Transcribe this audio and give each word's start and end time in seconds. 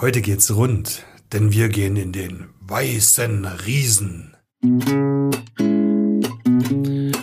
Heute 0.00 0.22
geht's 0.22 0.56
rund, 0.56 1.04
denn 1.30 1.52
wir 1.52 1.68
gehen 1.68 1.96
in 1.96 2.10
den 2.10 2.46
weißen 2.62 3.44
Riesen. 3.66 4.34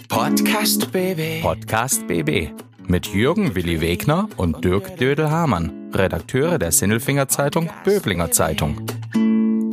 Podcast 0.07 0.91
BB. 0.91 1.41
Podcast 1.41 2.05
BB 2.05 2.51
mit 2.87 3.07
Jürgen 3.07 3.55
Willi 3.55 3.81
Wegner 3.81 4.29
und 4.37 4.63
Dirk 4.63 4.95
Dödel-Hamann, 4.97 5.89
Redakteure 5.91 6.59
der 6.59 6.71
Sinnelfinger 6.71 7.27
Zeitung 7.27 7.71
Böblinger 7.83 8.29
Zeitung. 8.29 8.79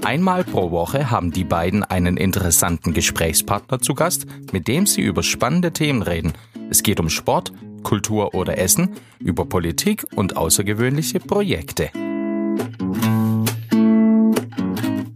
Einmal 0.02 0.42
pro 0.42 0.70
Woche 0.70 1.10
haben 1.10 1.30
die 1.30 1.44
beiden 1.44 1.84
einen 1.84 2.16
interessanten 2.16 2.94
Gesprächspartner 2.94 3.80
zu 3.80 3.92
Gast, 3.94 4.24
mit 4.50 4.66
dem 4.66 4.86
sie 4.86 5.02
über 5.02 5.22
spannende 5.22 5.72
Themen 5.72 6.00
reden. 6.00 6.32
Es 6.70 6.82
geht 6.82 7.00
um 7.00 7.10
Sport, 7.10 7.52
Kultur 7.82 8.34
oder 8.34 8.56
Essen, 8.56 8.96
über 9.18 9.44
Politik 9.44 10.06
und 10.16 10.38
außergewöhnliche 10.38 11.20
Projekte. 11.20 11.90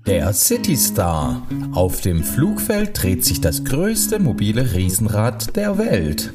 Der 0.06 0.32
City 0.32 0.76
Star. 0.76 1.42
Auf 1.72 2.00
dem 2.00 2.22
Flugfeld 2.22 3.02
dreht 3.02 3.24
sich 3.24 3.40
das 3.40 3.64
größte 3.64 4.18
mobile 4.18 4.74
Riesenrad 4.74 5.56
der 5.56 5.78
Welt. 5.78 6.32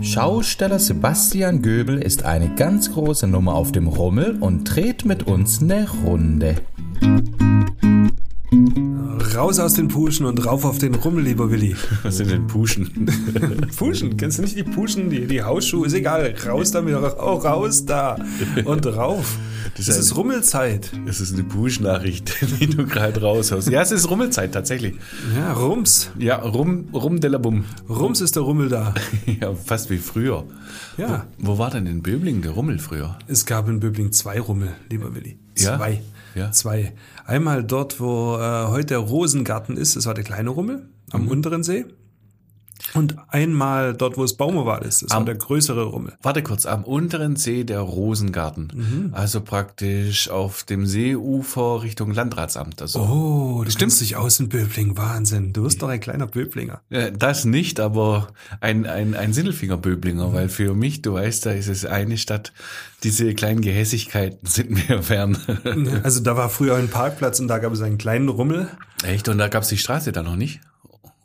Schausteller 0.00 0.78
Sebastian 0.78 1.60
Göbel 1.60 1.98
ist 1.98 2.24
eine 2.24 2.54
ganz 2.54 2.92
große 2.92 3.26
Nummer 3.26 3.54
auf 3.54 3.72
dem 3.72 3.88
Rummel 3.88 4.38
und 4.40 4.64
dreht 4.64 5.04
mit 5.04 5.26
uns 5.26 5.60
eine 5.62 5.88
Runde. 6.04 6.56
Raus 9.34 9.58
aus 9.58 9.74
den 9.74 9.88
Puschen 9.88 10.26
und 10.26 10.46
rauf 10.46 10.64
auf 10.64 10.78
den 10.78 10.94
Rummel, 10.94 11.24
lieber 11.24 11.50
Willi. 11.50 11.74
Was 12.04 12.18
sind 12.18 12.30
denn 12.30 12.46
Puschen? 12.46 13.10
Puschen, 13.76 14.16
kennst 14.16 14.38
du 14.38 14.42
nicht 14.42 14.56
die 14.56 14.62
Puschen, 14.62 15.10
die, 15.10 15.26
die 15.26 15.42
Hausschuhe? 15.42 15.86
Ist 15.86 15.94
egal, 15.94 16.34
raus 16.46 16.70
damit, 16.70 16.94
oh, 16.94 17.34
raus 17.34 17.84
da 17.84 18.16
und 18.64 18.86
rauf. 18.86 19.36
Das, 19.76 19.86
das 19.86 19.98
ist 19.98 20.16
Rummelzeit. 20.16 20.92
Das 21.04 21.20
ist 21.20 21.32
eine 21.32 21.42
Push-Nachricht, 21.42 22.32
die 22.60 22.68
du 22.68 22.86
gerade 22.86 23.20
raushaust. 23.20 23.68
Ja, 23.70 23.80
es 23.82 23.90
ist 23.90 24.08
Rummelzeit 24.08 24.52
tatsächlich. 24.52 24.94
Ja, 25.34 25.54
Rums. 25.54 26.10
Ja, 26.16 26.36
Rum, 26.36 26.90
Rum 26.92 27.18
de 27.18 27.30
la 27.30 27.38
Bum. 27.38 27.64
Rums 27.88 28.20
ist 28.20 28.36
der 28.36 28.44
Rummel 28.44 28.68
da. 28.68 28.94
ja, 29.40 29.52
fast 29.54 29.90
wie 29.90 29.98
früher. 29.98 30.44
Ja. 30.96 31.26
Wo, 31.38 31.54
wo 31.54 31.58
war 31.58 31.70
denn 31.70 31.86
in 31.86 32.02
Böbling 32.02 32.42
der 32.42 32.52
Rummel 32.52 32.78
früher? 32.78 33.18
Es 33.26 33.46
gab 33.46 33.68
in 33.68 33.80
Böbling 33.80 34.12
zwei 34.12 34.38
Rummel, 34.38 34.68
lieber 34.90 35.12
Willi. 35.14 35.38
Zwei. 35.54 36.02
Ja? 36.34 36.50
Zwei. 36.52 36.92
Einmal 37.26 37.62
dort, 37.64 38.00
wo 38.00 38.36
äh, 38.36 38.66
heute 38.68 38.86
der 38.88 38.98
Rosengarten 38.98 39.76
ist, 39.76 39.96
das 39.96 40.06
war 40.06 40.14
der 40.14 40.24
kleine 40.24 40.50
Rummel 40.50 40.88
am 41.10 41.22
Mhm. 41.22 41.28
unteren 41.28 41.62
See. 41.62 41.84
Und 42.92 43.16
einmal 43.28 43.94
dort, 43.94 44.16
wo 44.18 44.24
es 44.24 44.34
Baumoval 44.36 44.82
ist, 44.82 45.02
das 45.02 45.10
war 45.10 45.16
Am- 45.18 45.26
der 45.26 45.34
größere 45.36 45.84
Rummel. 45.84 46.12
Warte 46.22 46.42
kurz, 46.42 46.66
am 46.66 46.84
unteren 46.84 47.34
See 47.34 47.64
der 47.64 47.80
Rosengarten. 47.80 48.70
Mhm. 48.74 49.14
Also 49.14 49.40
praktisch 49.40 50.28
auf 50.28 50.62
dem 50.64 50.86
Seeufer 50.86 51.82
Richtung 51.82 52.12
Landratsamt. 52.12 52.82
Also, 52.82 53.00
Oh, 53.00 53.62
du 53.64 53.70
stimmt 53.70 53.98
dich 54.00 54.16
aus 54.16 54.38
in 54.38 54.48
Böbling, 54.48 54.96
Wahnsinn. 54.96 55.52
Du 55.52 55.64
bist 55.64 55.82
doch 55.82 55.88
ein 55.88 55.98
kleiner 56.00 56.26
Böblinger. 56.26 56.82
Das 57.18 57.44
nicht, 57.44 57.80
aber 57.80 58.28
ein, 58.60 58.86
ein, 58.86 59.14
ein 59.14 59.32
Sindelfinger-Böblinger, 59.32 60.32
weil 60.32 60.48
für 60.48 60.74
mich, 60.74 61.02
du 61.02 61.14
weißt, 61.14 61.46
da 61.46 61.52
ist 61.52 61.68
es 61.68 61.84
eine 61.86 62.18
Stadt, 62.18 62.52
diese 63.02 63.34
kleinen 63.34 63.60
Gehässigkeiten 63.62 64.46
sind 64.46 64.70
mir 64.88 65.02
fern. 65.02 65.36
Also 66.04 66.20
da 66.20 66.36
war 66.36 66.48
früher 66.50 66.76
ein 66.76 66.88
Parkplatz 66.88 67.40
und 67.40 67.48
da 67.48 67.58
gab 67.58 67.72
es 67.72 67.80
einen 67.80 67.98
kleinen 67.98 68.28
Rummel. 68.28 68.68
Echt? 69.04 69.28
Und 69.28 69.38
da 69.38 69.48
gab's 69.48 69.68
die 69.68 69.78
Straße 69.78 70.12
da 70.12 70.22
noch 70.22 70.36
nicht? 70.36 70.60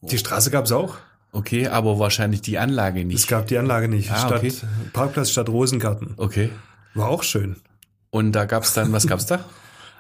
Die 0.02 0.18
Straße 0.18 0.50
gab 0.52 0.66
es 0.66 0.72
auch. 0.72 0.98
Okay, 1.32 1.68
aber 1.68 2.00
wahrscheinlich 2.00 2.42
die 2.42 2.58
Anlage 2.58 3.02
Es 3.02 3.06
nicht. 3.06 3.28
gab 3.28 3.48
die 3.48 3.58
Anlage 3.58 3.88
nicht. 3.88 4.12
Ah, 4.12 4.18
Stadt, 4.18 4.38
okay. 4.40 4.54
Parkplatz 4.94 5.30
statt 5.30 5.50
Rosengarten. 5.50 6.14
Okay. 6.18 6.50
War 6.96 7.10
auch 7.10 7.24
schön. 7.24 7.58
Und 8.10 8.32
da 8.32 8.46
gab's 8.46 8.74
dann, 8.74 8.92
was 8.92 9.06
gab's 9.06 9.26
da? 9.28 9.40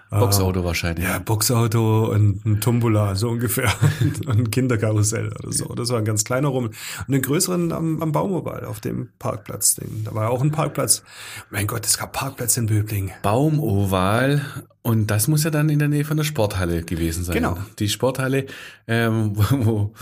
Boxauto 0.09 0.63
wahrscheinlich. 0.63 1.05
Ja, 1.05 1.19
Boxauto 1.19 2.11
und 2.11 2.45
ein 2.45 2.61
Tumbola, 2.61 3.15
so 3.15 3.29
ungefähr. 3.29 3.71
und 4.01 4.27
ein 4.27 4.51
Kinderkarussell 4.51 5.27
oder 5.27 5.51
so. 5.51 5.65
Das 5.75 5.89
war 5.89 5.99
ein 5.99 6.05
ganz 6.05 6.23
kleiner 6.23 6.47
Rummel. 6.47 6.71
Und 7.07 7.11
den 7.13 7.21
größeren 7.21 7.71
am, 7.71 8.01
am 8.01 8.11
Baumobal 8.11 8.65
auf 8.65 8.79
dem 8.79 9.09
Parkplatz. 9.19 9.75
Den, 9.75 10.03
da 10.03 10.15
war 10.15 10.31
auch 10.31 10.41
ein 10.41 10.51
Parkplatz. 10.51 11.03
Mein 11.51 11.67
Gott, 11.67 11.85
es 11.85 11.97
gab 11.97 12.13
Parkplätze 12.13 12.61
in 12.61 12.65
Böbling. 12.65 13.11
Baumoval. 13.21 14.41
Und 14.81 15.11
das 15.11 15.27
muss 15.27 15.43
ja 15.43 15.51
dann 15.51 15.67
in 15.69 15.77
der 15.77 15.89
Nähe 15.89 16.05
von 16.05 16.15
der 16.15 16.23
Sporthalle 16.23 16.83
gewesen 16.83 17.25
sein. 17.25 17.35
Genau. 17.35 17.57
Die 17.79 17.89
Sporthalle, 17.89 18.45
ähm, 18.87 19.33
wo, 19.35 19.93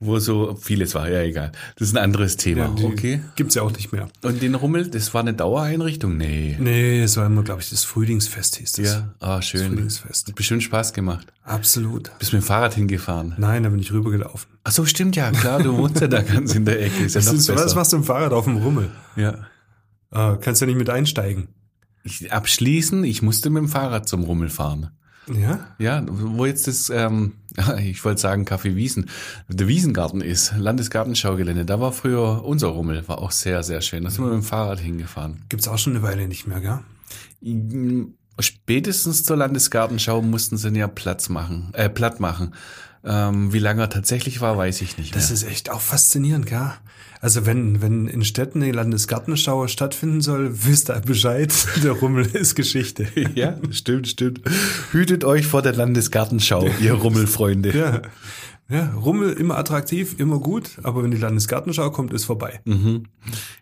wo, 0.00 0.18
so 0.18 0.56
vieles 0.60 0.94
war. 0.94 1.08
Ja, 1.08 1.22
egal. 1.22 1.52
Das 1.76 1.88
ist 1.88 1.96
ein 1.96 2.02
anderes 2.02 2.36
Thema. 2.36 2.68
die 2.76 2.84
okay. 2.84 3.20
Gibt's 3.36 3.54
ja 3.54 3.62
auch 3.62 3.70
nicht 3.70 3.92
mehr. 3.92 4.08
Und 4.22 4.42
den 4.42 4.56
Rummel, 4.56 4.90
das 4.90 5.14
war 5.14 5.20
eine 5.20 5.34
Dauereinrichtung? 5.34 6.16
Nee. 6.16 6.56
Nee, 6.58 7.02
es 7.02 7.16
war 7.16 7.26
immer, 7.26 7.44
glaube 7.44 7.62
ich, 7.62 7.70
das 7.70 7.84
Frühlingsfest 7.84 8.56
hieß 8.56 8.72
das. 8.72 8.86
Ja, 8.86 9.14
ah, 9.20 9.36
Das 9.36 9.53
schön. 9.58 9.72
Frühlingsfest. 9.72 10.28
Hat 10.28 10.34
bestimmt 10.34 10.62
Spaß 10.62 10.92
gemacht. 10.92 11.32
Absolut. 11.42 12.10
Bist 12.18 12.32
mit 12.32 12.42
dem 12.42 12.46
Fahrrad 12.46 12.74
hingefahren. 12.74 13.34
Nein, 13.38 13.62
da 13.62 13.68
bin 13.68 13.78
ich 13.78 13.92
rübergelaufen. 13.92 14.50
Ach 14.64 14.72
so, 14.72 14.84
stimmt 14.84 15.16
ja, 15.16 15.30
klar, 15.30 15.62
du 15.62 15.76
wohnst 15.76 16.00
ja 16.00 16.08
da 16.08 16.22
ganz 16.22 16.54
in 16.54 16.64
der 16.64 16.82
Ecke. 16.82 17.04
Ist 17.04 17.14
ja 17.14 17.20
Das 17.20 17.26
noch 17.26 17.34
ist, 17.34 17.46
besser. 17.48 17.64
was 17.64 17.74
machst 17.74 17.92
du 17.92 17.96
im 17.98 18.04
Fahrrad 18.04 18.32
auf 18.32 18.44
dem 18.44 18.56
Rummel? 18.56 18.90
Ja. 19.16 19.46
Äh, 20.10 20.36
kannst 20.40 20.62
du 20.62 20.66
nicht 20.66 20.76
mit 20.78 20.90
einsteigen. 20.90 21.48
Ich, 22.02 22.32
abschließen, 22.32 23.02
ich 23.04 23.22
musste 23.22 23.50
mit 23.50 23.62
dem 23.62 23.68
Fahrrad 23.68 24.08
zum 24.08 24.24
Rummel 24.24 24.50
fahren. 24.50 24.90
Ja? 25.34 25.68
Ja, 25.78 26.04
wo 26.06 26.44
jetzt 26.44 26.66
das, 26.68 26.90
ähm, 26.90 27.32
ich 27.78 28.04
wollte 28.04 28.20
sagen 28.20 28.44
Café 28.44 28.74
Wiesen, 28.74 29.08
der 29.48 29.68
Wiesengarten 29.68 30.20
ist, 30.20 30.52
Landesgartenschaugelände, 30.58 31.64
da 31.64 31.80
war 31.80 31.92
früher 31.92 32.44
unser 32.44 32.68
Rummel, 32.68 33.08
war 33.08 33.18
auch 33.20 33.30
sehr, 33.30 33.62
sehr 33.62 33.80
schön. 33.80 34.04
Da 34.04 34.10
sind 34.10 34.22
wir 34.22 34.30
mit 34.32 34.42
dem 34.42 34.46
Fahrrad 34.46 34.80
hingefahren. 34.80 35.42
Gibt's 35.48 35.66
auch 35.66 35.78
schon 35.78 35.94
eine 35.94 36.02
Weile 36.02 36.28
nicht 36.28 36.46
mehr, 36.46 36.60
gell? 36.60 36.80
Spätestens 38.38 39.24
zur 39.24 39.36
Landesgartenschau 39.36 40.22
mussten 40.22 40.56
sie 40.56 40.68
ihn 40.68 40.76
ja 40.76 40.88
Platz 40.88 41.28
machen, 41.28 41.70
äh, 41.72 41.88
platt 41.88 42.20
machen. 42.20 42.54
Ähm, 43.04 43.52
wie 43.52 43.58
lange 43.58 43.82
er 43.82 43.90
tatsächlich 43.90 44.40
war, 44.40 44.56
weiß 44.56 44.80
ich 44.80 44.96
nicht 44.96 45.14
mehr. 45.14 45.20
Das 45.20 45.30
ist 45.30 45.42
echt 45.44 45.70
auch 45.70 45.80
faszinierend, 45.80 46.46
gell? 46.46 46.72
Also 47.20 47.46
wenn, 47.46 47.80
wenn 47.80 48.06
in 48.06 48.22
Städten 48.24 48.62
eine 48.62 48.72
Landesgartenschau 48.72 49.66
stattfinden 49.66 50.20
soll, 50.20 50.50
wisst 50.66 50.90
ihr 50.90 51.00
Bescheid, 51.00 51.52
der 51.82 51.92
Rummel 51.92 52.26
ist 52.26 52.54
Geschichte. 52.54 53.06
ja, 53.34 53.56
stimmt, 53.70 54.08
stimmt. 54.08 54.40
Hütet 54.92 55.24
euch 55.24 55.46
vor 55.46 55.62
der 55.62 55.74
Landesgartenschau, 55.74 56.68
ihr 56.80 56.92
Rummelfreunde. 57.02 57.76
Ja. 57.76 58.02
Ja, 58.70 58.94
Rummel 58.94 59.32
immer 59.34 59.58
attraktiv, 59.58 60.18
immer 60.18 60.38
gut, 60.38 60.78
aber 60.82 61.02
wenn 61.02 61.10
die 61.10 61.18
Landesgartenschau 61.18 61.90
kommt, 61.90 62.14
ist 62.14 62.24
vorbei. 62.24 62.60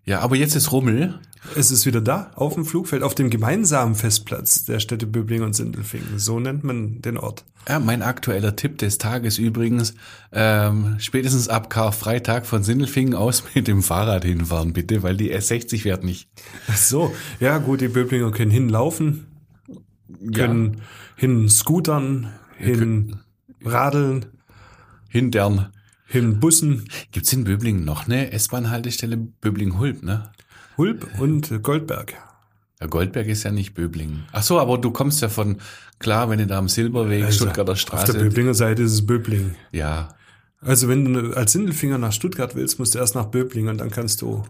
Ja, 0.05 0.21
aber 0.21 0.37
jetzt 0.37 0.55
ist 0.55 0.71
Rummel. 0.71 1.19
Es 1.57 1.73
ist 1.73 1.87
wieder 1.87 2.01
da, 2.01 2.31
auf 2.37 2.55
dem 2.55 2.65
Flugfeld, 2.65 3.03
auf 3.03 3.17
dem 3.17 3.29
gemeinsamen 3.29 3.97
Festplatz 3.97 4.65
der 4.65 4.79
Städte 4.79 5.09
Böbling 5.09 5.43
und 5.43 5.55
Sindelfingen. 5.55 6.21
So 6.21 6.39
nennt 6.39 6.63
man 6.63 7.03
den 7.03 7.19
Ort. 7.19 7.45
Ja, 7.69 7.81
mein 7.81 8.03
aktueller 8.03 8.55
Tipp 8.55 8.79
des 8.79 8.99
Tages 8.99 9.39
übrigens, 9.39 9.95
ähm, 10.31 10.97
spätestens 10.99 11.49
ab 11.49 11.69
Karfreitag 11.69 12.47
von 12.47 12.63
Sindelfingen 12.63 13.15
aus 13.15 13.43
mit 13.55 13.67
dem 13.67 13.83
Fahrrad 13.83 14.25
hinfahren, 14.25 14.73
bitte, 14.73 15.03
weil 15.03 15.17
die 15.17 15.35
S60 15.35 15.83
fährt 15.83 16.05
nicht. 16.05 16.29
Ach 16.69 16.77
so, 16.77 17.13
ja 17.41 17.59
gut, 17.59 17.81
die 17.81 17.89
Böblinger 17.89 18.31
können 18.31 18.53
hinlaufen, 18.53 19.27
können 20.33 20.83
hin 21.17 21.49
scootern, 21.49 22.33
hin 22.57 23.17
radeln, 23.65 24.27
Hintern. 25.13 25.73
hin 26.07 26.41
Bussen, 26.41 26.89
Gibt's 27.13 27.33
in 27.33 27.45
Böblingen 27.45 27.85
noch 27.85 28.07
eine 28.07 28.33
S-Bahn-Haltestelle 28.33 29.17
Böbling-Hulp, 29.17 30.03
ne? 30.03 30.31
Hulp 30.79 31.07
und 31.21 31.63
Goldberg. 31.63 32.15
Ja, 32.81 32.87
Goldberg 32.87 33.27
ist 33.29 33.43
ja 33.45 33.51
nicht 33.53 33.75
Böblingen. 33.75 34.25
Ach 34.33 34.43
so, 34.43 34.59
aber 34.59 34.79
du 34.79 34.91
kommst 34.91 35.21
ja 35.23 35.29
von, 35.29 35.59
klar, 35.99 36.31
wenn 36.31 36.39
du 36.39 36.47
da 36.47 36.59
am 36.59 36.69
Silberweg, 36.69 37.25
Also, 37.25 37.45
Stuttgarter 37.45 37.73
Auf 37.73 37.79
der 37.79 37.81
Straße. 37.81 38.15
Böblinger 38.19 38.55
Seite 38.55 38.83
ist 38.83 38.93
es 38.93 39.07
Böbling. 39.07 39.55
Ja, 39.71 40.15
Also 40.61 40.89
wenn 40.89 41.13
du 41.13 41.35
als 41.37 41.53
Sindelfinger 41.53 41.99
nach 41.99 42.13
Stuttgart 42.13 42.55
willst, 42.55 42.79
musst 42.79 42.95
du 42.95 42.99
erst 42.99 43.15
nach 43.15 43.27
Böbling 43.27 43.69
und 43.69 43.79
dann 43.79 43.91
kannst 43.91 44.23
du. 44.23 44.45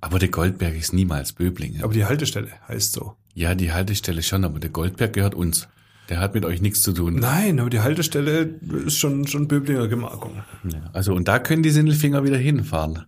aber 0.00 0.18
der 0.18 0.28
Goldberg 0.28 0.74
ist 0.76 0.92
niemals 0.92 1.32
Böblingen. 1.32 1.82
Aber 1.82 1.92
die 1.92 2.04
Haltestelle 2.04 2.48
heißt 2.68 2.92
so. 2.92 3.14
Ja, 3.34 3.54
die 3.54 3.72
Haltestelle 3.72 4.22
schon, 4.22 4.44
aber 4.44 4.58
der 4.58 4.70
Goldberg 4.70 5.12
gehört 5.12 5.34
uns. 5.34 5.68
Der 6.08 6.20
hat 6.20 6.34
mit 6.34 6.44
euch 6.44 6.60
nichts 6.60 6.82
zu 6.82 6.92
tun. 6.92 7.16
Nein, 7.16 7.58
aber 7.58 7.70
die 7.70 7.80
Haltestelle 7.80 8.54
ist 8.86 8.98
schon, 8.98 9.26
schon 9.26 9.48
Böblinger 9.48 9.88
Gemarkung. 9.88 10.42
Ja, 10.64 10.78
also 10.92 11.14
und 11.14 11.26
da 11.26 11.38
können 11.38 11.62
die 11.62 11.70
Sindelfinger 11.70 12.22
wieder 12.22 12.36
hinfahren, 12.36 13.06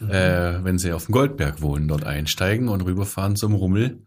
äh, 0.00 0.58
wenn 0.62 0.78
sie 0.78 0.92
auf 0.92 1.06
dem 1.06 1.12
Goldberg 1.12 1.60
wohnen, 1.60 1.88
dort 1.88 2.04
einsteigen 2.04 2.68
und 2.68 2.80
rüberfahren 2.80 3.36
zum 3.36 3.54
Rummel 3.54 3.98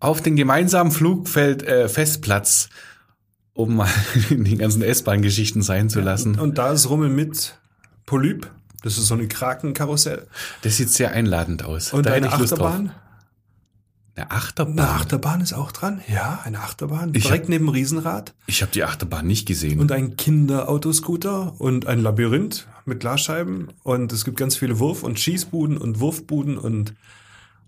auf 0.00 0.20
den 0.20 0.36
gemeinsamen 0.36 0.92
Flugfeld 0.92 1.62
äh, 1.62 1.88
Festplatz, 1.88 2.68
um 3.54 3.76
mal 3.76 3.88
die 4.30 4.56
ganzen 4.56 4.82
S-Bahn-Geschichten 4.82 5.62
sein 5.62 5.88
zu 5.88 6.00
lassen. 6.00 6.38
Und 6.38 6.58
da 6.58 6.72
ist 6.72 6.88
Rummel 6.90 7.08
mit 7.08 7.58
Polyp. 8.06 8.50
Das 8.82 8.98
ist 8.98 9.06
so 9.06 9.14
eine 9.14 9.28
Krakenkarussell. 9.28 10.26
Das 10.62 10.76
sieht 10.76 10.90
sehr 10.90 11.12
einladend 11.12 11.64
aus. 11.64 11.92
Und 11.94 12.04
da 12.04 12.12
eine 12.12 12.30
Achterbahn. 12.30 12.92
Eine 14.16 14.30
Achterbahn? 14.30 14.78
Eine 14.78 14.88
Achterbahn 14.90 15.40
ist 15.40 15.52
auch 15.54 15.72
dran. 15.72 16.00
Ja, 16.06 16.40
eine 16.44 16.60
Achterbahn. 16.60 17.12
Ich 17.14 17.24
Direkt 17.24 17.48
neben 17.48 17.66
dem 17.66 17.70
Riesenrad. 17.70 18.34
Ich 18.46 18.62
habe 18.62 18.70
die 18.70 18.84
Achterbahn 18.84 19.26
nicht 19.26 19.46
gesehen. 19.46 19.80
Und 19.80 19.90
ein 19.90 20.16
Kinderautoscooter 20.16 21.60
und 21.60 21.86
ein 21.86 22.00
Labyrinth 22.00 22.68
mit 22.84 23.00
Glasscheiben. 23.00 23.72
Und 23.82 24.12
es 24.12 24.24
gibt 24.24 24.36
ganz 24.36 24.56
viele 24.56 24.78
Wurf- 24.78 25.02
und 25.02 25.18
Schießbuden 25.18 25.76
und 25.78 25.98
Wurfbuden 25.98 26.58
und, 26.58 26.94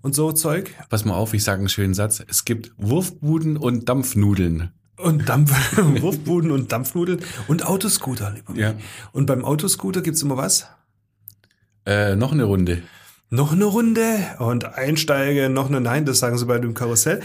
und 0.03 0.15
so 0.15 0.31
Zeug. 0.31 0.73
Pass 0.89 1.05
mal 1.05 1.15
auf, 1.15 1.35
ich 1.35 1.43
sage 1.43 1.59
einen 1.61 1.69
schönen 1.69 1.95
Satz. 1.95 2.23
Es 2.29 2.45
gibt 2.45 2.73
Wurfbuden 2.77 3.57
und 3.57 3.89
Dampfnudeln. 3.89 4.71
Und 4.99 5.29
Dampf, 5.29 5.53
Wurfbuden 6.01 6.53
und 6.53 6.71
Dampfnudeln 6.71 7.21
und 7.49 7.67
Autoscooter, 7.67 8.31
lieber 8.31 8.55
Ja. 8.55 8.75
Und 9.13 9.27
beim 9.27 9.45
Autoscooter 9.45 10.01
gibt's 10.01 10.23
immer 10.23 10.37
was? 10.37 10.69
Äh, 11.85 12.17
noch 12.17 12.33
eine 12.33 12.45
Runde. 12.45 12.83
Noch 13.31 13.53
eine 13.53 13.65
Runde 13.65 14.19
und 14.39 14.65
einsteige, 14.75 15.49
noch 15.49 15.69
eine 15.69 15.81
Nein, 15.81 16.05
das 16.05 16.21
sagen 16.21 16.39
sie 16.39 16.47
bei 16.47 16.59
dem 16.59 16.75
Karussell. 16.75 17.23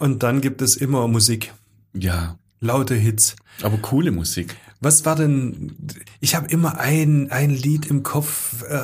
Und 0.00 0.22
dann 0.22 0.40
gibt 0.40 0.62
es 0.62 0.76
immer 0.76 1.06
Musik. 1.08 1.52
Ja, 1.92 2.36
Laute 2.60 2.94
Hits. 2.94 3.36
aber 3.62 3.76
coole 3.78 4.10
Musik. 4.10 4.56
Was 4.80 5.04
war 5.04 5.16
denn? 5.16 5.76
Ich 6.20 6.34
habe 6.34 6.48
immer 6.48 6.78
ein, 6.78 7.30
ein 7.30 7.50
Lied 7.50 7.86
im 7.86 8.02
Kopf 8.02 8.62
äh, 8.68 8.78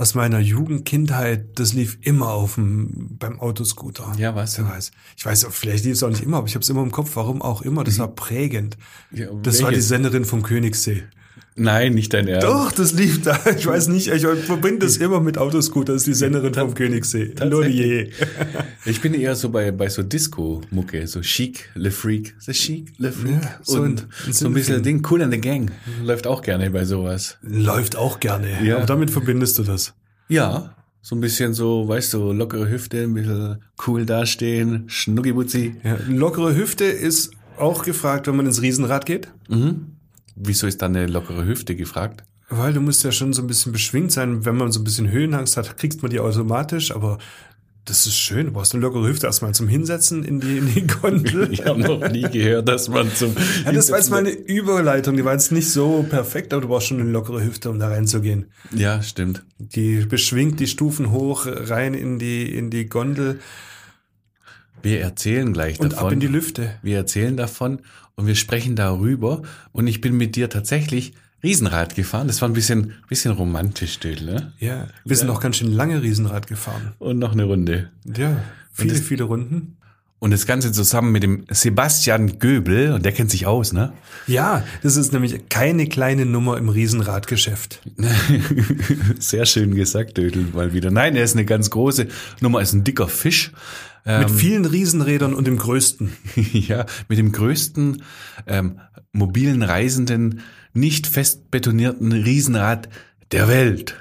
aus 0.00 0.14
meiner 0.14 0.38
Jugend, 0.38 0.84
Kindheit. 0.84 1.58
Das 1.58 1.72
lief 1.72 1.98
immer 2.02 2.28
auf 2.30 2.54
dem, 2.54 3.16
beim 3.18 3.40
Autoscooter. 3.40 4.12
Ja, 4.18 4.34
was 4.34 4.56
Ich 4.58 4.64
weiß, 4.64 4.92
ich 5.16 5.26
weiß, 5.26 5.46
vielleicht 5.50 5.84
lief 5.84 5.94
es 5.94 6.02
auch 6.02 6.10
nicht 6.10 6.22
immer, 6.22 6.38
aber 6.38 6.46
ich 6.46 6.54
habe 6.54 6.62
es 6.62 6.68
immer 6.68 6.82
im 6.82 6.92
Kopf. 6.92 7.10
Warum 7.14 7.42
auch 7.42 7.62
immer? 7.62 7.82
Das 7.82 7.98
war 7.98 8.08
prägend. 8.08 8.76
Ja, 9.10 9.28
Das 9.42 9.62
war 9.62 9.72
die? 9.72 9.80
Senderin 9.80 10.24
vom 10.24 10.42
Königssee. 10.42 11.04
Nein, 11.58 11.94
nicht 11.94 12.12
dein 12.12 12.28
Ernst. 12.28 12.46
Doch, 12.46 12.70
das 12.72 12.92
lief 12.92 13.22
da. 13.22 13.38
Ich 13.56 13.66
weiß 13.66 13.88
nicht, 13.88 14.08
ich 14.08 14.22
verbinde 14.26 14.84
das 14.86 14.98
immer 14.98 15.20
mit 15.20 15.38
Autoscooter. 15.38 15.94
Das 15.94 16.02
ist 16.02 16.06
die 16.06 16.14
Senderin 16.14 16.52
vom 16.52 16.74
Königssee. 16.74 17.32
Lodier. 17.42 18.08
Ich 18.84 19.00
bin 19.00 19.14
eher 19.14 19.34
so 19.34 19.48
bei, 19.48 19.70
bei 19.72 19.88
so 19.88 20.02
Disco-Mucke, 20.02 21.06
so 21.06 21.20
Chic, 21.22 21.70
Le 21.74 21.90
Freak. 21.90 22.34
The 22.40 22.52
Chic, 22.52 22.92
Le 22.98 23.10
Freak. 23.10 23.42
Ja, 23.42 23.58
so 23.62 23.80
und 23.80 24.06
ein- 24.26 24.32
so 24.32 24.46
ein 24.46 24.52
bisschen. 24.54 24.82
Ding, 24.82 25.06
Cool 25.10 25.22
in 25.22 25.30
the 25.30 25.40
Gang. 25.40 25.70
Läuft 26.04 26.26
auch 26.26 26.42
gerne 26.42 26.70
bei 26.70 26.84
sowas. 26.84 27.38
Läuft 27.42 27.96
auch 27.96 28.20
gerne. 28.20 28.48
Ja. 28.62 28.76
Aber 28.76 28.86
damit 28.86 29.10
verbindest 29.10 29.58
du 29.58 29.62
das. 29.62 29.94
Ja, 30.28 30.74
so 31.00 31.14
ein 31.16 31.20
bisschen 31.20 31.54
so, 31.54 31.86
weißt 31.88 32.12
du, 32.14 32.32
lockere 32.32 32.68
Hüfte, 32.68 33.02
ein 33.04 33.14
bisschen 33.14 33.62
cool 33.86 34.04
dastehen, 34.04 34.84
Schnuckibutzi. 34.88 35.76
Ja, 35.84 35.96
lockere 36.08 36.54
Hüfte 36.54 36.84
ist 36.84 37.30
auch 37.56 37.84
gefragt, 37.84 38.26
wenn 38.26 38.36
man 38.36 38.44
ins 38.46 38.60
Riesenrad 38.60 39.06
geht. 39.06 39.28
Wieso 40.36 40.66
ist 40.66 40.82
da 40.82 40.86
eine 40.86 41.06
lockere 41.06 41.46
Hüfte 41.46 41.74
gefragt? 41.74 42.22
Weil 42.48 42.72
du 42.72 42.80
musst 42.80 43.02
ja 43.02 43.10
schon 43.10 43.32
so 43.32 43.42
ein 43.42 43.48
bisschen 43.48 43.72
beschwingt 43.72 44.12
sein. 44.12 44.44
Wenn 44.44 44.56
man 44.56 44.70
so 44.70 44.80
ein 44.80 44.84
bisschen 44.84 45.10
Höhenangst 45.10 45.56
hat, 45.56 45.76
kriegst 45.78 46.02
man 46.02 46.10
die 46.10 46.20
automatisch. 46.20 46.92
Aber 46.94 47.18
das 47.86 48.06
ist 48.06 48.16
schön. 48.16 48.46
Du 48.46 48.52
brauchst 48.52 48.74
eine 48.74 48.82
lockere 48.82 49.08
Hüfte 49.08 49.26
erstmal 49.26 49.54
zum 49.54 49.66
Hinsetzen 49.66 50.24
in 50.24 50.40
die, 50.40 50.58
in 50.58 50.72
die 50.72 50.86
Gondel. 50.86 51.48
Ich 51.52 51.64
habe 51.64 51.80
noch 51.80 52.08
nie 52.10 52.22
gehört, 52.22 52.68
dass 52.68 52.88
man 52.88 53.12
zum 53.14 53.34
Ja, 53.64 53.72
das 53.72 53.90
war 53.90 53.98
jetzt 53.98 54.10
mal 54.10 54.18
eine 54.18 54.30
Überleitung. 54.30 55.16
Die 55.16 55.24
war 55.24 55.32
jetzt 55.32 55.52
nicht 55.52 55.70
so 55.70 56.04
perfekt, 56.08 56.52
aber 56.52 56.62
du 56.62 56.68
brauchst 56.68 56.88
schon 56.88 57.00
eine 57.00 57.10
lockere 57.10 57.42
Hüfte, 57.42 57.70
um 57.70 57.78
da 57.78 57.88
reinzugehen. 57.88 58.46
Ja, 58.72 59.02
stimmt. 59.02 59.44
Die 59.58 60.04
beschwingt 60.04 60.60
die 60.60 60.66
Stufen 60.66 61.10
hoch, 61.10 61.46
rein 61.46 61.94
in 61.94 62.18
die, 62.18 62.54
in 62.54 62.70
die 62.70 62.86
Gondel 62.88 63.40
Wir 64.86 65.00
erzählen 65.00 65.52
gleich 65.52 65.80
und 65.80 65.92
davon. 65.92 66.06
ab 66.06 66.12
in 66.12 66.20
die 66.20 66.26
Lüfte. 66.28 66.70
Wir 66.82 66.96
erzählen 66.96 67.36
davon 67.36 67.80
und 68.14 68.26
wir 68.26 68.36
sprechen 68.36 68.76
darüber. 68.76 69.42
Und 69.72 69.86
ich 69.88 70.00
bin 70.00 70.16
mit 70.16 70.36
dir 70.36 70.48
tatsächlich 70.48 71.12
Riesenrad 71.42 71.94
gefahren. 71.96 72.28
Das 72.28 72.40
war 72.40 72.48
ein 72.48 72.52
bisschen, 72.54 72.94
bisschen 73.08 73.32
romantisch, 73.32 73.98
Dödel, 73.98 74.26
ne? 74.26 74.52
Ja, 74.60 74.86
wir 75.04 75.16
sind 75.16 75.28
auch 75.30 75.40
ganz 75.40 75.56
schön 75.56 75.72
lange 75.72 76.02
Riesenrad 76.02 76.46
gefahren. 76.46 76.92
Und 76.98 77.18
noch 77.18 77.32
eine 77.32 77.44
Runde. 77.44 77.90
Ja, 78.16 78.36
viele, 78.72 78.92
das- 78.94 79.00
viele 79.02 79.24
Runden. 79.24 79.76
Und 80.18 80.30
das 80.30 80.46
Ganze 80.46 80.72
zusammen 80.72 81.12
mit 81.12 81.22
dem 81.22 81.44
Sebastian 81.50 82.38
Göbel, 82.38 82.92
und 82.94 83.04
der 83.04 83.12
kennt 83.12 83.30
sich 83.30 83.44
aus, 83.46 83.74
ne? 83.74 83.92
Ja, 84.26 84.64
das 84.82 84.96
ist 84.96 85.12
nämlich 85.12 85.48
keine 85.50 85.88
kleine 85.88 86.24
Nummer 86.24 86.56
im 86.56 86.70
Riesenradgeschäft. 86.70 87.82
Sehr 89.18 89.46
schön 89.46 89.74
gesagt, 89.74 90.16
Dödel, 90.16 90.46
mal 90.54 90.72
wieder. 90.72 90.90
Nein, 90.90 91.16
er 91.16 91.24
ist 91.24 91.34
eine 91.34 91.44
ganz 91.44 91.70
große 91.70 92.06
Nummer, 92.40 92.60
ist 92.62 92.72
ein 92.72 92.84
dicker 92.84 93.08
Fisch. 93.08 93.52
Mit 94.06 94.30
vielen 94.30 94.64
Riesenrädern 94.64 95.34
und 95.34 95.46
dem 95.46 95.58
größten. 95.58 96.12
ja, 96.52 96.86
mit 97.08 97.18
dem 97.18 97.32
größten 97.32 98.02
ähm, 98.46 98.80
mobilen 99.12 99.62
Reisenden, 99.62 100.40
nicht 100.72 101.06
fest 101.06 101.50
betonierten 101.50 102.12
Riesenrad 102.12 102.88
der 103.32 103.48
Welt. 103.48 103.96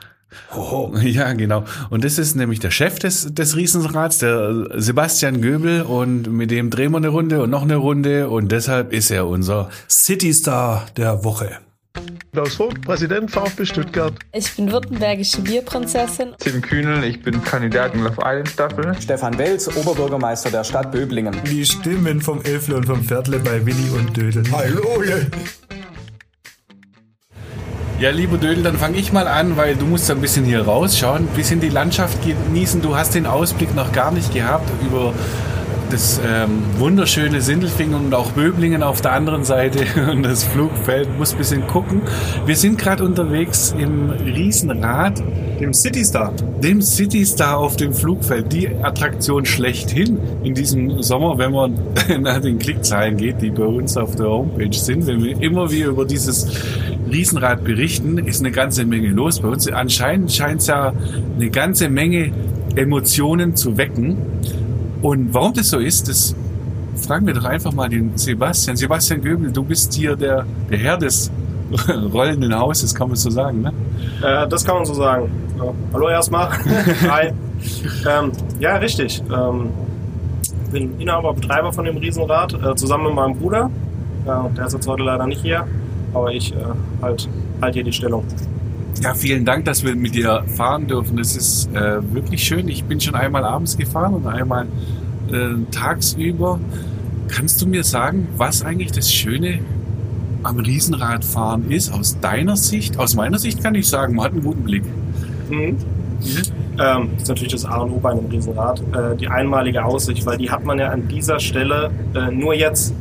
Ja, 1.02 1.34
genau. 1.34 1.64
Und 1.90 2.04
das 2.04 2.18
ist 2.18 2.36
nämlich 2.36 2.60
der 2.60 2.72
Chef 2.72 3.00
des, 3.00 3.34
des 3.34 3.56
Riesenrads, 3.56 4.20
der 4.20 4.68
Sebastian 4.76 5.42
Göbel. 5.42 5.82
Und 5.82 6.32
mit 6.32 6.52
dem 6.52 6.70
drehen 6.70 6.92
wir 6.92 6.98
eine 6.98 7.10
Runde 7.10 7.42
und 7.42 7.50
noch 7.50 7.64
eine 7.64 7.78
Runde. 7.78 8.30
Und 8.30 8.52
deshalb 8.52 8.94
ist 8.94 9.12
er 9.12 9.28
unser 9.28 9.70
Citystar 9.90 10.86
der 10.98 11.24
Woche. 11.24 11.60
Klaus 12.36 12.56
Vogt, 12.56 12.82
Präsident 12.82 13.32
VfB 13.32 13.66
Stuttgart. 13.66 14.14
Ich 14.34 14.54
bin 14.58 14.70
württembergische 14.70 15.40
Bierprinzessin. 15.40 16.34
Tim 16.38 16.62
Kühnel, 16.62 17.06
ich 17.06 17.24
bin 17.24 17.42
Kandidat 17.42 17.94
in 17.94 18.04
Love 18.04 18.18
Island 18.18 18.50
Staffel. 18.50 18.94
Stefan 19.00 19.38
Welz, 19.38 19.70
Oberbürgermeister 19.74 20.52
der 20.52 20.66
Stadt 20.66 20.92
Böblingen. 20.92 21.34
Die 21.50 21.64
Stimmen 21.66 22.20
vom 22.20 22.42
Elfle 22.42 22.76
und 22.76 22.88
vom 22.88 23.02
Viertle 23.02 23.40
bei 23.40 23.66
Willi 23.66 23.90
und 23.98 24.18
Dödel. 24.18 24.44
Hallo! 24.52 25.02
Ja, 28.02 28.10
lieber 28.10 28.38
Dödel, 28.38 28.64
dann 28.64 28.76
fange 28.76 28.98
ich 28.98 29.14
mal 29.14 29.30
an, 29.30 29.56
weil 29.56 29.78
du 29.78 29.86
musst 29.86 30.12
ein 30.12 30.20
bisschen 30.20 30.44
hier 30.44 30.64
rausschauen, 30.64 31.30
ein 31.30 31.36
bisschen 31.38 31.62
die 31.62 31.70
Landschaft 31.70 32.18
genießen. 32.22 32.82
Du 32.82 32.98
hast 32.98 33.16
den 33.16 33.28
Ausblick 33.28 33.74
noch 33.74 33.94
gar 33.94 34.12
nicht 34.12 34.34
gehabt 34.34 34.70
über 34.86 35.14
das 35.90 36.20
ähm, 36.26 36.64
wunderschöne 36.78 37.42
Sindelfingen 37.42 37.96
und 37.96 38.14
auch 38.14 38.32
Böblingen 38.32 38.84
auf 38.84 39.02
der 39.02 39.14
anderen 39.14 39.44
Seite 39.44 39.80
und 40.12 40.24
das 40.24 40.44
Flugfeld. 40.44 41.08
Muss 41.18 41.34
ein 41.34 41.38
bisschen 41.38 41.68
gucken. 41.68 42.02
Wir 42.46 42.56
sind 42.56 42.78
gerade 42.78 43.04
unterwegs 43.04 43.76
im 43.78 44.10
Riesenrad, 44.10 45.22
Dem 45.60 45.74
Citystar. 45.74 46.34
dem 46.62 46.82
Citystar 46.82 47.58
auf 47.58 47.76
dem 47.76 47.94
Flugfeld. 47.94 48.52
Die 48.52 48.68
Attraktion 48.68 49.46
schlechthin 49.46 50.20
in 50.44 50.54
diesem 50.54 51.02
Sommer, 51.02 51.38
wenn 51.38 51.52
man 51.52 51.78
nach 52.22 52.42
den 52.42 52.60
Klickzahlen 52.60 53.18
geht, 53.18 53.42
die 53.42 53.52
bei 53.52 53.66
uns 53.66 53.98
auf 53.98 54.16
der 54.16 54.28
Homepage 54.28 54.74
sind. 54.78 55.08
Wenn 55.08 55.24
wir 55.24 55.42
immer 55.42 55.72
wieder 55.72 55.88
über 55.88 56.06
dieses 56.06 56.48
Riesenrad 57.12 57.64
berichten, 57.64 58.18
ist 58.18 58.40
eine 58.40 58.52
ganze 58.52 58.86
Menge 58.86 59.10
los 59.10 59.40
bei 59.42 59.50
uns. 59.50 59.68
Anscheinend 59.68 60.32
scheint 60.32 60.62
es 60.62 60.68
ja 60.68 60.94
eine 61.36 61.50
ganze 61.50 61.90
Menge 61.90 62.32
Emotionen 62.76 63.56
zu 63.56 63.78
wecken. 63.78 64.18
Und 65.02 65.34
warum 65.34 65.54
das 65.54 65.70
so 65.70 65.80
ist, 65.80 66.08
das 66.08 66.36
fragen 66.96 67.28
wir 67.28 67.34
doch 67.34 67.46
einfach 67.46 67.74
mal 67.74 67.90
den 67.90 68.18
Sebastian. 68.18 68.76
Sebastian 68.76 69.22
Göbel, 69.22 69.52
du 69.52 69.64
bist 69.64 69.94
hier 69.94 70.16
der, 70.16 70.46
der 70.70 70.78
Herr 70.78 70.98
des 70.98 71.32
rollenden 72.14 72.58
Hauses, 72.58 72.94
kann 72.94 73.08
man 73.08 73.18
so 73.18 73.30
sagen, 73.30 73.62
ne? 73.62 73.74
Äh, 74.22 74.48
das 74.48 74.64
kann 74.64 74.76
man 74.76 74.86
so 74.86 74.94
sagen. 74.94 75.30
Ja. 75.58 75.74
Hallo 75.94 76.10
erstmal. 76.10 76.50
Hi. 77.10 77.32
ähm, 78.08 78.32
ja, 78.60 78.76
richtig. 78.78 79.24
Ähm, 79.34 79.70
bin 80.72 81.00
Inhaber, 81.00 81.34
Betreiber 81.34 81.72
von 81.72 81.86
dem 81.86 81.98
Riesenrad, 81.98 82.54
äh, 82.54 82.76
zusammen 82.76 83.06
mit 83.06 83.16
meinem 83.16 83.38
Bruder. 83.38 83.70
Äh, 84.26 84.56
der 84.56 84.66
ist 84.66 84.74
jetzt 84.74 84.88
heute 84.88 85.04
leider 85.04 85.26
nicht 85.26 85.42
hier, 85.42 85.66
aber 86.14 86.32
ich 86.32 86.54
äh, 86.54 86.58
halt, 87.02 87.30
halt 87.62 87.74
hier 87.74 87.84
die 87.84 87.94
Stellung. 87.94 88.24
Ja, 89.02 89.14
vielen 89.14 89.46
Dank, 89.46 89.66
dass 89.66 89.84
wir 89.84 89.96
mit 89.96 90.16
dir 90.16 90.44
fahren 90.56 90.88
dürfen. 90.88 91.18
Das 91.18 91.36
ist 91.36 91.70
äh, 91.76 92.02
wirklich 92.14 92.44
schön. 92.44 92.68
Ich 92.70 92.86
bin 92.86 93.00
schon 93.00 93.16
einmal 93.16 93.44
abends 93.44 93.78
gefahren 93.78 94.14
und 94.14 94.28
einmal 94.28 94.68
äh, 95.32 95.56
tagsüber. 95.72 96.60
Kannst 97.28 97.62
du 97.62 97.68
mir 97.68 97.84
sagen, 97.84 98.28
was 98.38 98.64
eigentlich 98.64 98.92
das 98.92 99.12
Schöne 99.12 99.60
am 100.44 100.60
Riesenradfahren 100.60 101.72
ist 101.72 101.92
aus 101.92 102.20
deiner 102.20 102.56
Sicht? 102.56 102.98
Aus 102.98 103.16
meiner 103.16 103.40
Sicht 103.40 103.62
kann 103.64 103.76
ich 103.76 103.88
sagen, 103.88 104.16
man 104.16 104.26
hat 104.26 104.32
einen 104.34 104.44
guten 104.44 104.64
Blick. 104.64 104.84
Mhm. 105.50 105.78
Ähm, 106.78 107.10
das 107.14 107.24
ist 107.24 107.30
natürlich 107.30 107.52
das 107.54 107.66
A 107.66 107.78
und 107.78 107.92
O 107.92 108.00
bei 108.00 108.12
einem 108.12 108.26
Riesenrad. 108.28 108.82
Äh, 108.94 109.16
die 109.18 109.28
einmalige 109.28 109.84
Aussicht, 109.84 110.26
weil 110.26 110.38
die 110.38 110.50
hat 110.50 110.64
man 110.64 110.80
ja 110.80 110.90
an 110.90 111.08
dieser 111.08 111.40
Stelle 111.40 111.92
äh, 112.14 112.32
nur 112.32 112.54
jetzt. 112.54 112.94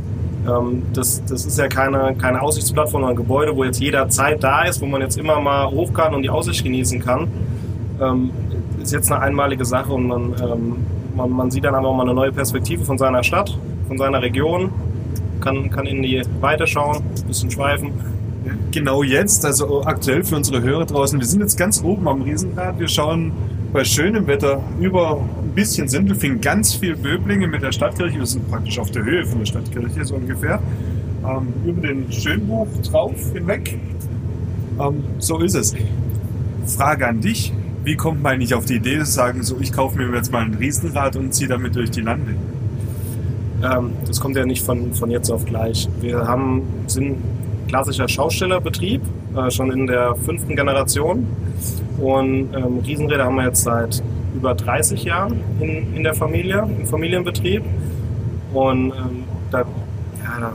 Ähm, 0.46 0.82
das, 0.92 1.24
das 1.24 1.44
ist 1.46 1.58
ja 1.58 1.68
keine, 1.68 2.14
keine 2.16 2.42
Aussichtsplattform 2.42 3.02
oder 3.02 3.10
ein 3.10 3.16
Gebäude, 3.16 3.56
wo 3.56 3.64
jetzt 3.64 3.80
jederzeit 3.80 4.42
da 4.42 4.64
ist, 4.64 4.80
wo 4.80 4.86
man 4.86 5.00
jetzt 5.00 5.16
immer 5.18 5.40
mal 5.40 5.66
hoch 5.70 5.92
kann 5.92 6.14
und 6.14 6.22
die 6.22 6.30
Aussicht 6.30 6.62
genießen 6.64 7.00
kann. 7.00 7.28
Ähm, 8.00 8.30
ist 8.82 8.92
jetzt 8.92 9.10
eine 9.10 9.20
einmalige 9.22 9.64
Sache 9.64 9.92
und 9.92 10.06
man, 10.06 10.34
ähm, 10.42 10.76
man, 11.16 11.30
man 11.30 11.50
sieht 11.50 11.64
dann 11.64 11.74
aber 11.74 11.88
auch 11.88 11.96
mal 11.96 12.02
eine 12.02 12.14
neue 12.14 12.32
Perspektive 12.32 12.84
von 12.84 12.98
seiner 12.98 13.22
Stadt, 13.22 13.56
von 13.88 13.96
seiner 13.98 14.20
Region, 14.20 14.70
kann, 15.40 15.70
kann 15.70 15.86
in 15.86 16.02
die 16.02 16.22
Weite 16.40 16.66
schauen, 16.66 16.96
ein 16.96 17.26
bisschen 17.26 17.50
schweifen. 17.50 17.92
Genau 18.72 19.02
jetzt, 19.02 19.44
also 19.46 19.84
aktuell 19.84 20.24
für 20.24 20.36
unsere 20.36 20.60
Hörer 20.60 20.84
draußen. 20.84 21.18
Wir 21.18 21.26
sind 21.26 21.40
jetzt 21.40 21.56
ganz 21.56 21.82
oben 21.82 22.06
am 22.08 22.22
Riesenrad. 22.22 22.78
Wir 22.78 22.88
schauen 22.88 23.32
bei 23.72 23.84
schönem 23.84 24.26
Wetter 24.26 24.60
über 24.80 25.20
bisschen 25.54 25.88
Sindelfingen, 25.88 26.40
ganz 26.40 26.74
viel 26.74 26.96
Böblinge 26.96 27.46
mit 27.46 27.62
der 27.62 27.72
Stadtkirche. 27.72 28.18
Wir 28.18 28.26
sind 28.26 28.48
praktisch 28.50 28.78
auf 28.78 28.90
der 28.90 29.04
Höhe 29.04 29.24
von 29.24 29.38
der 29.38 29.46
Stadtkirche, 29.46 30.04
so 30.04 30.16
ungefähr. 30.16 30.60
Ähm, 31.26 31.52
über 31.64 31.86
den 31.86 32.10
Schönbuch 32.10 32.68
drauf 32.82 33.14
hinweg. 33.32 33.78
Ähm, 34.80 35.04
so 35.18 35.38
ist 35.38 35.54
es. 35.54 35.74
Frage 36.66 37.06
an 37.06 37.20
dich. 37.20 37.52
Wie 37.84 37.96
kommt 37.96 38.22
man 38.22 38.34
eigentlich 38.34 38.54
auf 38.54 38.64
die 38.64 38.76
Idee 38.76 38.98
zu 39.00 39.06
sagen, 39.06 39.42
so 39.42 39.58
ich 39.60 39.72
kaufe 39.72 39.98
mir 39.98 40.14
jetzt 40.14 40.32
mal 40.32 40.42
ein 40.42 40.54
Riesenrad 40.54 41.16
und 41.16 41.34
ziehe 41.34 41.48
damit 41.48 41.76
durch 41.76 41.90
die 41.90 42.00
Lande? 42.00 42.34
Ähm, 43.62 43.92
das 44.06 44.20
kommt 44.20 44.36
ja 44.36 44.44
nicht 44.44 44.64
von, 44.64 44.92
von 44.94 45.10
jetzt 45.10 45.30
auf 45.30 45.44
gleich. 45.44 45.88
Wir 46.00 46.26
haben, 46.26 46.62
sind 46.86 47.16
klassischer 47.68 48.08
Schaustellerbetrieb, 48.08 49.02
äh, 49.36 49.50
schon 49.50 49.70
in 49.70 49.86
der 49.86 50.14
fünften 50.16 50.56
Generation. 50.56 51.26
Und 51.98 52.54
ähm, 52.54 52.80
Riesenräder 52.84 53.24
haben 53.24 53.36
wir 53.36 53.44
jetzt 53.44 53.62
seit 53.62 54.02
über 54.34 54.54
30 54.54 55.04
Jahren 55.04 55.40
in, 55.60 55.94
in 55.94 56.02
der 56.02 56.14
Familie, 56.14 56.68
im 56.78 56.86
Familienbetrieb. 56.86 57.62
Und 58.52 58.90
ähm, 58.90 59.24
da, 59.50 59.58
ja, 59.60 60.40
da, 60.40 60.52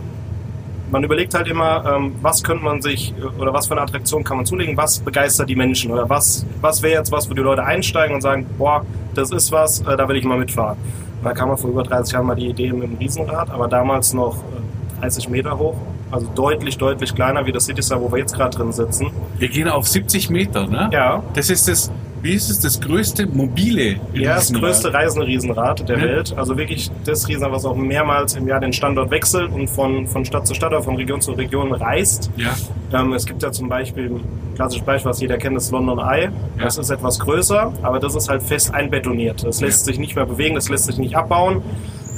man 0.91 1.03
überlegt 1.03 1.33
halt 1.33 1.47
immer, 1.47 1.85
ähm, 1.85 2.15
was 2.21 2.43
könnte 2.43 2.63
man 2.63 2.81
sich 2.81 3.13
oder 3.37 3.53
was 3.53 3.67
für 3.67 3.73
eine 3.73 3.81
Attraktion 3.81 4.23
kann 4.23 4.37
man 4.37 4.45
zulegen, 4.45 4.75
was 4.77 4.99
begeistert 4.99 5.49
die 5.49 5.55
Menschen 5.55 5.91
oder 5.91 6.09
was, 6.09 6.45
was 6.61 6.81
wäre 6.81 6.97
jetzt 6.97 7.11
was, 7.11 7.29
wo 7.29 7.33
die 7.33 7.41
Leute 7.41 7.63
einsteigen 7.63 8.15
und 8.15 8.21
sagen, 8.21 8.45
boah, 8.57 8.85
das 9.13 9.31
ist 9.31 9.51
was, 9.51 9.81
äh, 9.81 9.97
da 9.97 10.07
will 10.07 10.17
ich 10.17 10.25
mal 10.25 10.37
mitfahren. 10.37 10.77
Und 11.19 11.25
da 11.25 11.33
kam 11.33 11.49
man 11.49 11.57
vor 11.57 11.69
über 11.69 11.83
30 11.83 12.13
Jahren 12.13 12.25
mal 12.25 12.35
die 12.35 12.47
Idee 12.47 12.71
mit 12.71 12.83
dem 12.83 12.97
Riesenrad, 12.97 13.49
aber 13.49 13.67
damals 13.67 14.13
noch 14.13 14.37
äh, 14.37 15.01
30 15.01 15.29
Meter 15.29 15.57
hoch, 15.57 15.75
also 16.11 16.27
deutlich, 16.33 16.77
deutlich 16.77 17.13
kleiner 17.13 17.45
wie 17.45 17.51
das 17.51 17.65
City 17.65 17.83
Star, 17.83 18.01
wo 18.01 18.11
wir 18.11 18.19
jetzt 18.19 18.33
gerade 18.33 18.55
drin 18.57 18.71
sitzen. 18.71 19.11
Wir 19.37 19.49
gehen 19.49 19.67
auf 19.67 19.87
70 19.87 20.29
Meter, 20.29 20.65
ne? 20.65 20.89
Ja. 20.91 21.21
Das 21.33 21.49
ist 21.49 21.67
das, 21.67 21.91
wie 22.21 22.33
ist 22.33 22.49
es, 22.49 22.59
das 22.59 22.79
größte 22.81 23.27
mobile 23.27 23.95
Ja, 24.13 24.35
das 24.35 24.49
Riesenrad? 24.49 24.61
größte 24.63 24.93
reisende 24.93 25.27
Riesenrad 25.27 25.87
der 25.87 25.97
Ja. 25.97 26.03
Welt. 26.03 26.33
Also 26.37 26.57
wirklich 26.57 26.89
das 27.05 27.27
Riesenrad, 27.27 27.51
was 27.53 27.65
auch 27.65 27.75
mehrmals 27.75 28.35
im 28.35 28.47
Jahr 28.47 28.59
den 28.59 28.73
Standort 28.73 29.09
wechselt 29.11 29.51
und 29.51 29.69
von, 29.69 30.07
von 30.07 30.25
Stadt 30.25 30.45
zu 30.47 30.53
Stadt 30.53 30.71
oder 30.71 30.81
von 30.83 30.95
Region 30.95 31.21
zu 31.21 31.31
Region 31.33 31.73
reist. 31.73 32.29
Ja. 32.37 32.55
Ähm, 32.99 33.13
es 33.13 33.25
gibt 33.25 33.41
ja 33.43 33.51
zum 33.51 33.69
Beispiel, 33.69 34.05
ein 34.07 34.55
klassisches 34.55 34.85
Beispiel, 34.85 35.09
was 35.11 35.21
jeder 35.21 35.37
kennt, 35.37 35.55
das 35.55 35.71
London 35.71 35.99
Eye. 35.99 36.29
Das 36.59 36.77
ist 36.77 36.89
etwas 36.89 37.19
größer, 37.19 37.71
aber 37.81 37.99
das 37.99 38.15
ist 38.15 38.29
halt 38.29 38.43
fest 38.43 38.73
einbetoniert. 38.73 39.43
Das 39.43 39.61
lässt 39.61 39.85
sich 39.85 39.97
nicht 39.99 40.15
mehr 40.15 40.25
bewegen, 40.25 40.55
das 40.55 40.69
lässt 40.69 40.85
sich 40.85 40.97
nicht 40.97 41.15
abbauen. 41.15 41.61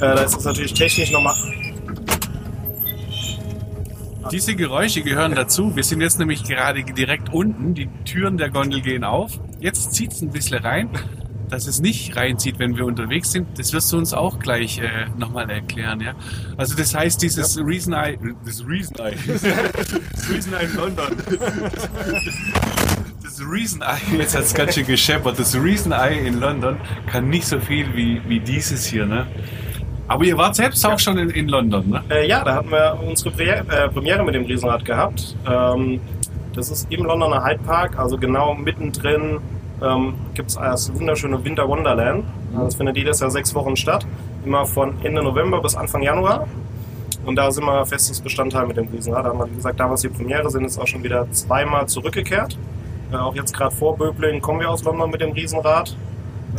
Äh, 0.00 0.14
das 0.16 0.34
ist 0.36 0.44
natürlich 0.44 0.74
technisch 0.74 1.12
nochmal... 1.12 1.34
Diese 4.30 4.54
Geräusche 4.54 5.02
gehören 5.02 5.34
dazu. 5.34 5.74
Wir 5.74 5.84
sind 5.84 6.00
jetzt 6.00 6.18
nämlich 6.18 6.44
gerade 6.44 6.84
direkt 6.84 7.32
unten. 7.32 7.74
Die 7.74 7.88
Türen 8.04 8.36
der 8.36 8.50
Gondel 8.50 8.80
gehen 8.80 9.04
auf. 9.04 9.38
Jetzt 9.60 9.94
zieht 9.94 10.12
es 10.12 10.22
ein 10.22 10.30
bisschen 10.30 10.58
rein. 10.58 10.90
Dass 11.48 11.66
es 11.66 11.80
nicht 11.80 12.16
reinzieht, 12.16 12.58
wenn 12.58 12.76
wir 12.76 12.86
unterwegs 12.86 13.30
sind, 13.30 13.58
das 13.58 13.74
wirst 13.74 13.92
du 13.92 13.98
uns 13.98 14.14
auch 14.14 14.38
gleich 14.38 14.78
äh, 14.78 15.06
nochmal 15.18 15.50
erklären. 15.50 16.00
Ja? 16.00 16.14
Also 16.56 16.74
das 16.74 16.94
heißt, 16.94 17.20
dieses 17.20 17.58
Reason 17.58 17.92
Eye, 17.92 18.16
das 18.46 18.66
Reason 18.66 18.96
Eye, 18.98 19.14
das 19.26 20.30
Reason 20.30 20.54
Eye 20.54 20.64
in 20.64 20.76
London, 20.76 21.16
das 23.22 23.40
Reason 23.46 23.82
Eye, 23.82 24.16
jetzt 24.16 24.34
hat 24.34 24.44
es 24.44 24.54
ganz 24.54 24.76
schön 24.76 24.86
gescheppert, 24.86 25.38
das 25.38 25.54
Reason 25.54 25.92
Eye 25.92 26.26
in 26.26 26.40
London 26.40 26.78
kann 27.06 27.28
nicht 27.28 27.46
so 27.46 27.60
viel 27.60 27.94
wie, 27.94 28.22
wie 28.26 28.40
dieses 28.40 28.86
hier. 28.86 29.04
Ne? 29.04 29.26
Aber 30.08 30.24
ihr 30.24 30.36
wart 30.36 30.56
selbst 30.56 30.84
auch 30.84 30.98
schon 30.98 31.16
in, 31.18 31.30
in 31.30 31.48
London, 31.48 31.88
ne? 31.88 32.02
Äh, 32.10 32.28
ja, 32.28 32.44
da 32.44 32.56
hatten 32.56 32.70
wir 32.70 32.98
unsere 33.06 33.30
Premiere, 33.30 33.64
äh, 33.68 33.88
Premiere 33.88 34.24
mit 34.24 34.34
dem 34.34 34.44
Riesenrad 34.44 34.84
gehabt. 34.84 35.36
Ähm, 35.48 36.00
das 36.54 36.70
ist 36.70 36.92
im 36.92 37.04
Londoner 37.04 37.44
Hyde 37.44 37.60
Park, 37.64 37.98
also 37.98 38.18
genau 38.18 38.54
mittendrin 38.54 39.38
ähm, 39.82 40.14
gibt 40.34 40.50
es 40.50 40.56
das 40.56 40.94
wunderschöne 40.94 41.42
Winter 41.44 41.68
Wonderland. 41.68 42.24
Also 42.52 42.66
Das 42.66 42.74
findet 42.74 42.96
jedes 42.96 43.20
Jahr 43.20 43.30
sechs 43.30 43.54
Wochen 43.54 43.76
statt, 43.76 44.06
immer 44.44 44.66
von 44.66 44.94
Ende 45.02 45.22
November 45.22 45.60
bis 45.60 45.74
Anfang 45.74 46.02
Januar. 46.02 46.46
Und 47.24 47.36
da 47.36 47.50
sind 47.50 47.64
wir 47.64 47.86
festes 47.86 48.20
Bestandteil 48.20 48.66
mit 48.66 48.76
dem 48.76 48.88
Riesenrad. 48.88 49.24
Da 49.24 49.30
haben 49.30 49.38
wir, 49.38 49.50
wie 49.50 49.56
gesagt, 49.56 49.78
damals 49.78 50.02
die 50.02 50.08
Premiere, 50.08 50.50
sind 50.50 50.62
jetzt 50.62 50.78
auch 50.78 50.86
schon 50.86 51.02
wieder 51.04 51.30
zweimal 51.30 51.86
zurückgekehrt. 51.86 52.58
Äh, 53.12 53.16
auch 53.16 53.34
jetzt 53.34 53.54
gerade 53.54 53.74
vor 53.74 53.96
Böblingen 53.96 54.40
kommen 54.42 54.60
wir 54.60 54.70
aus 54.70 54.82
London 54.84 55.10
mit 55.10 55.20
dem 55.20 55.32
Riesenrad. 55.32 55.96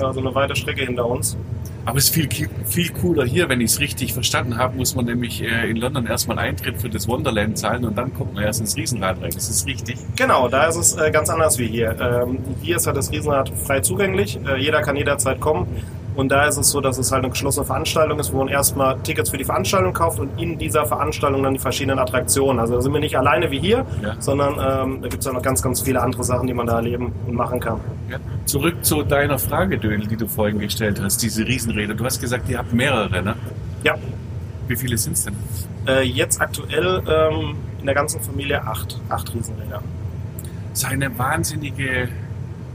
Also 0.02 0.22
eine 0.22 0.34
weite 0.34 0.56
Strecke 0.56 0.86
hinter 0.86 1.06
uns. 1.06 1.38
Aber 1.86 1.98
es 1.98 2.06
ist 2.06 2.14
viel, 2.14 2.30
viel 2.66 2.90
cooler 2.92 3.26
hier, 3.26 3.50
wenn 3.50 3.60
ich 3.60 3.72
es 3.72 3.80
richtig 3.80 4.14
verstanden 4.14 4.58
habe, 4.58 4.78
muss 4.78 4.96
man 4.96 5.06
nämlich 5.06 5.42
äh, 5.42 5.70
in 5.70 5.78
London 5.78 6.06
erstmal 6.06 6.40
Eintritt 6.40 6.82
für 6.82 6.90
das 6.90 7.08
Wonderland 7.08 7.58
zahlen 7.58 7.84
und 7.84 7.98
dann 7.98 8.14
kommt 8.14 8.34
man 8.34 8.44
erst 8.44 8.62
ins 8.62 8.78
Riesenrad 8.78 9.22
rein. 9.22 9.32
Das 9.34 9.50
ist 9.50 9.68
richtig. 9.68 9.98
Genau, 10.16 10.48
da 10.48 10.68
ist 10.68 10.78
es 10.78 10.96
äh, 10.96 11.12
ganz 11.12 11.30
anders 11.30 11.60
wie 11.60 11.68
hier. 11.68 11.96
Ähm, 12.00 12.40
hier 12.62 12.78
ist 12.78 12.88
halt 12.88 12.96
das 12.96 13.12
Riesenrad 13.12 13.50
frei 13.50 13.82
zugänglich. 13.82 14.40
Äh, 14.48 14.62
jeder 14.62 14.82
kann 14.82 14.96
jederzeit 14.96 15.42
kommen. 15.42 15.68
Und 16.16 16.30
da 16.32 16.46
ist 16.46 16.58
es 16.58 16.70
so, 16.70 16.80
dass 16.80 16.98
es 17.00 17.12
halt 17.12 17.24
eine 17.24 17.32
geschlossene 17.32 17.66
Veranstaltung 17.66 18.20
ist, 18.20 18.32
wo 18.32 18.38
man 18.38 18.48
erstmal 18.48 19.00
Tickets 19.00 19.30
für 19.32 19.38
die 19.38 19.44
Veranstaltung 19.46 19.94
kauft 19.94 20.20
und 20.20 20.40
in 20.40 20.58
dieser 20.60 20.86
Veranstaltung 20.86 21.42
dann 21.42 21.54
die 21.54 21.60
verschiedenen 21.60 21.98
Attraktionen. 22.00 22.60
Also 22.60 22.76
da 22.76 22.82
sind 22.82 22.94
wir 22.94 23.00
nicht 23.00 23.18
alleine 23.18 23.50
wie 23.50 23.60
hier, 23.60 23.86
Ja. 24.04 24.16
sondern 24.20 24.54
ähm, 24.54 25.02
da 25.02 25.08
gibt 25.08 25.22
es 25.22 25.26
ja 25.26 25.34
noch 25.34 25.42
ganz, 25.42 25.62
ganz 25.64 25.82
viele 25.82 26.02
andere 26.02 26.24
Sachen, 26.24 26.46
die 26.48 26.54
man 26.54 26.68
da 26.68 26.76
erleben 26.76 27.12
und 27.26 27.34
machen 27.34 27.60
kann. 27.60 27.80
Ja. 28.12 28.18
Zurück 28.46 28.86
zu 28.86 29.02
deiner 29.04 29.40
Frage, 29.40 29.78
Dödel, 29.80 30.06
die 30.08 30.16
du 30.18 30.28
vorhin 30.28 30.60
gestellt 30.60 31.02
hast, 31.02 31.22
diese 31.24 31.46
Riesenräder. 31.48 31.94
Du 31.96 32.06
hast 32.06 32.22
gesagt, 32.22 32.48
ihr 32.50 32.60
habt 32.60 32.74
mehrere, 32.74 33.22
ne? 33.24 33.36
Ja, 33.84 33.96
Wie 34.68 34.76
viele 34.76 34.98
sind 34.98 35.14
es 35.14 35.26
denn? 35.26 35.36
äh, 35.88 36.04
jetzt 36.04 36.40
aktuell 36.40 37.02
ähm, 37.08 37.56
in 37.80 37.86
der 37.86 37.96
ganzen 37.96 38.22
Familie 38.22 38.62
acht, 38.66 39.00
acht 39.10 39.34
Riesenräder. 39.34 39.82
Das 40.70 40.84
ist 40.84 40.86
eine 40.86 41.18
wahnsinnige 41.18 42.08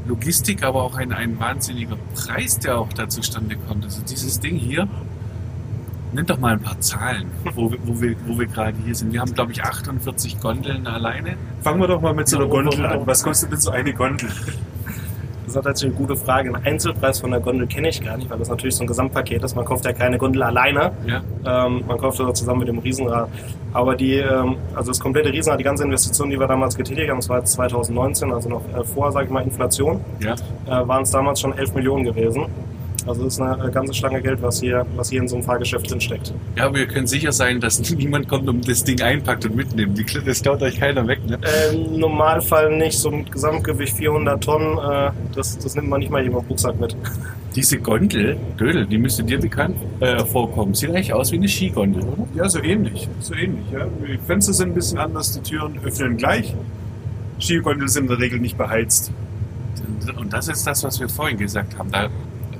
Logistik, 0.08 0.62
aber 0.64 0.82
auch 0.82 0.96
ein, 0.96 1.12
ein 1.12 1.38
wahnsinniger 1.38 1.96
Preis, 2.14 2.58
der 2.58 2.78
auch 2.78 2.92
da 2.92 3.08
zustande 3.08 3.56
kommt. 3.56 3.84
Also 3.84 4.02
dieses 4.02 4.40
Ding 4.40 4.56
hier, 4.56 4.88
nenn 6.12 6.26
doch 6.26 6.38
mal 6.38 6.54
ein 6.54 6.60
paar 6.60 6.80
Zahlen, 6.80 7.26
wo, 7.54 7.70
wir- 7.70 7.78
wo 7.84 8.00
wir, 8.00 8.16
wo 8.26 8.38
wir 8.38 8.46
gerade 8.46 8.76
hier 8.84 8.94
sind. 8.94 9.12
Wir 9.12 9.20
haben, 9.20 9.34
glaube 9.34 9.52
ich, 9.52 9.62
48 9.62 10.40
Gondeln 10.40 10.86
alleine. 10.86 11.36
Fangen 11.62 11.80
wir 11.80 11.88
doch 11.88 12.00
mal 12.00 12.14
mit 12.14 12.28
so 12.28 12.38
einer 12.38 12.46
Gondel 12.48 12.84
an. 12.86 13.06
Was 13.06 13.22
kostet 13.22 13.52
denn 13.52 13.60
so 13.60 13.70
eine 13.70 13.92
Gondel? 13.92 14.30
Das 15.48 15.56
ist 15.56 15.64
natürlich 15.64 15.96
eine 15.96 16.06
gute 16.06 16.16
Frage. 16.20 16.54
Einen 16.54 16.64
Einzelpreis 16.66 17.20
von 17.20 17.30
der 17.30 17.40
Gondel 17.40 17.66
kenne 17.66 17.88
ich 17.88 18.04
gar 18.04 18.18
nicht, 18.18 18.28
weil 18.28 18.38
das 18.38 18.50
natürlich 18.50 18.76
so 18.76 18.84
ein 18.84 18.86
Gesamtpaket 18.86 19.42
ist. 19.42 19.56
Man 19.56 19.64
kauft 19.64 19.84
ja 19.86 19.94
keine 19.94 20.18
Gondel 20.18 20.42
alleine. 20.42 20.92
Ja. 21.06 21.66
Ähm, 21.66 21.84
man 21.88 21.96
kauft 21.96 22.20
das 22.20 22.26
auch 22.26 22.32
zusammen 22.34 22.60
mit 22.60 22.68
dem 22.68 22.78
Riesenrad. 22.80 23.30
Aber 23.72 23.96
die, 23.96 24.16
ähm, 24.16 24.56
also 24.74 24.90
das 24.90 25.00
komplette 25.00 25.32
Riesenrad, 25.32 25.58
die 25.58 25.64
ganze 25.64 25.84
Investition, 25.84 26.28
die 26.28 26.38
wir 26.38 26.46
damals 26.46 26.76
getätigt 26.76 27.08
haben, 27.08 27.16
das 27.18 27.30
war 27.30 27.38
jetzt 27.38 27.52
2019, 27.52 28.30
also 28.30 28.50
noch 28.50 28.62
äh, 28.76 28.84
vor, 28.84 29.10
sage 29.10 29.24
ich 29.26 29.32
mal, 29.32 29.42
Inflation, 29.42 30.00
Ja. 30.20 30.34
äh, 30.66 30.86
waren 30.86 31.02
es 31.04 31.10
damals 31.12 31.40
schon 31.40 31.56
11 31.56 31.74
Millionen 31.74 32.04
gewesen. 32.04 32.44
Also 33.06 33.24
das 33.24 33.34
ist 33.34 33.40
eine 33.40 33.70
ganze 33.70 33.94
Stange 33.94 34.20
Geld, 34.20 34.42
was 34.42 34.60
hier, 34.60 34.84
was 34.96 35.10
hier 35.10 35.20
in 35.20 35.28
so 35.28 35.36
einem 35.36 35.44
Fahrgeschäft 35.44 35.90
drinsteckt. 35.90 36.34
Ja, 36.56 36.66
aber 36.66 36.78
wir 36.78 36.86
können 36.86 37.06
sicher 37.06 37.32
sein, 37.32 37.60
dass 37.60 37.78
niemand 37.90 38.28
kommt 38.28 38.48
und 38.48 38.68
das 38.68 38.84
Ding 38.84 39.00
einpackt 39.00 39.46
und 39.46 39.56
mitnimmt. 39.56 39.98
Die, 39.98 40.04
das 40.24 40.42
klaut 40.42 40.62
euch 40.62 40.78
keiner 40.78 41.06
weg, 41.06 41.24
ne? 41.26 41.38
Äh, 41.42 41.74
Im 41.74 42.00
Normalfall 42.00 42.76
nicht, 42.76 42.98
so 42.98 43.10
mit 43.10 43.30
Gesamtgewicht 43.30 43.96
400 43.96 44.42
Tonnen, 44.42 44.78
äh, 44.78 45.10
das, 45.34 45.58
das 45.58 45.74
nimmt 45.74 45.88
man 45.88 46.00
nicht 46.00 46.10
mal 46.10 46.24
eben 46.24 46.36
im 46.36 46.44
Rucksack 46.48 46.78
mit. 46.80 46.96
Diese 47.54 47.78
Gondel, 47.78 48.36
Dödel, 48.58 48.86
die 48.86 48.98
müsste 48.98 49.24
dir 49.24 49.40
bekannt 49.40 49.76
äh, 50.00 50.24
vorkommen. 50.24 50.74
Sieht 50.74 50.90
eigentlich 50.90 51.12
aus 51.12 51.32
wie 51.32 51.36
eine 51.36 51.48
Skigondel, 51.48 52.02
oder? 52.02 52.26
Ja, 52.34 52.48
so 52.48 52.62
ähnlich. 52.62 53.08
So 53.20 53.34
ähnlich, 53.34 53.64
ja. 53.72 53.86
Die 54.06 54.18
Fenster 54.18 54.52
sind 54.52 54.70
ein 54.70 54.74
bisschen 54.74 54.98
anders, 54.98 55.32
die 55.32 55.40
Türen 55.40 55.78
öffnen 55.84 56.16
gleich. 56.16 56.54
Skigondeln 57.40 57.88
sind 57.88 58.04
in 58.04 58.08
der 58.08 58.18
Regel 58.18 58.40
nicht 58.40 58.58
beheizt. 58.58 59.12
Und 60.16 60.32
das 60.32 60.48
ist 60.48 60.66
das, 60.66 60.82
was 60.84 61.00
wir 61.00 61.08
vorhin 61.08 61.38
gesagt 61.38 61.78
haben. 61.78 61.90
Da 61.90 62.08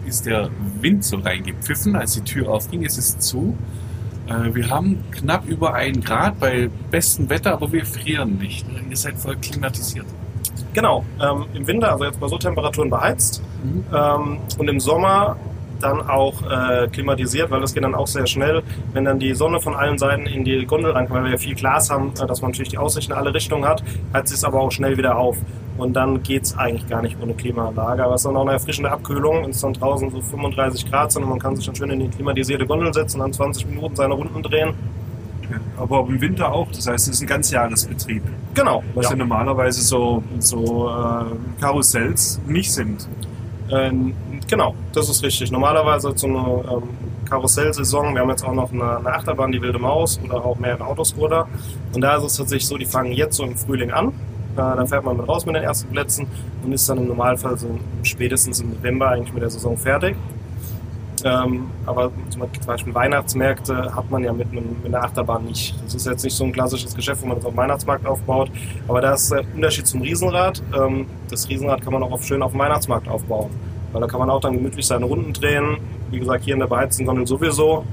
ist 0.08 0.26
der 0.26 0.50
Wind 0.80 1.04
so 1.04 1.18
reingepfiffen, 1.18 1.96
als 1.96 2.14
die 2.14 2.22
Tür 2.22 2.50
aufging. 2.50 2.84
Es 2.84 2.98
ist 2.98 3.22
zu. 3.22 3.56
Äh, 4.26 4.54
Wir 4.54 4.68
haben 4.70 5.04
knapp 5.10 5.46
über 5.46 5.74
einen 5.74 6.00
Grad 6.02 6.38
bei 6.40 6.68
bestem 6.90 7.28
Wetter, 7.30 7.52
aber 7.52 7.72
wir 7.72 7.84
frieren 7.84 8.38
nicht. 8.38 8.66
Ihr 8.88 8.96
seid 8.96 9.16
voll 9.18 9.36
klimatisiert. 9.36 10.06
Genau, 10.74 11.04
ähm, 11.20 11.46
im 11.54 11.66
Winter, 11.66 11.92
also 11.92 12.04
jetzt 12.04 12.20
bei 12.20 12.28
so 12.28 12.38
Temperaturen 12.38 12.90
beheizt 12.90 13.42
ähm, 13.92 14.38
und 14.58 14.68
im 14.68 14.80
Sommer 14.80 15.36
dann 15.80 16.08
auch 16.08 16.42
äh, 16.42 16.88
klimatisiert, 16.88 17.50
weil 17.50 17.61
das 17.61 17.75
geht 17.75 17.85
dann 17.85 17.94
auch 17.94 18.06
sehr 18.06 18.26
schnell, 18.26 18.62
wenn 18.92 19.04
dann 19.04 19.18
die 19.18 19.35
Sonne 19.35 19.61
von 19.61 19.75
allen 19.75 19.99
Seiten 19.99 20.26
in 20.26 20.44
die 20.44 20.64
Gondel 20.66 20.92
reinkommt, 20.92 21.18
weil 21.18 21.25
wir 21.25 21.32
ja 21.32 21.38
viel 21.38 21.54
Glas 21.54 21.90
haben, 21.90 22.12
äh, 22.20 22.26
dass 22.26 22.42
man 22.42 22.50
natürlich 22.50 22.70
die 22.70 22.78
Aussicht 22.78 23.11
in 23.11 23.16
alle 23.16 23.32
Richtungen 23.32 23.64
hat, 23.66 23.82
heizt 24.12 24.32
es 24.32 24.44
aber 24.44 24.61
auch 24.61 24.73
schnell 24.73 24.97
wieder 24.97 25.16
auf. 25.16 25.37
Und 25.76 25.94
dann 25.94 26.23
geht's 26.25 26.58
eigentlich 26.58 26.88
gar 26.88 27.02
nicht 27.02 27.16
ohne 27.23 27.35
Klimaanlage. 27.35 28.02
Aber 28.02 28.14
es 28.14 28.23
ist 28.23 28.26
dann 28.26 28.37
auch 28.37 28.42
eine 28.42 28.52
erfrischende 28.52 28.90
Abkühlung, 28.90 29.44
wenn 29.44 29.50
es 29.50 29.61
dann 29.61 29.75
draußen 29.75 30.11
so 30.11 30.20
35 30.20 30.90
Grad 30.90 31.12
sind 31.12 31.23
und 31.23 31.28
man 31.30 31.38
kann 31.38 31.54
sich 31.54 31.66
dann 31.66 31.76
schön 31.76 31.90
in 31.90 32.00
die 32.00 32.08
klimatisierte 32.08 32.66
Gondel 32.66 32.92
setzen 32.92 33.20
und 33.20 33.26
dann 33.26 33.32
20 33.32 33.68
Minuten 33.68 33.94
seine 33.94 34.14
Runden 34.14 34.42
drehen. 34.42 34.75
Aber 35.76 36.04
im 36.08 36.20
Winter 36.20 36.52
auch. 36.52 36.66
Das 36.73 36.88
heißt, 36.88 37.08
es 37.08 37.14
ist 37.14 37.20
ein 37.23 37.26
Ganzjahresbetrieb. 37.28 38.23
Genau. 38.54 38.82
Was 38.94 39.06
ja, 39.06 39.11
Ja. 39.12 39.16
normalerweise 39.18 39.80
so, 39.80 40.23
so 40.40 40.88
äh, 40.90 41.61
Karussells 41.61 42.40
nicht 42.47 42.73
sind. 42.73 43.08
Ähm, 43.70 44.14
genau, 44.49 44.75
das 44.93 45.09
ist 45.09 45.23
richtig. 45.23 45.52
Normalerweise 45.52 46.12
so 46.17 46.26
eine 46.26 46.38
ähm, 46.38 46.83
Karussellsaison, 47.28 48.14
wir 48.14 48.23
haben 48.23 48.31
jetzt 48.31 48.45
auch 48.45 48.52
noch 48.52 48.73
eine, 48.73 48.99
eine 48.99 49.12
Achterbahn, 49.12 49.52
die 49.52 49.62
Wilde 49.62 49.78
Maus 49.78 50.19
oder 50.25 50.45
auch 50.45 50.59
mehrere 50.59 50.87
Autoscooter. 50.87 51.47
Und 51.93 52.00
da 52.00 52.17
ist 52.17 52.25
es 52.25 52.37
tatsächlich 52.37 52.67
so, 52.67 52.76
die 52.76 52.87
fangen 52.87 53.12
jetzt 53.12 53.37
so 53.37 53.45
im 53.45 53.57
Frühling 53.57 53.93
an. 53.93 54.09
Äh, 54.09 54.57
da 54.57 54.87
fährt 54.87 55.05
man 55.05 55.17
mit 55.17 55.28
raus 55.28 55.47
mit 55.47 55.55
den 55.55 55.62
ersten 55.62 55.88
Plätzen 55.90 56.26
und 56.64 56.73
ist 56.73 56.88
dann 56.88 56.99
im 56.99 57.09
Normalfall 57.09 57.57
so 57.57 57.69
spätestens 58.02 58.61
im 58.61 58.71
November 58.71 59.11
eigentlich 59.11 59.33
mit 59.33 59.43
der 59.43 59.50
Saison 59.50 59.76
fertig. 59.76 60.17
Ähm, 61.25 61.69
aber 61.85 62.12
zum 62.31 62.43
Beispiel 62.67 62.95
Weihnachtsmärkte 62.95 63.95
hat 63.95 64.11
man 64.11 64.23
ja 64.23 64.33
mit, 64.33 64.49
einem, 64.52 64.76
mit 64.83 64.95
einer 64.95 65.05
Achterbahn 65.05 65.45
nicht. 65.45 65.75
Das 65.85 65.95
ist 65.95 66.07
jetzt 66.07 66.23
nicht 66.23 66.37
so 66.37 66.45
ein 66.45 66.52
klassisches 66.52 66.95
Geschäft, 66.95 67.23
wo 67.23 67.26
man 67.26 67.37
das 67.37 67.45
auf 67.45 67.52
dem 67.52 67.57
Weihnachtsmarkt 67.57 68.07
aufbaut. 68.07 68.50
Aber 68.87 69.00
da 69.00 69.14
ist 69.14 69.31
der 69.31 69.43
Unterschied 69.55 69.87
zum 69.87 70.02
Riesenrad. 70.02 70.62
Ähm, 70.76 71.07
das 71.28 71.49
Riesenrad 71.49 71.83
kann 71.83 71.93
man 71.93 72.02
auch 72.02 72.23
schön 72.23 72.43
auf 72.43 72.52
dem 72.52 72.61
Weihnachtsmarkt 72.61 73.09
aufbauen. 73.09 73.50
Weil 73.92 74.00
da 74.00 74.07
kann 74.07 74.21
man 74.21 74.30
auch 74.30 74.40
dann 74.40 74.54
gemütlich 74.54 74.87
seine 74.87 75.07
Runden 75.07 75.33
drehen. 75.33 75.78
Wie 76.11 76.18
gesagt, 76.18 76.45
hier 76.45 76.54
in 76.54 76.61
der 76.61 76.66
beheizten 76.66 77.07
Gondel 77.07 77.26
sowieso. 77.26 77.85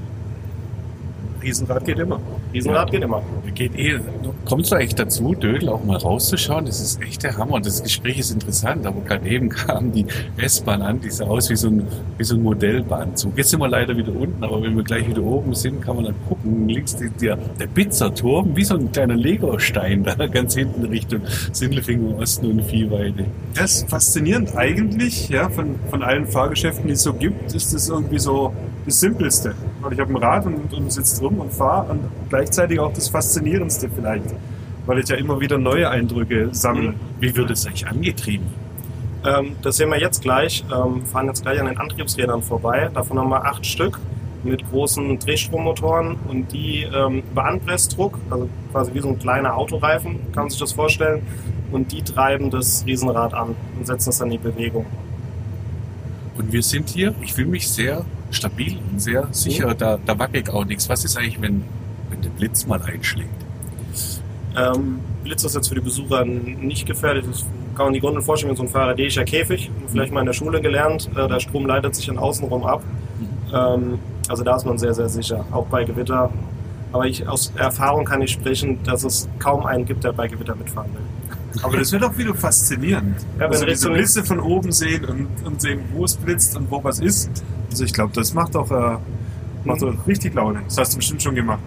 Riesenrad 1.42 1.84
geht 1.84 1.98
immer. 1.98 2.20
Riesenrad 2.56 2.90
geht 2.90 3.02
immer. 3.02 3.22
Geht 3.54 3.78
eh. 3.78 3.98
Kommst 4.46 4.72
du 4.72 4.76
eigentlich 4.76 4.94
dazu, 4.94 5.34
Dödel 5.34 5.68
auch 5.68 5.84
mal 5.84 5.96
rauszuschauen? 5.96 6.64
Das 6.64 6.80
ist 6.80 7.02
echt 7.02 7.22
der 7.22 7.36
Hammer. 7.36 7.60
Das 7.60 7.82
Gespräch 7.82 8.18
ist 8.18 8.30
interessant, 8.30 8.86
aber 8.86 9.00
gerade 9.02 9.28
eben 9.28 9.48
kam 9.66 9.92
die 9.92 10.06
S-Bahn 10.38 10.82
an, 10.82 11.00
die 11.00 11.10
sah 11.10 11.26
aus 11.26 11.50
wie 11.50 11.56
so 11.56 11.68
ein, 11.68 11.86
wie 12.16 12.24
so 12.24 12.34
ein 12.34 12.42
Modellbahnzug. 12.42 13.36
Jetzt 13.36 13.50
sind 13.50 13.60
wir 13.60 13.68
leider 13.68 13.96
wieder 13.96 14.14
unten, 14.14 14.42
aber 14.42 14.62
wenn 14.62 14.74
wir 14.74 14.84
gleich 14.84 15.06
wieder 15.06 15.22
oben 15.22 15.54
sind, 15.54 15.82
kann 15.82 15.96
man 15.96 16.06
dann 16.06 16.14
gucken. 16.28 16.68
Links 16.68 16.96
die, 16.96 17.10
der, 17.10 17.36
der 17.36 17.66
Pizzerturm, 17.66 18.56
wie 18.56 18.64
so 18.64 18.76
ein 18.76 18.90
kleiner 18.90 19.16
Legostein 19.16 20.02
da 20.04 20.14
ganz 20.26 20.54
hinten 20.54 20.86
Richtung 20.86 21.20
Sindelfingen, 21.52 22.14
Osten 22.14 22.46
und 22.46 22.62
Viehweide. 22.62 23.26
Das 23.54 23.78
ist 23.78 23.90
faszinierend 23.90 24.56
eigentlich, 24.56 25.28
ja, 25.28 25.48
von, 25.50 25.74
von 25.90 26.02
allen 26.02 26.26
Fahrgeschäften, 26.26 26.86
die 26.86 26.94
es 26.94 27.02
so 27.02 27.12
gibt, 27.12 27.54
ist 27.54 27.74
das 27.74 27.88
irgendwie 27.88 28.18
so 28.18 28.52
das 28.86 29.00
Simpelste. 29.00 29.54
Weil 29.80 29.92
ich 29.92 30.00
habe 30.00 30.12
ein 30.12 30.16
Rad 30.16 30.46
und, 30.46 30.72
und 30.72 30.92
sitze 30.92 31.20
drum 31.20 31.40
und 31.40 31.52
fahre 31.52 31.90
und 31.90 32.00
gleichzeitig 32.28 32.80
auch 32.80 32.92
das 32.92 33.08
Faszinierendste 33.08 33.90
vielleicht. 33.94 34.34
Weil 34.86 35.00
ich 35.00 35.08
ja 35.08 35.16
immer 35.16 35.40
wieder 35.40 35.58
neue 35.58 35.90
Eindrücke 35.90 36.48
sammle. 36.52 36.94
Wie 37.20 37.34
wird 37.36 37.50
es 37.50 37.66
eigentlich 37.66 37.86
angetrieben? 37.86 38.46
Ähm, 39.24 39.56
das 39.62 39.76
sehen 39.76 39.90
wir 39.90 39.98
jetzt 39.98 40.22
gleich. 40.22 40.64
Ähm, 40.72 41.04
fahren 41.04 41.26
jetzt 41.26 41.42
gleich 41.42 41.60
an 41.60 41.66
den 41.66 41.78
Antriebsrädern 41.78 42.42
vorbei. 42.42 42.88
Davon 42.94 43.18
haben 43.18 43.30
wir 43.30 43.44
acht 43.44 43.66
Stück 43.66 43.98
mit 44.44 44.68
großen 44.70 45.18
Drehstrommotoren 45.18 46.16
und 46.28 46.52
die 46.52 46.82
ähm, 46.82 47.22
über 47.30 47.44
Anpressdruck, 47.46 48.18
also 48.30 48.48
quasi 48.70 48.94
wie 48.94 49.00
so 49.00 49.08
ein 49.08 49.18
kleiner 49.18 49.56
Autoreifen, 49.56 50.20
kann 50.32 50.44
man 50.44 50.50
sich 50.50 50.60
das 50.60 50.72
vorstellen, 50.72 51.22
und 51.72 51.90
die 51.92 52.02
treiben 52.02 52.50
das 52.50 52.84
Riesenrad 52.86 53.34
an 53.34 53.56
und 53.76 53.86
setzen 53.86 54.10
es 54.10 54.18
dann 54.18 54.30
in 54.30 54.40
die 54.40 54.48
Bewegung. 54.48 54.86
Und 56.38 56.52
wir 56.52 56.62
sind 56.62 56.88
hier, 56.90 57.14
ich 57.22 57.34
fühle 57.34 57.48
mich 57.48 57.68
sehr 57.68 58.04
stabil 58.30 58.78
und 58.90 59.00
sehr 59.00 59.28
sicher, 59.30 59.74
da, 59.74 59.98
da 60.04 60.18
wackelt 60.18 60.50
auch 60.50 60.64
nichts. 60.64 60.88
Was 60.88 61.04
ist 61.04 61.16
eigentlich, 61.16 61.40
wenn, 61.40 61.64
wenn 62.10 62.22
der 62.22 62.30
Blitz 62.30 62.66
mal 62.66 62.80
einschlägt? 62.82 63.30
Ähm, 64.56 65.00
Blitz 65.22 65.44
ist 65.44 65.54
jetzt 65.54 65.68
für 65.68 65.74
die 65.74 65.80
Besucher 65.80 66.24
nicht 66.24 66.86
gefährlich. 66.86 67.24
Das 67.28 67.44
kann 67.74 67.86
man 67.86 67.92
die 67.92 68.00
Grunde 68.00 68.22
vorstellen 68.22 68.52
wie 68.52 68.56
so 68.56 68.62
ein 68.62 68.68
faradäischer 68.68 69.24
Käfig. 69.24 69.70
Vielleicht 69.88 70.12
mal 70.12 70.20
in 70.20 70.26
der 70.26 70.32
Schule 70.32 70.60
gelernt. 70.60 71.10
Äh, 71.14 71.28
der 71.28 71.40
Strom 71.40 71.66
leitet 71.66 71.94
sich 71.94 72.06
dann 72.06 72.18
außenrum 72.18 72.64
ab. 72.64 72.82
Ähm, 73.52 73.98
also 74.28 74.42
da 74.42 74.56
ist 74.56 74.64
man 74.64 74.78
sehr, 74.78 74.94
sehr 74.94 75.08
sicher, 75.08 75.44
auch 75.52 75.66
bei 75.66 75.84
Gewitter. 75.84 76.30
Aber 76.92 77.06
ich, 77.06 77.28
aus 77.28 77.52
Erfahrung 77.56 78.04
kann 78.04 78.22
ich 78.22 78.32
sprechen, 78.32 78.82
dass 78.84 79.04
es 79.04 79.28
kaum 79.38 79.66
einen 79.66 79.84
gibt, 79.84 80.04
der 80.04 80.12
bei 80.12 80.28
Gewitter 80.28 80.54
mitfahren 80.54 80.92
will. 80.94 81.02
Aber 81.62 81.76
das 81.78 81.92
wird 81.92 82.04
auch 82.04 82.16
wieder 82.16 82.34
faszinierend. 82.34 83.16
Ja, 83.38 83.44
wenn 83.44 83.52
also 83.52 83.66
diese 83.66 83.90
Blitze 83.90 84.24
von 84.24 84.40
oben 84.40 84.72
sehen 84.72 85.04
und, 85.04 85.28
und 85.44 85.60
sehen, 85.60 85.80
wo 85.94 86.04
es 86.04 86.14
blitzt 86.16 86.56
und 86.56 86.70
wo 86.70 86.82
was 86.82 87.00
ist. 87.00 87.30
Also 87.70 87.84
ich 87.84 87.92
glaube, 87.92 88.12
das 88.14 88.34
macht 88.34 88.56
auch, 88.56 88.70
äh, 88.70 88.96
macht 89.64 89.80
Mhm. 89.80 89.98
auch 90.00 90.06
richtig 90.06 90.34
Laune. 90.34 90.60
Das 90.66 90.78
hast 90.78 90.92
du 90.94 90.98
bestimmt 90.98 91.22
schon 91.22 91.34
gemacht. 91.34 91.60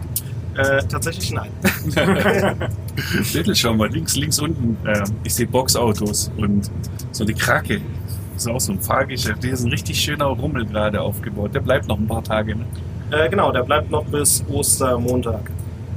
Äh, 0.56 0.84
tatsächlich 0.88 1.32
nein. 1.32 1.50
Viertel, 3.24 3.56
schau 3.56 3.74
mal, 3.74 3.90
links, 3.90 4.16
links 4.16 4.40
unten. 4.40 4.78
Äh, 4.88 5.04
ich 5.24 5.36
sehe 5.36 5.48
Boxautos 5.48 6.32
und 6.38 6.70
so 7.12 7.24
eine 7.24 7.34
Krake. 7.34 7.82
Das 8.34 8.44
ist 8.46 8.48
auch 8.52 8.60
so 8.60 8.74
ein 8.74 8.80
Fahrgeschäft. 8.82 9.44
Hier 9.44 9.54
ist 9.54 9.64
ein 9.64 9.70
richtig 9.72 10.00
schöner 10.00 10.26
Rummel 10.26 10.66
gerade 10.66 11.02
aufgebaut. 11.02 11.54
Der 11.54 11.60
bleibt 11.62 11.88
noch 11.88 11.98
ein 11.98 12.08
paar 12.08 12.24
Tage. 12.24 12.56
Ne? 12.56 12.66
Äh, 13.12 13.30
genau, 13.30 13.52
der 13.52 13.64
bleibt 13.64 13.90
noch 13.92 14.06
bis 14.06 14.44
Ostermontag. 14.50 15.50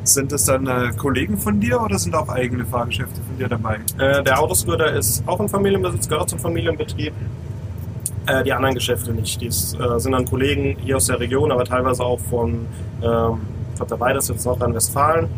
Sind 0.05 0.33
das 0.33 0.45
dann 0.47 0.67
äh, 0.67 0.91
Kollegen 0.97 1.39
von 1.39 1.61
dir 1.61 1.81
oder 1.81 1.99
sind 1.99 2.15
auch 2.15 2.29
eigene 2.29 2.65
Fahrgeschäfte 2.65 3.21
von 3.23 3.39
dir 3.39 3.49
dabei? 3.49 3.77
Äh, 3.99 4.23
der 4.25 4.41
Autoscooter 4.41 4.93
ist 4.93 5.23
auch 5.27 5.39
ein 5.39 5.49
Familienbesitz, 5.49 6.09
gehört 6.09 6.29
zum 6.29 6.41
Familienbetrieb. 6.41 7.13
Äh, 8.27 8.43
die 8.45 8.53
anderen 8.53 8.75
Geschäfte 8.75 9.13
nicht. 9.13 9.41
Die 9.41 9.47
ist, 9.47 9.75
äh, 9.79 10.01
sind 10.01 10.13
dann 10.13 10.25
Kollegen 10.25 10.77
hier 10.81 10.97
aus 10.97 11.07
der 11.07 11.21
Region, 11.21 11.53
aber 11.53 11.65
teilweise 11.65 12.03
auch 12.05 12.19
von, 12.19 12.67
ähm, 13.03 13.41
ich 13.71 13.77
glaube, 13.77 13.91
dabei, 13.91 14.13
das 14.13 14.25
ist 14.25 14.31
jetzt 14.31 14.45
Nordrhein-Westfalen. 14.45 15.29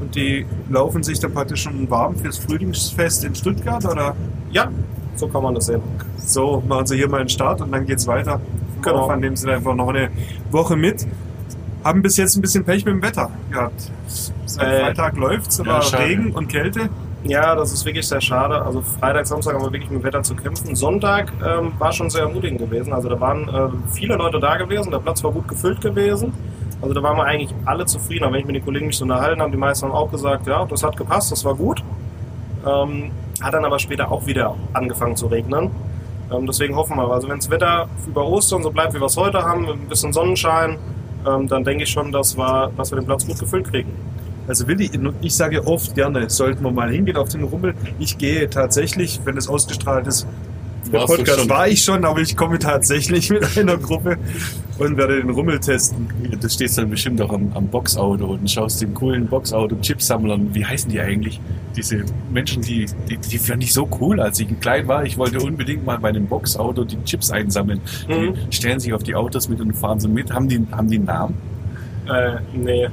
Und 0.00 0.14
die 0.16 0.46
laufen 0.68 1.02
sich 1.04 1.20
dann 1.20 1.32
praktisch 1.32 1.62
schon 1.62 1.88
warm 1.88 2.16
fürs 2.16 2.38
Frühlingsfest 2.38 3.24
in 3.24 3.34
Stuttgart 3.34 3.84
oder 3.84 4.16
Ja, 4.50 4.68
so 5.14 5.28
kann 5.28 5.42
man 5.44 5.54
das 5.54 5.66
sehen. 5.66 5.80
so 6.18 6.62
machen 6.66 6.86
sie 6.86 6.96
hier 6.96 7.08
mal 7.08 7.20
einen 7.20 7.28
Start 7.28 7.60
und 7.60 7.70
dann 7.72 7.86
geht's 7.86 8.06
weiter. 8.08 8.40
Genau. 8.82 8.96
Aufwand 9.02 9.20
nehmen 9.22 9.36
sie 9.36 9.48
einfach 9.50 9.74
noch 9.74 9.88
eine 9.88 10.10
Woche 10.50 10.76
mit. 10.76 11.06
Haben 11.84 12.02
bis 12.02 12.16
jetzt 12.16 12.34
ein 12.36 12.40
bisschen 12.40 12.64
Pech 12.64 12.84
mit 12.84 12.94
dem 12.94 13.02
Wetter 13.02 13.30
gehabt. 13.50 13.90
Seit 14.46 14.66
Äh, 14.66 14.80
Freitag 14.84 15.16
läuft's, 15.16 15.60
aber 15.60 15.80
ja. 15.80 15.98
Regen 15.98 16.32
und 16.32 16.48
Kälte. 16.48 16.88
Ja, 17.24 17.54
das 17.54 17.72
ist 17.72 17.84
wirklich 17.84 18.06
sehr 18.06 18.20
schade. 18.20 18.60
Also 18.62 18.82
Freitag, 18.82 19.26
Samstag 19.26 19.54
haben 19.54 19.62
wir 19.62 19.72
wirklich 19.72 19.90
mit 19.90 20.00
dem 20.00 20.04
Wetter 20.04 20.22
zu 20.22 20.34
kämpfen. 20.34 20.74
Sonntag 20.74 21.32
ähm, 21.46 21.72
war 21.78 21.92
schon 21.92 22.10
sehr 22.10 22.22
ermutigend 22.22 22.58
gewesen. 22.58 22.92
Also 22.92 23.08
da 23.08 23.18
waren 23.20 23.48
äh, 23.48 23.68
viele 23.92 24.16
Leute 24.16 24.40
da 24.40 24.56
gewesen, 24.56 24.90
der 24.90 24.98
Platz 24.98 25.22
war 25.24 25.32
gut 25.32 25.48
gefüllt 25.48 25.80
gewesen. 25.80 26.32
Also 26.82 26.94
da 26.94 27.02
waren 27.02 27.16
wir 27.16 27.24
eigentlich 27.24 27.54
alle 27.64 27.86
zufrieden. 27.86 28.24
Aber 28.24 28.34
wenn 28.34 28.40
ich 28.40 28.46
mit 28.46 28.56
den 28.56 28.64
Kollegen 28.64 28.86
mich 28.86 28.96
so 28.98 29.04
unterhalten 29.04 29.40
habe, 29.40 29.50
die 29.52 29.56
meisten 29.56 29.86
haben 29.86 29.94
auch 29.94 30.10
gesagt, 30.10 30.46
ja, 30.46 30.64
das 30.66 30.82
hat 30.82 30.96
gepasst, 30.98 31.32
das 31.32 31.44
war 31.44 31.54
gut. 31.54 31.82
Ähm, 32.66 33.10
hat 33.42 33.54
dann 33.54 33.64
aber 33.64 33.78
später 33.78 34.10
auch 34.10 34.26
wieder 34.26 34.54
angefangen 34.74 35.16
zu 35.16 35.26
regnen. 35.26 35.70
Ähm, 36.30 36.46
deswegen 36.46 36.76
hoffen 36.76 36.96
wir, 36.96 37.10
also 37.10 37.28
wenn 37.28 37.36
das 37.38 37.48
Wetter 37.50 37.88
über 38.06 38.26
Ostern 38.26 38.62
so 38.62 38.70
bleibt, 38.70 38.94
wie 38.94 39.00
wir 39.00 39.06
es 39.06 39.16
heute 39.16 39.42
haben, 39.42 39.66
ein 39.66 39.88
bisschen 39.88 40.12
Sonnenschein, 40.12 40.78
ähm, 41.26 41.48
dann 41.48 41.64
denke 41.64 41.84
ich 41.84 41.90
schon, 41.90 42.12
dass 42.12 42.36
wir, 42.36 42.70
dass 42.76 42.90
wir 42.90 42.98
den 42.98 43.06
Platz 43.06 43.26
gut 43.26 43.38
gefüllt 43.38 43.70
kriegen. 43.70 43.90
Also 44.46 44.66
Willi, 44.68 44.90
ich 45.22 45.34
sage 45.34 45.66
oft 45.66 45.94
gerne, 45.94 46.28
sollten 46.28 46.62
wir 46.62 46.70
mal 46.70 46.90
hingehen 46.90 47.16
auf 47.16 47.30
den 47.30 47.44
Rummel. 47.44 47.74
Ich 47.98 48.18
gehe 48.18 48.48
tatsächlich, 48.50 49.20
wenn 49.24 49.38
es 49.38 49.48
ausgestrahlt 49.48 50.06
ist, 50.06 50.26
der 50.92 51.06
Podcast 51.06 51.48
war 51.48 51.66
ich 51.66 51.82
schon, 51.82 52.04
aber 52.04 52.20
ich 52.20 52.36
komme 52.36 52.58
tatsächlich 52.58 53.30
mit 53.30 53.56
einer 53.56 53.78
Gruppe 53.78 54.18
und 54.78 54.96
werde 54.96 55.16
den 55.16 55.30
Rummel 55.30 55.60
testen. 55.60 56.08
Du 56.40 56.48
stehst 56.48 56.78
dann 56.78 56.90
bestimmt 56.90 57.20
auch 57.20 57.32
am, 57.32 57.52
am 57.54 57.68
Boxauto 57.68 58.26
und 58.26 58.50
schaust 58.50 58.82
den 58.82 58.94
coolen 58.94 59.26
Boxauto-Chipsammlern. 59.28 60.54
Wie 60.54 60.64
heißen 60.64 60.90
die 60.90 61.00
eigentlich? 61.00 61.40
Diese 61.76 62.04
Menschen, 62.30 62.62
die, 62.62 62.86
die, 63.08 63.18
die 63.18 63.38
fand 63.38 63.62
ich 63.62 63.72
so 63.72 63.88
cool, 64.00 64.20
als 64.20 64.40
ich 64.40 64.48
klein 64.60 64.88
war. 64.88 65.04
Ich 65.04 65.16
wollte 65.16 65.40
unbedingt 65.40 65.84
mal 65.84 65.98
bei 65.98 66.08
einem 66.08 66.26
Boxauto 66.26 66.84
die 66.84 67.02
Chips 67.04 67.30
einsammeln. 67.30 67.80
Mhm. 68.08 68.34
Die 68.50 68.56
stellen 68.56 68.80
sich 68.80 68.92
auf 68.92 69.02
die 69.02 69.14
Autos 69.14 69.48
mit 69.48 69.60
und 69.60 69.72
fahren 69.74 70.00
so 70.00 70.08
mit. 70.08 70.32
Haben 70.32 70.48
die, 70.48 70.64
haben 70.72 70.88
die 70.88 70.96
einen 70.96 71.06
Namen? 71.06 71.34
Äh, 72.08 72.36
nee. 72.52 72.88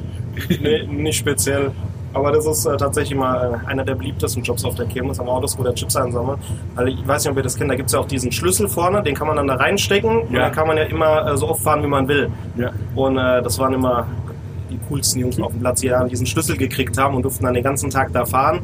nee, 0.61 0.83
nicht 0.87 1.17
speziell. 1.17 1.71
Aber 2.13 2.31
das 2.31 2.45
ist 2.45 2.65
äh, 2.65 2.75
tatsächlich 2.77 3.17
mal 3.17 3.61
äh, 3.65 3.67
einer 3.69 3.83
der 3.85 3.95
beliebtesten 3.95 4.43
Jobs 4.43 4.65
auf 4.65 4.75
der 4.75 4.85
Kirmes 4.85 5.19
am 5.19 5.29
Autoscooter 5.29 5.73
Chips 5.73 5.95
einsammeln. 5.95 6.37
Also 6.75 6.91
ich 6.91 7.07
weiß 7.07 7.23
nicht, 7.23 7.31
ob 7.31 7.37
ihr 7.37 7.43
das 7.43 7.55
kennt, 7.55 7.71
da 7.71 7.75
gibt 7.75 7.87
es 7.87 7.93
ja 7.93 7.99
auch 7.99 8.07
diesen 8.07 8.31
Schlüssel 8.31 8.67
vorne, 8.67 9.01
den 9.01 9.15
kann 9.15 9.27
man 9.27 9.37
dann 9.37 9.47
da 9.47 9.55
reinstecken 9.55 10.21
und 10.23 10.33
Ja. 10.33 10.41
dann 10.43 10.51
kann 10.51 10.67
man 10.67 10.77
ja 10.77 10.83
immer 10.83 11.25
äh, 11.31 11.37
so 11.37 11.47
oft 11.49 11.61
fahren, 11.63 11.81
wie 11.83 11.87
man 11.87 12.07
will. 12.07 12.29
Ja. 12.57 12.71
Und 12.95 13.17
äh, 13.17 13.41
das 13.41 13.57
waren 13.59 13.73
immer 13.73 14.07
die 14.69 14.79
coolsten 14.89 15.19
Jungs 15.21 15.39
auf 15.39 15.51
dem 15.51 15.59
Platz, 15.61 15.81
die 15.81 15.87
ja 15.87 16.03
diesen 16.05 16.25
Schlüssel 16.25 16.57
gekriegt 16.57 16.97
haben 16.97 17.15
und 17.15 17.23
durften 17.23 17.45
dann 17.45 17.53
den 17.53 17.63
ganzen 17.63 17.89
Tag 17.89 18.11
da 18.13 18.25
fahren. 18.25 18.59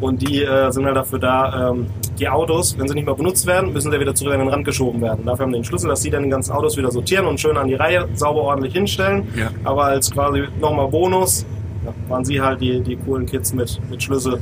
Und 0.00 0.22
die 0.22 0.44
äh, 0.44 0.70
sind 0.70 0.84
halt 0.86 0.94
dafür 0.96 1.18
da, 1.18 1.70
ähm, 1.70 1.86
die 2.20 2.28
Autos, 2.28 2.76
wenn 2.78 2.86
sie 2.86 2.94
nicht 2.94 3.06
mehr 3.06 3.14
benutzt 3.16 3.46
werden, 3.46 3.72
müssen 3.72 3.90
sie 3.90 3.98
wieder 3.98 4.14
zurück 4.14 4.32
an 4.34 4.38
den 4.40 4.48
Rand 4.48 4.64
geschoben 4.64 5.00
werden. 5.00 5.24
Dafür 5.26 5.44
haben 5.44 5.52
die 5.52 5.58
den 5.58 5.64
Schlüssel, 5.64 5.88
dass 5.88 6.00
die 6.00 6.10
dann 6.10 6.22
die 6.24 6.28
ganzen 6.28 6.52
Autos 6.52 6.76
wieder 6.76 6.90
sortieren 6.92 7.26
und 7.26 7.40
schön 7.40 7.56
an 7.56 7.66
die 7.66 7.74
Reihe 7.74 8.08
sauber 8.14 8.42
ordentlich 8.42 8.72
hinstellen. 8.74 9.26
Ja. 9.36 9.50
Aber 9.64 9.84
als 9.86 10.10
quasi 10.12 10.44
nochmal 10.60 10.86
Bonus 10.88 11.42
ja, 11.42 11.48
waren 12.08 12.24
sie 12.24 12.40
halt 12.40 12.60
die, 12.60 12.80
die 12.80 12.96
coolen 12.96 13.26
Kids 13.26 13.52
mit, 13.52 13.80
mit 13.90 14.02
Schlüssel. 14.02 14.40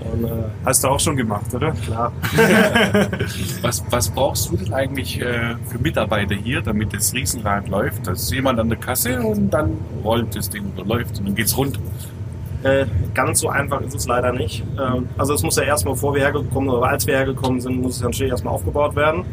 Und 0.00 0.24
äh, 0.24 0.28
Hast 0.64 0.82
du 0.82 0.88
auch 0.88 1.00
schon 1.00 1.16
gemacht, 1.16 1.54
oder? 1.54 1.72
klar. 1.72 2.12
Was, 3.62 3.84
was 3.90 4.08
brauchst 4.08 4.50
du 4.50 4.56
denn 4.56 4.72
eigentlich 4.72 5.20
äh, 5.20 5.56
für 5.66 5.78
Mitarbeiter 5.78 6.34
hier, 6.34 6.62
damit 6.62 6.94
das 6.94 7.12
Riesenrad 7.12 7.68
läuft? 7.68 8.06
Da 8.06 8.12
ist 8.12 8.32
jemand 8.32 8.58
an 8.58 8.68
der 8.70 8.78
Kasse 8.78 9.20
und 9.20 9.50
dann 9.50 9.76
rollt 10.02 10.34
das 10.34 10.48
Ding 10.48 10.72
oder 10.74 10.86
läuft 10.86 11.18
und 11.18 11.28
dann 11.28 11.34
geht's 11.34 11.56
rund. 11.56 11.78
Äh, 12.62 12.86
ganz 13.14 13.40
so 13.40 13.48
einfach 13.48 13.80
ist 13.82 13.94
es 13.94 14.06
leider 14.06 14.32
nicht. 14.32 14.64
Ähm, 14.78 15.08
also 15.16 15.34
es 15.34 15.42
muss 15.42 15.56
ja 15.56 15.62
erstmal, 15.62 15.94
bevor 15.94 16.14
wir 16.14 16.22
hergekommen 16.22 16.68
oder 16.68 16.86
als 16.88 17.06
wir 17.06 17.16
hergekommen 17.16 17.60
sind, 17.60 17.80
muss 17.80 17.96
es 17.96 18.02
natürlich 18.02 18.30
erstmal 18.30 18.54
aufgebaut 18.54 18.96
werden. 18.96 19.24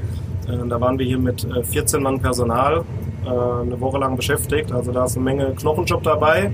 Äh, 0.47 0.67
da 0.67 0.79
waren 0.79 0.97
wir 0.97 1.05
hier 1.05 1.19
mit 1.19 1.43
äh, 1.45 1.63
14 1.63 2.01
Mann 2.01 2.19
Personal 2.21 2.83
äh, 3.25 3.29
eine 3.29 3.79
Woche 3.79 3.97
lang 3.97 4.15
beschäftigt. 4.15 4.71
Also 4.71 4.91
da 4.91 5.05
ist 5.05 5.15
eine 5.15 5.25
Menge 5.25 5.53
Knochenjob 5.55 6.03
dabei, 6.03 6.43
äh, 6.45 6.51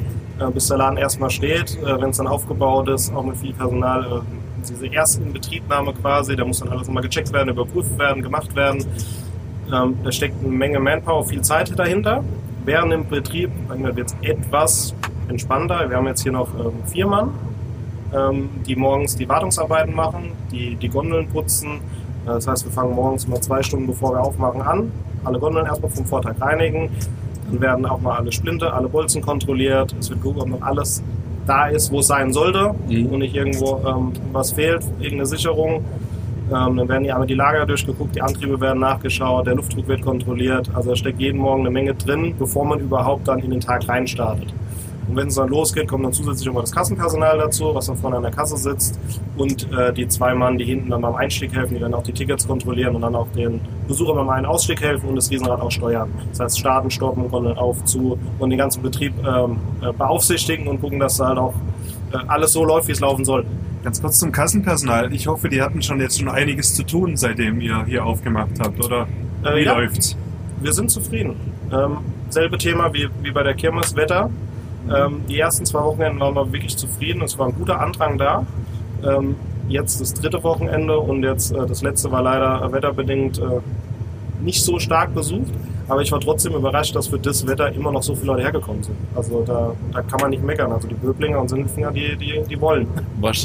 bis 0.54 0.67
der 0.67 0.78
Laden 0.78 0.98
erstmal 0.98 1.30
steht. 1.30 1.78
Äh, 1.82 2.02
Wenn 2.02 2.10
es 2.10 2.17
dann 2.17 2.28
aufgebaut 2.28 2.89
ist, 2.89 3.13
auch 3.13 3.24
mit 3.24 3.38
viel 3.38 3.54
Personal. 3.54 4.04
Äh, 4.04 4.19
diese 4.67 4.88
Erstinbetriebnahme 4.88 5.93
quasi, 5.93 6.36
da 6.36 6.46
muss 6.46 6.60
dann 6.60 6.69
alles 6.69 6.88
nochmal 6.88 7.04
gecheckt 7.04 7.34
werden, 7.34 7.50
überprüft 7.50 7.98
werden, 8.00 8.24
gemacht 8.24 8.56
werden. 8.56 8.86
Ähm, 9.74 9.98
da 10.04 10.12
steckt 10.12 10.41
eine 10.41 10.54
Menge 10.54 10.80
Manpower, 10.80 11.26
viel 11.26 11.41
Zeit 11.41 11.78
dahinter. 11.78 12.24
Während 12.65 12.93
im 12.93 13.08
Betrieb 13.08 13.52
wird 13.69 14.08
es 14.12 14.15
etwas 14.22 14.96
entspannter. 15.28 15.89
Wir 15.89 15.98
haben 15.98 16.08
jetzt 16.08 16.24
hier 16.24 16.32
noch 16.32 16.48
ähm, 16.58 16.72
vier 16.86 17.08
Mann, 17.08 17.32
ähm, 18.13 18.50
die 18.65 18.76
morgens 18.76 19.15
die 19.15 19.28
Wartungsarbeiten 19.28 19.93
machen, 19.93 20.32
die 20.52 20.76
die 20.76 20.89
Gondeln 20.89 21.28
putzen. 21.28 21.82
Äh, 22.26 22.28
das 22.28 22.48
heißt, 22.48 22.65
wir 22.65 22.72
fangen 22.72 22.96
morgens 22.96 23.28
mal 23.28 23.41
zwei 23.41 23.62
Stunden 23.62 23.88
bevor 23.88 24.13
wir 24.13 24.22
aufmachen 24.22 24.62
an. 24.62 24.91
Alle 25.26 25.39
Gondeln 25.39 25.65
erstmal 25.65 25.91
vom 25.91 26.06
Vortag 26.06 26.39
reinigen. 26.39 26.89
Dann 27.54 27.62
werden 27.62 27.86
auch 27.86 28.02
mal 28.02 28.18
alle 28.18 28.32
Splinte, 28.32 28.74
alle 28.74 28.88
Bolzen 28.89 29.22
kontrolliert. 29.22 29.94
Es 30.00 30.10
wird 30.10 30.22
geguckt, 30.24 30.42
ob 30.42 30.50
noch 30.50 30.62
alles 30.62 31.04
da 31.46 31.68
ist, 31.68 31.92
wo 31.92 32.00
es 32.00 32.08
sein 32.08 32.34
sollte 32.34 32.74
Mhm. 32.88 33.06
und 33.08 33.20
nicht 33.20 33.36
irgendwo 33.36 33.80
ähm, 33.88 34.13
was 34.32 34.54
fehlt, 34.54 34.82
irgendeine 35.00 35.26
Sicherung. 35.28 35.84
Ähm, 36.52 36.78
dann 36.78 36.89
werden 36.89 37.04
die 37.04 37.12
einmal 37.12 37.28
die 37.28 37.34
Lager 37.36 37.66
durchgeguckt, 37.66 38.16
die 38.16 38.22
Antriebe 38.22 38.60
werden 38.60 38.80
nachgeschaut, 38.80 39.46
der 39.48 39.56
Luftdruck 39.56 39.88
wird 39.88 40.02
kontrolliert. 40.02 40.70
Also 40.74 40.89
da 40.92 40.96
steckt 40.96 41.20
jeden 41.20 41.39
Morgen 41.39 41.62
eine 41.62 41.70
Menge 41.70 41.94
drin, 41.94 42.34
bevor 42.39 42.66
man 42.66 42.80
überhaupt 42.80 43.28
dann 43.28 43.39
in 43.39 43.52
den 43.52 43.60
Tag 43.60 43.88
reinstartet. 43.88 44.48
Und 45.08 45.16
wenn 45.16 45.28
es 45.28 45.36
dann 45.36 45.50
losgeht, 45.50 45.88
kommt 45.88 46.06
dann 46.06 46.13
zusätzlich 46.13 46.48
immer 46.48 46.62
das 46.62 46.72
Kassenpersonal 46.72 47.38
dazu, 47.38 47.74
was 47.74 47.88
dann 47.88 47.98
vorne 47.98 48.18
an 48.18 48.24
der 48.24 48.32
Kasse 48.32 48.58
sitzt 48.58 49.00
und 49.38 49.72
äh, 49.74 49.94
die 49.94 50.08
zwei 50.08 50.34
Mann, 50.34 50.58
die 50.58 50.66
hinten 50.66 50.89
dann 50.89 51.02
beim 51.02 51.16
Einstieg 51.16 51.54
helfen, 51.54 51.74
die 51.76 51.80
dann 51.80 51.94
auch 51.94 52.04
die 52.04 52.13
Tickets 52.13 52.48
kontrollieren 52.48 52.96
und 52.96 53.02
dann 53.02 53.16
auch 53.16 53.28
den 53.36 53.60
Besucher 53.88 54.13
beim 54.16 54.30
Ein- 54.30 54.46
Ausstieg 54.46 54.82
helfen 54.82 55.10
und 55.10 55.16
das 55.16 55.30
Riesenrad 55.30 55.60
auch 55.62 55.72
steuern. 55.72 56.10
Das 56.32 56.39
heißt 56.39 56.60
starten, 56.60 56.89
stoppen, 56.89 57.32
auf, 57.34 57.84
zu 57.86 58.18
und 58.39 58.50
den 58.50 58.58
ganzen 58.60 58.82
Betrieb 58.82 59.13
ähm, 59.26 59.58
äh, 59.82 59.92
beaufsichtigen 59.92 60.68
und 60.68 60.80
gucken, 60.82 61.00
dass 61.00 61.18
da 61.18 61.28
halt 61.28 61.38
auch 61.38 61.54
äh, 62.13 62.18
alles 62.28 62.54
so 62.54 62.63
läuft, 62.63 62.88
wie 62.88 62.94
es 62.94 63.00
laufen 63.00 63.26
soll. 63.26 63.46
Ganz 63.84 64.02
kurz 64.02 64.20
zum 64.20 64.32
Kassenpersonal. 64.32 65.13
Ich 65.13 65.28
hoffe, 65.28 65.50
die 65.50 65.62
hatten 65.62 65.82
schon 65.82 66.00
jetzt 66.00 66.18
schon 66.18 66.30
einiges 66.30 66.74
zu 66.76 66.84
tun, 66.84 67.18
seitdem 67.18 67.60
ihr 67.60 67.84
hier 67.86 68.06
aufgemacht 68.06 68.52
habt, 68.60 68.84
oder? 68.84 69.08
Äh, 69.44 69.58
Wie 69.58 69.66
ja. 69.66 69.74
läuft's? 69.78 70.16
Wir 70.62 70.72
sind 70.72 70.89
zufrieden. 70.89 71.36
Ähm, 71.72 71.98
selbe 72.30 72.58
Thema 72.58 72.94
wie, 72.94 73.10
wie 73.22 73.32
bei 73.32 73.44
der 73.44 73.54
Kirmes 73.54 73.96
Wetter. 73.96 74.30
Ähm, 74.93 75.22
die 75.30 75.39
ersten 75.39 75.65
zwei 75.65 75.84
Wochenenden 75.84 76.19
waren 76.19 76.36
wir 76.36 76.52
wirklich 76.52 76.76
zufrieden. 76.78 77.22
Es 77.22 77.38
war 77.38 77.48
ein 77.48 77.56
guter 77.56 77.80
Andrang 77.80 78.17
da. 78.17 78.46
Ähm, 79.04 79.36
jetzt 79.69 80.02
das 80.02 80.13
dritte 80.13 80.43
Wochenende 80.43 80.98
und 80.98 81.24
jetzt 81.24 81.52
äh, 81.52 81.65
das 81.65 81.82
letzte 81.82 82.12
war 82.12 82.22
leider 82.22 82.72
wetterbedingt 82.72 83.39
äh, 83.39 83.62
nicht 84.41 84.63
so 84.63 84.80
stark 84.80 85.13
besucht. 85.13 85.52
Aber 85.88 86.02
ich 86.02 86.12
war 86.12 86.19
trotzdem 86.19 86.54
überrascht, 86.54 86.96
dass 86.96 87.08
für 87.08 87.19
das 87.19 87.46
Wetter 87.46 87.72
immer 87.74 87.91
noch 87.91 88.04
so 88.04 88.15
viele 88.15 88.28
Leute 88.28 88.43
hergekommen 88.43 88.84
sind. 88.84 88.96
Also 89.15 89.43
da, 89.46 89.74
da 89.91 90.02
kann 90.02 90.19
man 90.22 90.30
nicht 90.30 90.43
meckern. 90.43 90.72
Also 90.72 90.88
die 90.88 90.96
Böblinger 90.96 91.41
und 91.41 91.50
Sindelfinger, 91.50 91.91
die, 91.91 92.15
die, 92.15 92.41
die 92.50 92.62
wollen. 92.62 92.88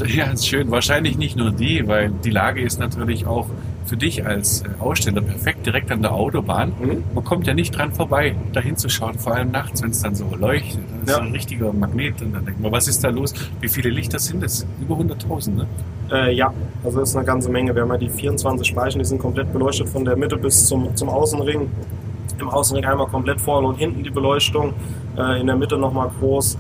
Ja, 0.07 0.37
schön. 0.37 0.71
Wahrscheinlich 0.71 1.19
nicht 1.19 1.37
nur 1.37 1.51
die, 1.51 1.87
weil 1.87 2.11
die 2.25 2.31
Lage 2.31 2.61
ist 2.61 2.79
natürlich 2.81 3.27
auch 3.27 3.47
für 3.89 3.97
dich 3.97 4.25
als 4.27 4.63
äh, 4.63 4.69
Aussteller 4.81 5.21
perfekt 5.23 5.67
direkt 5.67 5.91
an 5.91 6.03
der 6.03 6.13
Autobahn. 6.13 6.73
Mhm. 6.81 7.05
Man 7.15 7.25
kommt 7.25 7.47
ja 7.47 7.55
nicht 7.55 7.71
dran 7.77 7.93
vorbei, 7.93 8.35
da 8.53 8.61
hinzuschauen, 8.61 9.19
vor 9.19 9.35
allem 9.35 9.51
nachts, 9.51 9.83
wenn 9.83 9.91
es 9.91 10.03
dann 10.03 10.15
so 10.15 10.27
leuchtet. 10.39 10.81
Das 11.05 11.11
ist 11.11 11.17
Ja. 11.19 11.25
ein 11.25 11.33
richtiger 11.33 11.73
Magnet. 11.73 12.21
Und 12.23 12.35
dann 12.35 12.45
denkt 12.45 12.61
man, 12.61 12.71
was 12.73 12.87
ist 12.89 13.03
da 13.03 13.09
los? 13.09 13.33
Wie 13.61 13.69
viele 13.69 13.91
Lichter 13.91 14.19
sind 14.19 14.43
es? 14.45 14.67
Über 14.81 14.97
100.000, 14.97 15.57
ne? 15.57 15.67
Äh, 16.13 16.35
ja, 16.35 16.53
also 16.85 17.01
das 17.01 17.11
ist 17.11 17.17
eine 17.17 17.25
ganze 17.25 17.51
Menge. 17.51 17.75
Wir 17.75 17.83
haben 17.83 17.91
ja 17.91 17.97
die 17.99 18.09
24 18.11 18.67
Speichen, 18.67 18.99
die 18.99 19.05
sind 19.05 19.19
komplett 19.19 19.53
beleuchtet 19.53 19.89
von 19.89 20.05
der 20.05 20.17
Mitte 20.17 20.37
bis 20.37 20.67
zum, 20.67 20.95
zum 20.95 21.09
Außenring. 21.09 21.69
Im 22.41 22.49
Außenring 22.49 22.85
einmal 22.85 23.07
komplett 23.09 23.41
vorne 23.41 23.67
und 23.69 23.77
hinten 23.79 24.05
die 24.05 24.11
Beleuchtung, 24.11 24.73
äh, 25.17 25.41
in 25.41 25.47
der 25.47 25.57
Mitte 25.57 25.77
nochmal 25.77 26.11
groß. 26.21 26.57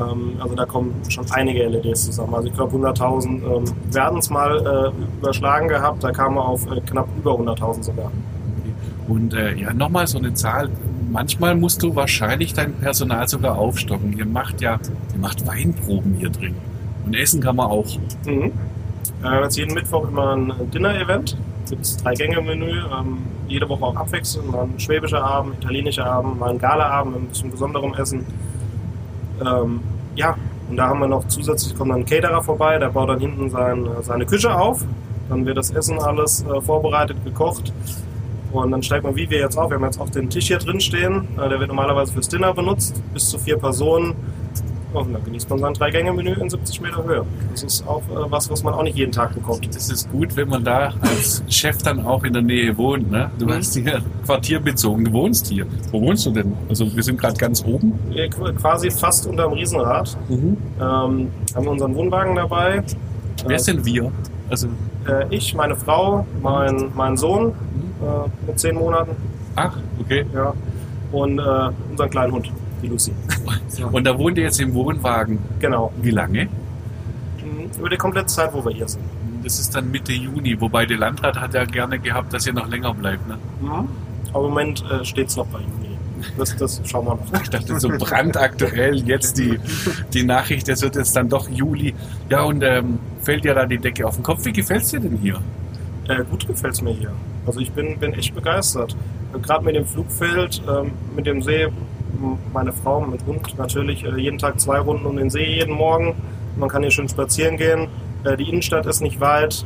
Ähm, 0.00 0.32
also 0.40 0.54
da 0.54 0.64
kommen 0.64 0.94
schon 1.08 1.26
einige 1.30 1.66
LEDs 1.66 2.06
zusammen. 2.06 2.34
Also 2.34 2.48
ich 2.48 2.54
glaube 2.54 2.76
100.000 2.76 3.26
ähm, 3.28 3.64
werden 3.92 4.18
es 4.18 4.30
mal 4.30 4.92
äh, 4.94 5.18
überschlagen 5.18 5.68
gehabt, 5.68 6.02
da 6.02 6.10
kamen 6.12 6.36
wir 6.36 6.44
auf 6.44 6.66
äh, 6.70 6.80
knapp 6.80 7.08
über 7.18 7.32
100.000 7.32 7.82
sogar. 7.82 8.10
Und 9.08 9.34
äh, 9.34 9.54
ja, 9.56 9.74
nochmal 9.74 10.06
so 10.06 10.18
eine 10.18 10.34
Zahl. 10.34 10.70
Manchmal 11.10 11.56
musst 11.56 11.82
du 11.82 11.96
wahrscheinlich 11.96 12.54
dein 12.54 12.74
Personal 12.74 13.26
sogar 13.26 13.58
aufstocken. 13.58 14.16
Ihr 14.16 14.26
macht 14.26 14.60
ja, 14.60 14.78
ihr 15.12 15.20
macht 15.20 15.44
Weinproben 15.46 16.14
hier 16.14 16.30
drin. 16.30 16.54
Und 17.04 17.14
essen 17.14 17.40
kann 17.40 17.56
man 17.56 17.66
auch. 17.66 17.86
Mhm. 18.24 18.42
Äh, 18.42 18.50
Wir 19.22 19.30
haben 19.30 19.42
jetzt 19.42 19.56
jeden 19.56 19.74
Mittwoch 19.74 20.08
immer 20.08 20.36
ein 20.36 20.52
Dinner-Event. 20.72 21.36
Gibt 21.68 21.82
es 21.82 21.96
drei 21.96 22.14
Gänge-Menü. 22.14 22.70
Ähm, 22.70 23.18
jede 23.48 23.68
Woche 23.68 23.84
auch 23.84 23.96
abwechselnd. 23.96 24.50
Mal 24.50 24.62
ein 24.62 24.78
schwäbischer 24.78 25.22
Abend, 25.22 25.56
italienischer 25.62 26.06
Abend, 26.06 26.38
mal 26.38 26.50
ein 26.50 26.58
Gala-Abend 26.58 27.14
mit 27.14 27.22
ein 27.22 27.28
bisschen 27.28 27.50
besonderem 27.50 27.94
Essen. 27.94 28.24
Ähm, 29.44 29.80
ja, 30.14 30.36
und 30.68 30.76
da 30.76 30.88
haben 30.88 31.00
wir 31.00 31.08
noch 31.08 31.26
zusätzlich 31.28 31.74
kommt 31.76 31.90
dann 31.90 32.00
ein 32.00 32.06
Caterer 32.06 32.42
vorbei, 32.42 32.78
der 32.78 32.90
baut 32.90 33.08
dann 33.08 33.18
hinten 33.18 33.50
sein, 33.50 33.88
seine 34.02 34.26
Küche 34.26 34.54
auf. 34.54 34.84
Dann 35.28 35.46
wird 35.46 35.56
das 35.56 35.70
Essen 35.70 35.98
alles 35.98 36.44
äh, 36.44 36.60
vorbereitet, 36.60 37.16
gekocht. 37.24 37.72
Und 38.52 38.70
dann 38.72 38.82
steigt 38.82 39.04
man, 39.04 39.14
wie 39.14 39.30
wir 39.30 39.38
jetzt 39.38 39.56
auf. 39.56 39.70
Wir 39.70 39.76
haben 39.76 39.84
jetzt 39.84 40.00
auch 40.00 40.10
den 40.10 40.28
Tisch 40.28 40.48
hier 40.48 40.58
drin 40.58 40.80
stehen. 40.80 41.28
Äh, 41.38 41.48
der 41.48 41.60
wird 41.60 41.68
normalerweise 41.68 42.12
fürs 42.12 42.28
Dinner 42.28 42.52
benutzt, 42.52 43.02
bis 43.12 43.30
zu 43.30 43.38
vier 43.38 43.56
Personen. 43.56 44.14
Und 44.92 45.12
dann 45.12 45.22
genießt 45.24 45.48
man 45.50 45.58
sein 45.60 45.74
Drei-Gänge-Menü 45.74 46.32
in 46.40 46.50
70 46.50 46.80
Meter 46.80 47.04
Höhe. 47.04 47.24
Das 47.52 47.62
ist 47.62 47.86
auch 47.86 48.02
äh, 48.10 48.30
was, 48.30 48.50
was 48.50 48.62
man 48.64 48.74
auch 48.74 48.82
nicht 48.82 48.96
jeden 48.96 49.12
Tag 49.12 49.34
bekommt. 49.34 49.68
Das 49.74 49.88
ist 49.88 50.10
gut, 50.10 50.34
wenn 50.36 50.48
man 50.48 50.64
da 50.64 50.92
als 51.00 51.42
Chef 51.48 51.78
dann 51.78 52.04
auch 52.04 52.24
in 52.24 52.32
der 52.32 52.42
Nähe 52.42 52.76
wohnt. 52.76 53.10
Ne? 53.10 53.30
Du 53.38 53.46
Mhm. 53.46 53.52
hast 53.52 53.74
hier 53.74 54.02
quartierbezogen, 54.26 55.04
du 55.04 55.12
wohnst 55.12 55.46
hier. 55.46 55.64
Wo 55.92 56.00
wohnst 56.00 56.26
du 56.26 56.30
denn? 56.32 56.54
Also 56.68 56.92
wir 56.94 57.02
sind 57.04 57.20
gerade 57.20 57.36
ganz 57.36 57.64
oben. 57.64 57.92
Wir 58.10 58.28
qu- 58.30 58.52
quasi 58.54 58.90
fast 58.90 59.26
unterm 59.26 59.52
Riesenrad. 59.52 60.16
Ähm, 60.28 60.48
haben 60.80 61.28
wir 61.54 61.70
unseren 61.70 61.94
Wohnwagen 61.94 62.34
dabei. 62.34 62.82
Wer 63.46 63.58
sind 63.58 63.84
wir? 63.84 64.10
Also, 64.48 64.68
Äh, 65.08 65.34
ich, 65.34 65.54
meine 65.54 65.76
Frau, 65.76 66.26
mein, 66.42 66.90
mein 66.94 67.16
Sohn 67.16 67.52
äh, 68.02 68.46
mit 68.46 68.58
zehn 68.60 68.74
Monaten 68.74 69.12
ach, 69.56 69.74
okay. 69.98 70.26
ja, 70.34 70.52
und 71.10 71.38
äh, 71.38 71.42
unseren 71.90 72.10
kleinen 72.10 72.32
Hund, 72.32 72.50
die 72.82 72.88
Lucy. 72.88 73.12
Und 73.84 74.04
da 74.04 74.18
wohnt 74.18 74.38
ihr 74.38 74.44
jetzt 74.44 74.60
im 74.60 74.74
Wohnwagen. 74.74 75.38
Genau. 75.58 75.92
Wie 76.02 76.10
lange? 76.10 76.44
Mhm, 76.44 77.70
Über 77.78 77.88
die 77.88 77.96
komplette 77.96 78.26
Zeit, 78.26 78.52
wo 78.52 78.64
wir 78.64 78.72
hier 78.72 78.88
sind. 78.88 79.04
Das 79.42 79.58
ist 79.58 79.74
dann 79.74 79.90
Mitte 79.90 80.12
Juni, 80.12 80.60
wobei 80.60 80.84
der 80.84 80.98
Landrat 80.98 81.40
hat 81.40 81.54
ja 81.54 81.64
gerne 81.64 81.98
gehabt, 81.98 82.32
dass 82.32 82.46
ihr 82.46 82.52
noch 82.52 82.68
länger 82.68 82.92
bleibt. 82.92 83.26
Ne? 83.26 83.38
Aber 84.32 84.44
im 84.44 84.50
Moment 84.50 84.84
äh, 84.90 85.04
steht 85.04 85.28
es 85.28 85.36
noch 85.36 85.46
bei 85.46 85.60
Juni. 85.60 85.96
Das, 86.36 86.54
das 86.56 86.82
schauen 86.84 87.06
wir 87.06 87.14
noch. 87.14 87.42
Ich 87.42 87.48
dachte 87.48 87.80
so 87.80 87.88
brandaktuell 87.88 88.96
jetzt 89.08 89.38
die, 89.38 89.58
die 90.12 90.22
Nachricht, 90.24 90.68
es 90.68 90.82
wird 90.82 90.96
jetzt 90.96 91.16
dann 91.16 91.30
doch 91.30 91.48
Juli. 91.48 91.94
Ja, 92.28 92.42
und 92.42 92.62
ähm, 92.62 92.98
fällt 93.22 93.44
dir 93.44 93.54
da 93.54 93.64
die 93.64 93.78
Decke 93.78 94.06
auf 94.06 94.16
den 94.16 94.22
Kopf. 94.22 94.44
Wie 94.44 94.52
gefällt's 94.52 94.90
dir 94.90 95.00
denn 95.00 95.16
hier? 95.16 95.40
Äh, 96.08 96.24
gut 96.30 96.46
gefällt 96.46 96.74
es 96.74 96.82
mir 96.82 96.92
hier. 96.92 97.12
Also 97.46 97.60
ich 97.60 97.72
bin, 97.72 97.98
bin 97.98 98.12
echt 98.12 98.34
begeistert. 98.34 98.94
Gerade 99.42 99.64
mit 99.64 99.76
dem 99.76 99.86
Flugfeld, 99.86 100.60
ähm, 100.68 100.92
mit 101.16 101.26
dem 101.26 101.40
See, 101.40 101.68
meine 102.52 102.72
Frau 102.72 103.00
mit 103.00 103.24
Hund 103.26 103.58
natürlich 103.58 104.04
äh, 104.04 104.16
jeden 104.20 104.38
Tag 104.38 104.60
zwei 104.60 104.78
Runden 104.78 105.06
um 105.06 105.16
den 105.16 105.30
See 105.30 105.44
jeden 105.44 105.74
Morgen. 105.74 106.14
Man 106.56 106.68
kann 106.68 106.82
hier 106.82 106.90
schön 106.90 107.08
spazieren 107.08 107.56
gehen. 107.56 107.88
Äh, 108.24 108.36
die 108.36 108.48
Innenstadt 108.48 108.86
ist 108.86 109.00
nicht 109.00 109.20
weit. 109.20 109.64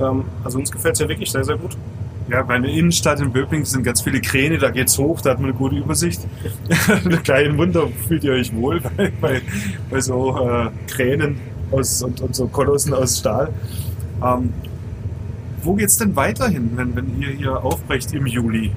Ähm, 0.00 0.24
also 0.44 0.58
uns 0.58 0.70
gefällt 0.70 0.94
es 0.94 1.00
hier 1.00 1.08
wirklich 1.08 1.30
sehr, 1.30 1.44
sehr 1.44 1.56
gut. 1.56 1.76
Ja, 2.28 2.42
bei 2.42 2.58
der 2.58 2.70
Innenstadt 2.70 3.20
in 3.20 3.32
Böblingen 3.32 3.66
sind 3.66 3.82
ganz 3.82 4.00
viele 4.00 4.20
Kräne, 4.20 4.56
da 4.56 4.70
geht's 4.70 4.96
hoch, 4.96 5.20
da 5.20 5.30
hat 5.30 5.38
man 5.38 5.50
eine 5.50 5.58
gute 5.58 5.76
Übersicht. 5.76 6.20
Kein 7.26 7.58
Wunder, 7.58 7.88
fühlt 8.06 8.24
ihr 8.24 8.32
euch 8.32 8.54
wohl 8.54 8.80
bei, 8.96 9.12
bei, 9.20 9.42
bei 9.90 10.00
so 10.00 10.38
äh, 10.38 10.70
Kränen 10.86 11.40
aus, 11.72 12.02
und, 12.02 12.20
und 12.20 12.34
so 12.34 12.46
Kolossen 12.46 12.94
aus 12.94 13.18
Stahl. 13.18 13.52
Ähm, 14.24 14.52
wo 15.62 15.74
geht's 15.74 15.96
denn 15.96 16.14
weiterhin, 16.16 16.70
wenn, 16.76 16.94
wenn 16.96 17.20
ihr 17.20 17.30
hier 17.30 17.64
aufbrecht 17.64 18.12
im 18.14 18.26
Juli? 18.26 18.72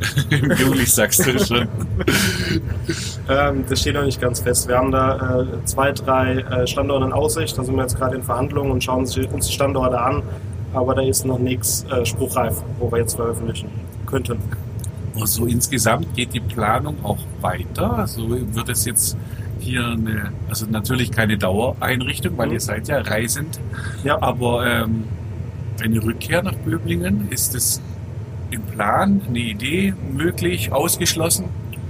Im 0.30 0.50
Juli 0.52 0.86
sagst 0.86 1.26
du 1.26 1.38
schon. 1.38 1.66
Ähm, 3.28 3.64
das 3.68 3.80
steht 3.80 3.94
noch 3.94 4.04
nicht 4.04 4.20
ganz 4.20 4.40
fest. 4.40 4.68
Wir 4.68 4.76
haben 4.78 4.92
da 4.92 5.40
äh, 5.42 5.64
zwei, 5.64 5.92
drei 5.92 6.36
äh, 6.38 6.66
Standorte 6.66 7.06
in 7.06 7.12
Aussicht. 7.12 7.58
Da 7.58 7.64
sind 7.64 7.74
wir 7.74 7.82
jetzt 7.82 7.96
gerade 7.96 8.16
in 8.16 8.22
Verhandlungen 8.22 8.70
und 8.72 8.84
schauen 8.84 9.00
uns 9.00 9.14
die 9.14 9.52
Standorte 9.52 10.00
an. 10.00 10.22
Aber 10.74 10.94
da 10.94 11.02
ist 11.02 11.24
noch 11.24 11.38
nichts 11.38 11.84
äh, 11.90 12.04
spruchreif, 12.04 12.62
wo 12.78 12.90
wir 12.92 12.98
jetzt 12.98 13.14
veröffentlichen 13.16 13.70
könnten. 14.06 14.38
Also 15.20 15.46
insgesamt 15.46 16.14
geht 16.14 16.32
die 16.34 16.40
Planung 16.40 16.96
auch 17.02 17.18
weiter. 17.40 17.98
Also 17.98 18.28
wird 18.30 18.68
es 18.68 18.84
jetzt 18.84 19.16
hier 19.58 19.84
eine, 19.86 20.32
also 20.48 20.66
natürlich 20.66 21.10
keine 21.10 21.36
Dauereinrichtung, 21.36 22.38
weil 22.38 22.48
Mhm. 22.48 22.52
ihr 22.54 22.60
seid 22.60 22.88
ja 22.88 22.98
reisend, 23.00 23.58
Ja, 24.04 24.20
aber 24.22 24.64
ähm, 24.66 25.04
eine 25.82 26.02
Rückkehr 26.02 26.42
nach 26.42 26.54
Böblingen, 26.54 27.28
ist 27.30 27.54
es 27.54 27.80
im 28.50 28.62
Plan, 28.62 29.20
eine 29.28 29.38
Idee 29.38 29.94
möglich, 30.12 30.72
ausgeschlossen? 30.72 31.46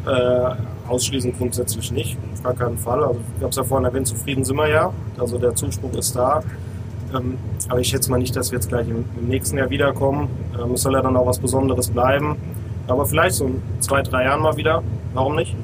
äh, 0.08 0.54
ausschließen 0.88 1.36
grundsätzlich 1.36 1.92
nicht. 1.92 2.16
Auf 2.34 2.42
gar 2.42 2.54
keinen 2.54 2.78
Fall. 2.78 3.02
Also, 3.02 3.20
ich 3.36 3.42
habe 3.42 3.50
es 3.50 3.56
ja 3.56 3.64
vorhin 3.64 3.84
erwähnt, 3.84 4.06
zufrieden 4.06 4.44
sind 4.44 4.56
wir 4.56 4.68
ja. 4.68 4.92
Also 5.18 5.38
der 5.38 5.54
Zuspruch 5.54 5.92
ist 5.94 6.16
da. 6.16 6.42
Ähm, 7.14 7.38
aber 7.68 7.80
ich 7.80 7.88
schätze 7.88 8.10
mal 8.10 8.18
nicht, 8.18 8.34
dass 8.36 8.50
wir 8.50 8.58
jetzt 8.58 8.68
gleich 8.68 8.88
im, 8.88 9.04
im 9.20 9.28
nächsten 9.28 9.58
Jahr 9.58 9.70
wiederkommen. 9.70 10.28
Ähm, 10.54 10.72
es 10.72 10.82
soll 10.82 10.94
ja 10.94 11.02
dann 11.02 11.16
auch 11.16 11.26
was 11.26 11.38
Besonderes 11.38 11.88
bleiben. 11.88 12.36
Aber 12.86 13.04
vielleicht 13.04 13.36
so 13.36 13.46
in 13.46 13.62
zwei, 13.80 14.02
drei 14.02 14.24
Jahren 14.24 14.40
mal 14.40 14.56
wieder. 14.56 14.82
Warum 15.14 15.36
nicht? 15.36 15.54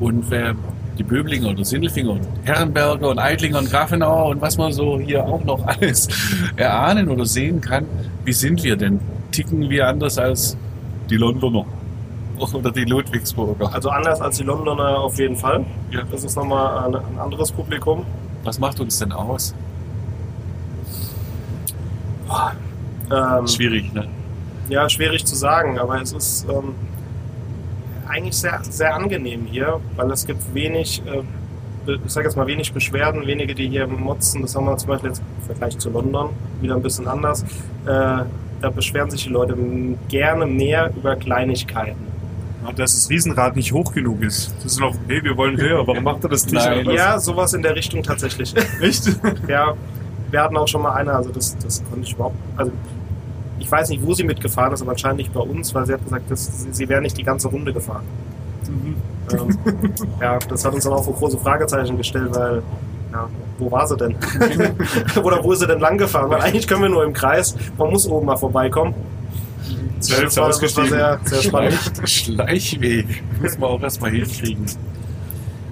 Und 0.00 0.30
wer 0.30 0.54
die 0.98 1.02
Böblinger 1.04 1.50
oder 1.50 1.64
Sindelfinger 1.64 2.10
und 2.10 2.26
Herrenberger 2.42 3.08
und 3.08 3.18
Eidlinger 3.18 3.58
und 3.58 3.70
Grafenauer 3.70 4.30
und 4.30 4.40
was 4.40 4.58
man 4.58 4.72
so 4.72 4.98
hier 4.98 5.24
auch 5.24 5.42
noch 5.44 5.64
alles 5.66 6.08
erahnen 6.56 7.08
oder 7.08 7.24
sehen 7.24 7.60
kann, 7.60 7.86
wie 8.24 8.32
sind 8.32 8.62
wir 8.62 8.76
denn? 8.76 9.00
Ticken 9.30 9.68
wir 9.68 9.88
anders 9.88 10.18
als 10.18 10.56
die 11.10 11.16
Londoner 11.16 11.64
oder 12.52 12.70
die 12.70 12.84
Ludwigsburger? 12.84 13.72
Also 13.72 13.90
anders 13.90 14.20
als 14.20 14.38
die 14.38 14.44
Londoner 14.44 14.98
auf 14.98 15.18
jeden 15.18 15.36
Fall. 15.36 15.64
Ja. 15.90 16.02
Das 16.10 16.24
ist 16.24 16.36
nochmal 16.36 16.86
ein, 16.86 16.94
ein 16.94 17.18
anderes 17.18 17.52
Publikum. 17.52 18.04
Was 18.44 18.58
macht 18.58 18.80
uns 18.80 18.98
denn 18.98 19.12
aus? 19.12 19.54
Ähm, 23.10 23.46
Schwierig, 23.46 23.92
ne? 23.92 24.06
Ja, 24.68 24.88
schwierig 24.88 25.24
zu 25.24 25.34
sagen, 25.34 25.78
aber 25.78 26.00
es 26.00 26.12
ist 26.12 26.46
ähm, 26.48 26.74
eigentlich 28.06 28.36
sehr, 28.36 28.60
sehr 28.62 28.94
angenehm 28.94 29.46
hier, 29.46 29.80
weil 29.96 30.10
es 30.10 30.26
gibt 30.26 30.54
wenig 30.54 31.02
äh, 31.06 31.22
ich 32.04 32.12
sage 32.12 32.26
jetzt 32.26 32.36
mal 32.36 32.46
wenig 32.46 32.72
Beschwerden, 32.72 33.26
wenige, 33.26 33.54
die 33.54 33.68
hier 33.68 33.86
motzen. 33.86 34.42
Das 34.42 34.54
haben 34.54 34.66
wir 34.66 34.76
zum 34.76 34.88
Beispiel 34.88 35.10
jetzt 35.10 35.20
im 35.20 35.46
Vergleich 35.46 35.78
zu 35.78 35.90
London 35.90 36.30
wieder 36.60 36.74
ein 36.74 36.82
bisschen 36.82 37.08
anders. 37.08 37.44
Äh, 37.86 38.24
da 38.60 38.70
beschweren 38.70 39.10
sich 39.10 39.24
die 39.24 39.30
Leute 39.30 39.56
gerne 40.08 40.46
mehr 40.46 40.90
über 40.96 41.16
Kleinigkeiten. 41.16 42.08
Dass 42.76 42.94
das 42.94 43.08
Riesenrad 43.08 43.56
nicht 43.56 43.72
hoch 43.72 43.92
genug 43.92 44.20
ist. 44.22 44.52
Das 44.56 44.72
ist 44.72 44.80
noch, 44.80 44.94
hey, 45.06 45.22
wir 45.22 45.36
wollen 45.36 45.56
höher, 45.56 45.86
warum 45.86 46.04
macht 46.04 46.24
er 46.24 46.28
das 46.28 46.44
nicht? 46.44 46.54
Nein. 46.54 46.86
Was? 46.86 46.94
Ja, 46.94 47.18
sowas 47.18 47.54
in 47.54 47.62
der 47.62 47.74
Richtung 47.74 48.02
tatsächlich. 48.02 48.54
Echt? 48.80 49.08
ja, 49.48 49.74
wir 50.30 50.42
hatten 50.42 50.56
auch 50.56 50.68
schon 50.68 50.82
mal 50.82 50.92
eine, 50.92 51.12
also 51.12 51.30
das, 51.30 51.56
das 51.56 51.82
konnte 51.88 52.06
ich 52.06 52.12
überhaupt, 52.12 52.36
also 52.56 52.72
ich 53.58 53.70
weiß 53.70 53.88
nicht, 53.88 54.04
wo 54.04 54.12
sie 54.12 54.24
mitgefahren 54.24 54.72
ist, 54.72 54.82
aber 54.82 54.92
anscheinend 54.92 55.18
nicht 55.18 55.32
bei 55.32 55.40
uns, 55.40 55.74
weil 55.74 55.86
sie 55.86 55.94
hat 55.94 56.04
gesagt, 56.04 56.30
dass 56.30 56.62
sie, 56.62 56.72
sie 56.72 56.88
wäre 56.88 57.00
nicht 57.00 57.16
die 57.16 57.22
ganze 57.24 57.48
Runde 57.48 57.72
gefahren. 57.72 58.04
Ähm, 59.32 59.56
ja, 60.20 60.38
das 60.38 60.64
hat 60.64 60.74
uns 60.74 60.84
dann 60.84 60.92
auch 60.92 61.04
vor 61.04 61.14
große 61.14 61.38
Fragezeichen 61.38 61.96
gestellt, 61.96 62.34
weil, 62.34 62.62
ja, 63.12 63.28
wo 63.58 63.70
war 63.70 63.86
sie 63.86 63.96
denn? 63.96 64.14
Oder 65.22 65.42
wo 65.42 65.52
ist 65.52 65.60
sie 65.60 65.66
denn 65.66 65.80
lang 65.80 65.98
gefahren? 65.98 66.30
Weil 66.30 66.40
eigentlich 66.40 66.66
können 66.66 66.82
wir 66.82 66.88
nur 66.88 67.04
im 67.04 67.12
Kreis, 67.12 67.56
man 67.76 67.90
muss 67.90 68.06
oben 68.06 68.26
mal 68.26 68.36
vorbeikommen. 68.36 68.94
Zwölf 70.00 70.24
Das 70.24 70.36
war, 70.36 70.48
das 70.48 70.76
war 70.76 70.86
sehr, 70.86 71.20
sehr 71.24 71.42
spannend. 71.42 71.78
Schleichweg. 72.04 73.22
Muss 73.42 73.58
man 73.58 73.70
auch 73.70 73.82
erstmal 73.82 74.12
hinkriegen. 74.12 74.64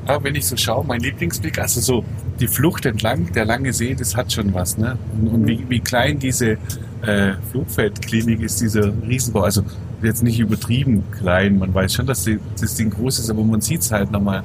Aber 0.07 0.25
wenn 0.25 0.35
ich 0.35 0.47
so 0.47 0.57
schaue, 0.57 0.85
mein 0.85 1.01
Lieblingsblick, 1.01 1.59
also 1.59 1.81
so 1.81 2.05
die 2.39 2.47
Flucht 2.47 2.87
entlang, 2.87 3.33
der 3.33 3.45
lange 3.45 3.73
See, 3.73 3.95
das 3.95 4.17
hat 4.17 4.33
schon 4.33 4.55
was, 4.55 4.79
ne? 4.79 4.97
Und, 5.15 5.29
und 5.29 5.47
wie, 5.47 5.65
wie 5.69 5.81
klein 5.81 6.19
diese 6.19 6.59
äh, 7.03 7.35
Flugfeldklinik 7.51 8.41
ist, 8.41 8.61
dieser 8.61 8.93
Riesenbau. 9.07 9.43
Also 9.43 9.63
jetzt 10.03 10.23
nicht 10.23 10.39
übertrieben 10.39 11.05
klein, 11.11 11.59
man 11.59 11.75
weiß 11.75 11.95
schon, 11.95 12.07
dass 12.07 12.25
die, 12.25 12.39
das 12.61 12.75
Ding 12.75 12.91
groß 12.91 13.19
ist, 13.19 13.31
aber 13.31 13.43
man 13.43 13.61
sieht 13.61 13.81
es 13.81 13.93
halt 13.93 14.11
nochmal 14.13 14.43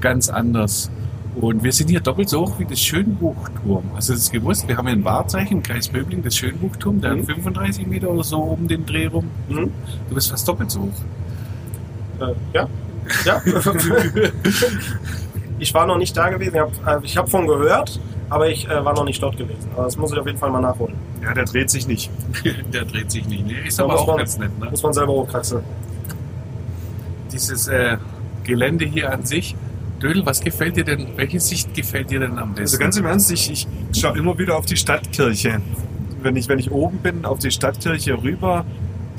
ganz 0.00 0.28
anders. 0.28 0.90
Und 1.34 1.64
wir 1.64 1.72
sind 1.72 1.88
hier 1.88 2.00
doppelt 2.00 2.28
so 2.28 2.42
hoch 2.42 2.58
wie 2.58 2.66
das 2.66 2.78
Schönbuchturm. 2.80 3.84
Hast 3.96 4.10
du 4.10 4.12
das 4.12 4.30
gewusst? 4.30 4.68
Wir 4.68 4.76
haben 4.76 4.86
hier 4.86 4.96
ein 4.96 5.04
Wahrzeichen 5.04 5.58
im 5.58 5.62
Kreis 5.62 5.88
Böbling, 5.88 6.22
das 6.22 6.36
Schönbuchturm, 6.36 7.00
der 7.00 7.14
Mhm. 7.14 7.20
hat 7.20 7.26
35 7.26 7.86
Meter 7.86 8.10
oder 8.10 8.22
so 8.22 8.38
um 8.38 8.68
den 8.68 8.84
Dreh 8.84 9.06
rum. 9.06 9.30
Mhm. 9.48 9.70
Du 10.08 10.14
bist 10.14 10.30
fast 10.30 10.46
doppelt 10.46 10.70
so 10.70 10.80
hoch. 10.82 10.88
Äh, 12.20 12.34
ja. 12.54 12.68
Ja. 13.24 13.42
ich 15.58 15.74
war 15.74 15.86
noch 15.86 15.96
nicht 15.98 16.16
da 16.16 16.28
gewesen. 16.28 16.54
Ich 16.54 16.60
habe 16.86 17.04
ich 17.06 17.16
hab 17.16 17.28
von 17.30 17.46
gehört, 17.46 17.98
aber 18.28 18.48
ich 18.50 18.68
äh, 18.68 18.84
war 18.84 18.94
noch 18.94 19.04
nicht 19.04 19.22
dort 19.22 19.36
gewesen. 19.36 19.70
Aber 19.74 19.84
das 19.84 19.96
muss 19.96 20.12
ich 20.12 20.18
auf 20.18 20.26
jeden 20.26 20.38
Fall 20.38 20.50
mal 20.50 20.60
nachholen. 20.60 20.94
Ja, 21.22 21.32
der 21.34 21.44
dreht 21.44 21.70
sich 21.70 21.86
nicht. 21.88 22.10
Der 22.72 22.84
dreht 22.84 23.10
sich 23.10 23.26
nicht. 23.26 23.46
Nee, 23.46 23.54
ist 23.66 23.78
Da 23.78 23.84
aber 23.84 23.98
auch 23.98 24.06
man- 24.06 24.18
ganz 24.18 24.38
nett. 24.38 24.56
Ne? 24.60 24.68
Muss 24.70 24.82
man 24.82 24.92
selber 24.92 25.12
hochkraxeln. 25.12 25.62
Dieses 27.32 27.68
äh, 27.68 27.96
Gelände 28.44 28.84
hier 28.84 29.10
an 29.12 29.24
sich. 29.24 29.56
Dödel, 30.02 30.26
was 30.26 30.40
gefällt 30.40 30.76
dir 30.76 30.84
denn? 30.84 31.06
Welche 31.16 31.38
Sicht 31.38 31.74
gefällt 31.74 32.10
dir 32.10 32.20
denn 32.20 32.38
am 32.38 32.54
besten? 32.54 32.62
Also 32.62 32.78
ganz 32.78 32.96
im 32.96 33.06
Ernst, 33.06 33.30
ich, 33.30 33.50
ich 33.50 33.66
schaue 33.92 34.18
immer 34.18 34.36
wieder 34.36 34.56
auf 34.56 34.66
die 34.66 34.76
Stadtkirche. 34.76 35.60
Wenn 36.22 36.36
ich, 36.36 36.48
wenn 36.48 36.58
ich 36.58 36.70
oben 36.70 36.98
bin, 36.98 37.24
auf 37.24 37.38
die 37.38 37.50
Stadtkirche 37.50 38.20
rüber, 38.22 38.64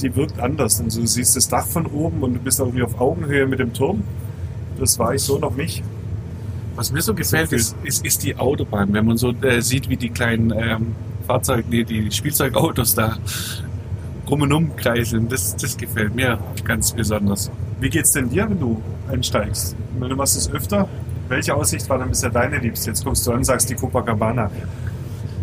die 0.01 0.15
wirkt 0.15 0.39
anders. 0.39 0.79
Und 0.79 0.93
du 0.95 1.05
siehst 1.05 1.35
das 1.35 1.47
Dach 1.47 1.65
von 1.65 1.85
oben 1.85 2.21
und 2.21 2.33
du 2.33 2.39
bist 2.39 2.59
auch 2.59 2.65
irgendwie 2.65 2.83
auf 2.83 2.99
Augenhöhe 2.99 3.47
mit 3.47 3.59
dem 3.59 3.73
Turm. 3.73 4.03
Das 4.79 4.99
war 4.99 5.13
ich 5.13 5.21
so 5.21 5.39
noch 5.39 5.55
nicht. 5.55 5.83
Was 6.75 6.91
mir 6.91 7.01
so 7.01 7.13
gefällt, 7.13 7.49
viel. 7.49 7.59
ist, 7.59 7.75
ist, 7.83 8.05
ist 8.05 8.23
die 8.23 8.35
Autobahn. 8.35 8.91
Wenn 8.93 9.05
man 9.05 9.17
so 9.17 9.31
äh, 9.41 9.61
sieht, 9.61 9.89
wie 9.89 9.97
die 9.97 10.09
kleinen 10.09 10.51
ähm, 10.51 10.95
Fahrzeuge, 11.27 11.63
nee, 11.69 11.83
die 11.83 12.11
Spielzeugautos 12.11 12.95
da 12.95 13.17
rum 14.29 14.41
und 14.41 14.51
um 14.51 14.75
kreiseln, 14.75 15.29
das, 15.29 15.55
das 15.55 15.77
gefällt 15.77 16.15
mir 16.15 16.39
ganz 16.65 16.91
besonders. 16.91 17.51
Wie 17.83 17.89
geht's 17.89 18.13
denn 18.13 18.29
dir, 18.29 18.49
wenn 18.49 18.61
du 18.61 18.81
einsteigst? 19.11 19.75
Ich 19.93 19.99
meine, 19.99 20.11
Du 20.11 20.15
machst 20.15 20.37
es 20.37 20.49
öfter. 20.49 20.87
Welche 21.27 21.53
Aussicht 21.53 21.89
war 21.89 21.97
dann 21.97 22.07
bisher 22.07 22.29
deine 22.29 22.57
Liebste? 22.57 22.91
Jetzt 22.91 23.03
kommst 23.03 23.27
du 23.27 23.31
an 23.31 23.39
und 23.39 23.43
sagst 23.43 23.69
die 23.69 23.75
Copacabana. 23.75 24.45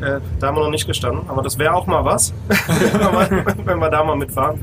Äh, 0.00 0.20
da 0.38 0.46
haben 0.46 0.56
wir 0.56 0.62
noch 0.64 0.70
nicht 0.70 0.86
gestanden, 0.86 1.28
aber 1.28 1.42
das 1.42 1.58
wäre 1.58 1.74
auch 1.74 1.86
mal 1.86 2.02
was, 2.02 2.32
wenn, 2.48 3.66
wir 3.66 3.80
wenn 3.82 3.90
da 3.90 4.02
mal 4.02 4.16
mitfahren. 4.16 4.58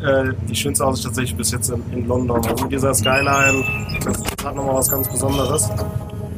Äh, 0.00 0.32
die 0.48 0.56
schönste 0.56 0.86
Aussicht 0.86 1.04
tatsächlich 1.04 1.36
bis 1.36 1.50
jetzt 1.50 1.68
in, 1.68 1.82
in 1.92 2.08
London. 2.08 2.42
Also 2.42 2.66
dieser 2.66 2.94
Skyline, 2.94 3.64
das 4.06 4.22
hat 4.42 4.56
nochmal 4.56 4.76
was 4.76 4.88
ganz 4.88 5.10
Besonderes. 5.10 5.68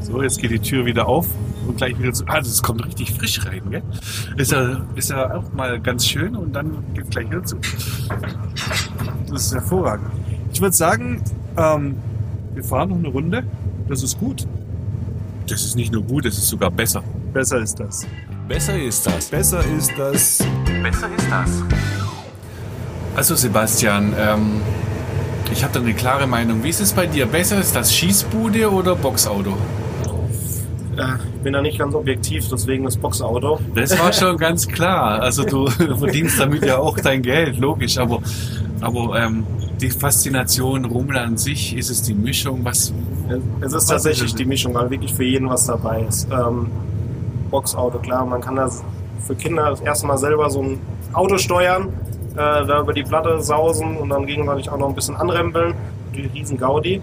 So, 0.00 0.20
jetzt 0.20 0.40
geht 0.40 0.50
die 0.50 0.58
Tür 0.58 0.84
wieder 0.84 1.06
auf 1.06 1.28
und 1.68 1.76
gleich 1.76 1.96
wieder 1.96 2.12
zu. 2.12 2.24
Ah, 2.26 2.40
das 2.40 2.60
kommt 2.60 2.84
richtig 2.84 3.12
frisch 3.12 3.46
rein, 3.46 3.62
gell? 3.70 3.82
Ist 4.36 4.50
ja, 4.50 4.80
ist 4.96 5.10
ja 5.10 5.36
auch 5.36 5.52
mal 5.52 5.78
ganz 5.78 6.04
schön 6.04 6.34
und 6.34 6.52
dann 6.54 6.82
geht 6.92 7.08
gleich 7.12 7.30
wieder 7.30 7.44
zu. 7.44 7.56
Das 9.30 9.46
ist 9.46 9.54
hervorragend. 9.54 10.23
Ich 10.54 10.60
würde 10.60 10.76
sagen, 10.76 11.20
ähm, 11.56 11.96
wir 12.54 12.62
fahren 12.62 12.90
noch 12.90 12.98
eine 12.98 13.08
Runde. 13.08 13.42
Das 13.88 14.04
ist 14.04 14.20
gut. 14.20 14.46
Das 15.48 15.64
ist 15.64 15.74
nicht 15.74 15.92
nur 15.92 16.04
gut, 16.04 16.24
das 16.24 16.38
ist 16.38 16.48
sogar 16.48 16.70
besser. 16.70 17.02
Besser 17.32 17.58
ist 17.58 17.80
das. 17.80 18.06
Besser 18.46 18.80
ist 18.80 19.04
das. 19.04 19.26
Besser 19.26 19.64
ist 19.76 19.90
das. 19.98 20.38
Besser 20.80 21.08
ist 21.16 21.26
das. 21.28 21.62
Also 23.16 23.34
Sebastian, 23.34 24.14
ähm, 24.16 24.60
ich 25.50 25.64
habe 25.64 25.74
da 25.74 25.80
eine 25.80 25.92
klare 25.92 26.28
Meinung. 26.28 26.62
Wie 26.62 26.68
ist 26.68 26.80
es 26.80 26.92
bei 26.92 27.08
dir? 27.08 27.26
Besser 27.26 27.58
ist 27.58 27.74
das 27.74 27.92
Schießbude 27.92 28.70
oder 28.70 28.94
Boxauto? 28.94 29.56
Äh, 30.96 31.16
ich 31.34 31.42
bin 31.42 31.52
da 31.52 31.62
nicht 31.62 31.80
ganz 31.80 31.96
objektiv, 31.96 32.48
deswegen 32.48 32.84
das 32.84 32.96
Boxauto. 32.96 33.58
Das 33.74 33.98
war 33.98 34.12
schon 34.12 34.36
ganz 34.36 34.68
klar. 34.68 35.20
Also 35.20 35.42
du 35.42 35.66
verdienst 35.68 36.38
damit 36.38 36.64
ja 36.64 36.78
auch 36.78 36.96
dein 37.00 37.22
Geld, 37.22 37.58
logisch. 37.58 37.98
Aber, 37.98 38.20
aber 38.80 39.20
ähm, 39.20 39.44
die 39.80 39.90
Faszination 39.90 40.84
Rummel 40.84 41.18
an 41.18 41.36
sich, 41.36 41.76
ist 41.76 41.90
es 41.90 42.02
die 42.02 42.14
Mischung? 42.14 42.60
Was? 42.64 42.92
Es 43.60 43.66
ist 43.68 43.74
Was 43.74 43.86
tatsächlich 43.86 44.30
ist 44.30 44.38
die 44.38 44.44
Mischung, 44.44 44.74
weil 44.74 44.90
wirklich 44.90 45.14
für 45.14 45.24
jeden 45.24 45.48
was 45.48 45.66
dabei 45.66 46.02
ist. 46.02 46.28
Ähm, 46.30 46.68
Boxauto, 47.50 47.98
klar, 47.98 48.24
man 48.26 48.40
kann 48.40 48.56
das 48.56 48.82
für 49.26 49.34
Kinder 49.34 49.70
das 49.70 49.80
erste 49.80 50.06
Mal 50.06 50.18
selber 50.18 50.50
so 50.50 50.62
ein 50.62 50.78
Auto 51.12 51.38
steuern, 51.38 51.88
äh, 52.32 52.36
da 52.36 52.80
über 52.80 52.92
die 52.92 53.02
Platte 53.02 53.40
sausen 53.40 53.96
und 53.96 54.08
dann 54.10 54.26
gegenseitig 54.26 54.68
auch 54.68 54.78
noch 54.78 54.88
ein 54.88 54.94
bisschen 54.94 55.16
anrempeln. 55.16 55.74
Die 56.14 56.26
riesen 56.26 56.58
Gaudi. 56.58 57.00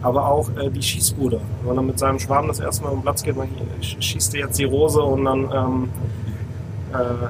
Aber 0.00 0.28
auch 0.28 0.48
äh, 0.56 0.70
die 0.70 0.80
Schießbude. 0.82 1.40
Wenn 1.58 1.66
man 1.66 1.76
dann 1.76 1.86
mit 1.86 1.98
seinem 1.98 2.20
Schwarm 2.20 2.46
das 2.46 2.60
erste 2.60 2.84
Mal 2.84 2.90
um 2.90 3.02
Platz 3.02 3.22
geht, 3.24 3.36
man 3.36 3.48
sch- 3.82 4.00
schießt 4.00 4.32
dir 4.32 4.40
jetzt 4.42 4.56
die 4.58 4.64
Rose 4.64 5.00
und 5.02 5.24
dann, 5.24 5.50
ähm, 5.52 5.88
äh, 6.92 7.26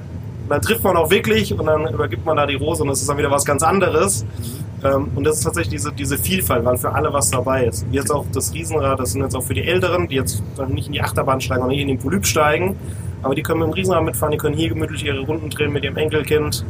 dann 0.50 0.60
trifft 0.60 0.84
man 0.84 0.94
auch 0.98 1.10
wirklich 1.10 1.58
und 1.58 1.64
dann 1.64 1.86
übergibt 1.92 2.26
man 2.26 2.36
da 2.36 2.44
die 2.44 2.56
Rose 2.56 2.82
und 2.82 2.88
das 2.90 3.00
ist 3.00 3.08
dann 3.08 3.16
wieder 3.16 3.30
was 3.30 3.46
ganz 3.46 3.62
anderes. 3.62 4.22
Ähm, 4.22 4.57
und 4.82 5.24
das 5.24 5.38
ist 5.38 5.42
tatsächlich 5.42 5.72
diese, 5.72 5.92
diese 5.92 6.16
Vielfalt, 6.16 6.64
weil 6.64 6.76
für 6.76 6.92
alle 6.92 7.12
was 7.12 7.30
dabei 7.30 7.64
ist. 7.64 7.84
Jetzt 7.90 8.12
auch 8.12 8.24
das 8.32 8.54
Riesenrad, 8.54 9.00
das 9.00 9.12
sind 9.12 9.22
jetzt 9.22 9.34
auch 9.34 9.42
für 9.42 9.54
die 9.54 9.64
Älteren, 9.64 10.06
die 10.06 10.14
jetzt 10.14 10.42
nicht 10.68 10.86
in 10.86 10.92
die 10.92 11.00
Achterbahn 11.00 11.40
steigen 11.40 11.62
und 11.62 11.68
nicht 11.70 11.80
in 11.80 11.88
den 11.88 11.98
Polyp 11.98 12.24
steigen, 12.24 12.76
aber 13.22 13.34
die 13.34 13.42
können 13.42 13.60
mit 13.60 13.68
dem 13.68 13.72
Riesenrad 13.72 14.04
mitfahren, 14.04 14.32
die 14.32 14.38
können 14.38 14.56
hier 14.56 14.68
gemütlich 14.68 15.04
ihre 15.04 15.20
Runden 15.20 15.50
drehen 15.50 15.72
mit 15.72 15.84
ihrem 15.84 15.96
Enkelkind, 15.96 16.64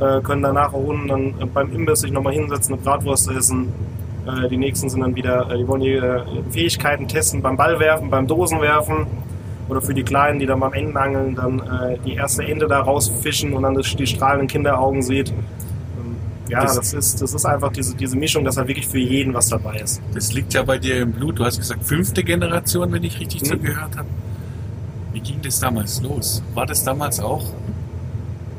äh, 0.00 0.20
können 0.22 0.42
danach 0.42 0.72
auch 0.72 0.84
unten 0.84 1.08
dann 1.08 1.28
äh, 1.40 1.46
beim 1.46 1.72
Imbiss 1.72 2.00
sich 2.00 2.10
nochmal 2.10 2.32
hinsetzen, 2.32 2.74
eine 2.74 2.82
Bratwurst 2.82 3.30
essen. 3.30 3.72
Äh, 4.26 4.48
die 4.48 4.56
nächsten 4.56 4.88
sind 4.88 5.00
dann 5.00 5.14
wieder, 5.14 5.46
die 5.56 5.68
wollen 5.68 5.82
ihre 5.82 6.26
Fähigkeiten 6.50 7.06
testen 7.06 7.42
beim 7.42 7.56
Ballwerfen, 7.56 8.10
beim 8.10 8.26
Dosenwerfen. 8.26 9.06
Oder 9.68 9.80
für 9.80 9.94
die 9.94 10.02
Kleinen, 10.02 10.40
die 10.40 10.46
dann 10.46 10.58
beim 10.58 10.72
Entenangeln 10.72 11.36
dann 11.36 11.62
die 12.04 12.14
erste 12.14 12.42
Ente 12.42 12.66
da 12.66 12.80
rausfischen 12.80 13.54
und 13.54 13.62
dann 13.62 13.74
die 13.76 14.06
strahlenden 14.06 14.48
Kinderaugen 14.48 15.02
sieht. 15.02 15.32
Ja, 16.52 16.62
Das- 16.64 16.76
das, 16.76 16.92
ist, 16.92 17.20
das 17.22 17.32
ist 17.34 17.44
einfach 17.46 17.72
diese, 17.72 17.94
diese 17.96 18.16
Mischung, 18.16 18.44
dass 18.44 18.56
halt 18.56 18.68
wirklich 18.68 18.86
für 18.86 18.98
jeden 18.98 19.32
was 19.34 19.48
dabei 19.48 19.78
ist. 19.78 20.00
Das 20.14 20.32
liegt 20.32 20.52
ja 20.54 20.62
bei 20.62 20.78
dir 20.78 21.00
im 21.00 21.12
Blut. 21.12 21.38
Du 21.38 21.44
hast 21.44 21.58
gesagt, 21.58 21.82
fünfte 21.84 22.22
Generation, 22.22 22.92
wenn 22.92 23.02
ich 23.04 23.18
richtig 23.20 23.42
Mhm. 23.42 23.46
zugehört 23.46 23.96
habe. 23.96 24.08
Wie 25.12 25.20
ging 25.20 25.40
das 25.42 25.60
damals 25.60 26.02
los? 26.02 26.42
War 26.54 26.66
das 26.66 26.84
damals 26.84 27.20
auch 27.20 27.44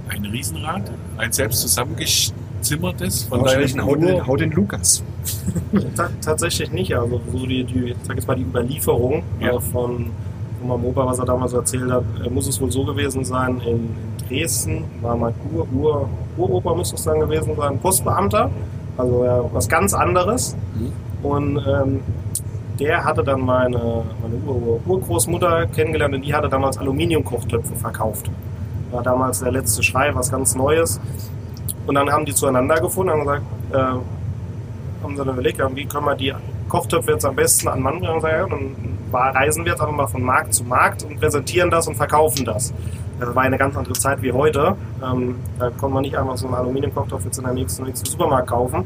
ein 0.10 0.26
Riesenrad? 0.26 0.92
Ein 1.18 1.32
selbst 1.32 1.62
zusammengezimmertes 1.62 3.24
von 3.24 3.42
Wahrscheinlich 3.42 3.74
deinem 3.74 3.86
hau 3.86 3.96
den, 3.96 4.04
Urlaub? 4.06 4.28
hau 4.28 4.36
den 4.38 4.52
Lukas. 4.52 5.04
Ta 5.96 6.10
tatsächlich 6.22 6.72
nicht. 6.72 6.96
Also 6.96 7.22
so 7.32 7.46
die, 7.46 7.64
die 7.64 7.90
ich 7.90 7.96
sag 8.04 8.16
jetzt 8.16 8.28
mal 8.28 8.36
die 8.36 8.44
Überlieferung 8.44 9.24
Ja. 9.40 9.54
äh, 9.56 9.60
von, 9.62 10.08
von 10.60 10.68
meinem 10.68 10.86
Opa, 10.86 11.06
was 11.06 11.20
er 11.20 11.26
damals 11.26 11.52
so 11.52 11.58
erzählt 11.58 11.92
hat, 11.92 12.04
äh, 12.26 12.30
muss 12.30 12.48
es 12.48 12.60
wohl 12.62 12.72
so 12.72 12.84
gewesen 12.86 13.24
sein, 13.26 13.60
in, 13.62 13.76
in 13.76 14.13
Dresden 14.28 14.86
war 15.02 15.16
mein 15.16 15.34
Ur, 15.54 15.68
Ur, 15.74 16.10
Uropa 16.38 16.76
müsste 16.76 16.96
es 16.96 17.04
dann 17.04 17.20
gewesen 17.20 17.56
sein, 17.56 17.80
Postbeamter, 17.80 18.50
also 18.98 19.26
ja, 19.26 19.44
was 19.52 19.68
ganz 19.68 19.94
anderes. 19.94 20.56
Mhm. 20.76 20.92
Und 21.24 21.58
ähm, 21.68 22.00
der 22.80 23.04
hatte 23.04 23.24
dann 23.24 23.42
meine, 23.42 23.78
meine 23.78 24.36
Ur, 24.46 24.56
Ur, 24.56 24.80
Urgroßmutter 24.86 25.68
kennengelernt 25.68 26.16
und 26.16 26.22
die 26.22 26.34
hatte 26.34 26.50
damals 26.50 26.78
Aluminiumkochtöpfe 26.78 27.76
verkauft. 27.76 28.30
War 28.92 29.04
damals 29.04 29.40
der 29.40 29.52
letzte 29.52 29.84
Schrei, 29.84 30.14
was 30.14 30.32
ganz 30.32 30.56
Neues. 30.56 31.00
Und 31.86 31.96
dann 31.96 32.10
haben 32.12 32.26
die 32.26 32.34
zueinander 32.34 32.80
gefunden 32.80 33.14
und 33.14 33.20
haben 33.20 33.26
gesagt, 33.26 33.46
äh, 33.74 35.04
haben 35.04 35.18
sie 35.18 35.24
dann 35.24 35.34
überlegt, 35.34 35.60
wie 35.76 35.86
können 35.86 36.06
wir 36.06 36.16
die 36.16 36.34
Kochtöpfe 36.70 37.12
jetzt 37.12 37.26
am 37.26 37.36
besten 37.36 37.68
an 37.68 37.82
Mann 37.82 38.00
bringen? 38.00 38.44
Und 38.44 38.52
dann 38.52 38.76
reisen 39.14 39.66
wir 39.66 39.72
jetzt 39.74 39.82
einfach 39.82 39.96
mal 39.96 40.08
von 40.08 40.24
Markt 40.24 40.54
zu 40.54 40.64
Markt 40.64 41.04
und 41.04 41.20
präsentieren 41.20 41.70
das 41.70 41.88
und 41.88 41.96
verkaufen 41.96 42.46
das. 42.46 42.74
Das 43.26 43.36
war 43.36 43.44
eine 43.44 43.58
ganz 43.58 43.76
andere 43.76 43.94
Zeit 43.94 44.22
wie 44.22 44.32
heute. 44.32 44.76
Ähm, 45.04 45.36
da 45.60 45.70
konnte 45.70 45.94
man 45.94 46.04
nicht 46.04 46.18
einfach 46.18 46.38
so 46.38 46.48
einen 46.48 46.56
Aluminiumkochtopf 46.56 47.26
jetzt 47.26 47.38
in 47.38 47.44
der 47.44 47.54
nächsten, 47.54 47.84
nächsten 47.84 48.06
Supermarkt 48.10 48.48
kaufen. 48.48 48.84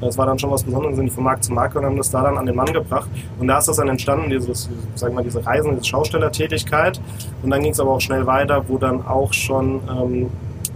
Das 0.00 0.16
war 0.18 0.26
dann 0.26 0.38
schon 0.38 0.50
was 0.50 0.62
Besonderes, 0.62 0.96
sind 0.96 1.06
die 1.06 1.10
von 1.10 1.24
Markt 1.24 1.44
zu 1.44 1.52
Markt 1.52 1.76
und 1.76 1.84
haben 1.84 1.96
das 1.96 2.10
da 2.10 2.22
dann 2.22 2.38
an 2.38 2.46
den 2.46 2.56
Mann 2.56 2.72
gebracht. 2.72 3.08
Und 3.38 3.48
da 3.48 3.58
ist 3.58 3.68
das 3.68 3.76
dann 3.76 3.88
entstanden, 3.88 4.30
dieses, 4.30 4.68
sagen 4.94 5.12
wir 5.12 5.16
mal, 5.16 5.24
diese 5.24 5.44
Reisen, 5.44 5.72
diese 5.72 5.84
Schaustellertätigkeit. 5.84 7.00
Und 7.42 7.50
dann 7.50 7.62
ging 7.62 7.72
es 7.72 7.80
aber 7.80 7.90
auch 7.90 8.00
schnell 8.00 8.26
weiter, 8.26 8.64
wo 8.68 8.78
dann 8.78 9.06
auch 9.06 9.32
schon 9.32 9.80
ähm, 9.88 10.30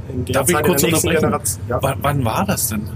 in 0.09 0.25
der 0.25 0.35
Darf 0.35 0.49
ich 0.49 0.55
Zeit 0.55 0.67
kurz 0.67 0.83
in 0.83 0.91
der 0.91 1.01
nächsten? 1.01 1.11
Generation. 1.11 1.65
Ja. 1.69 1.79
Wann, 1.83 1.99
wann 2.03 2.25
war 2.25 2.45
das 2.45 2.69
denn? 2.69 2.89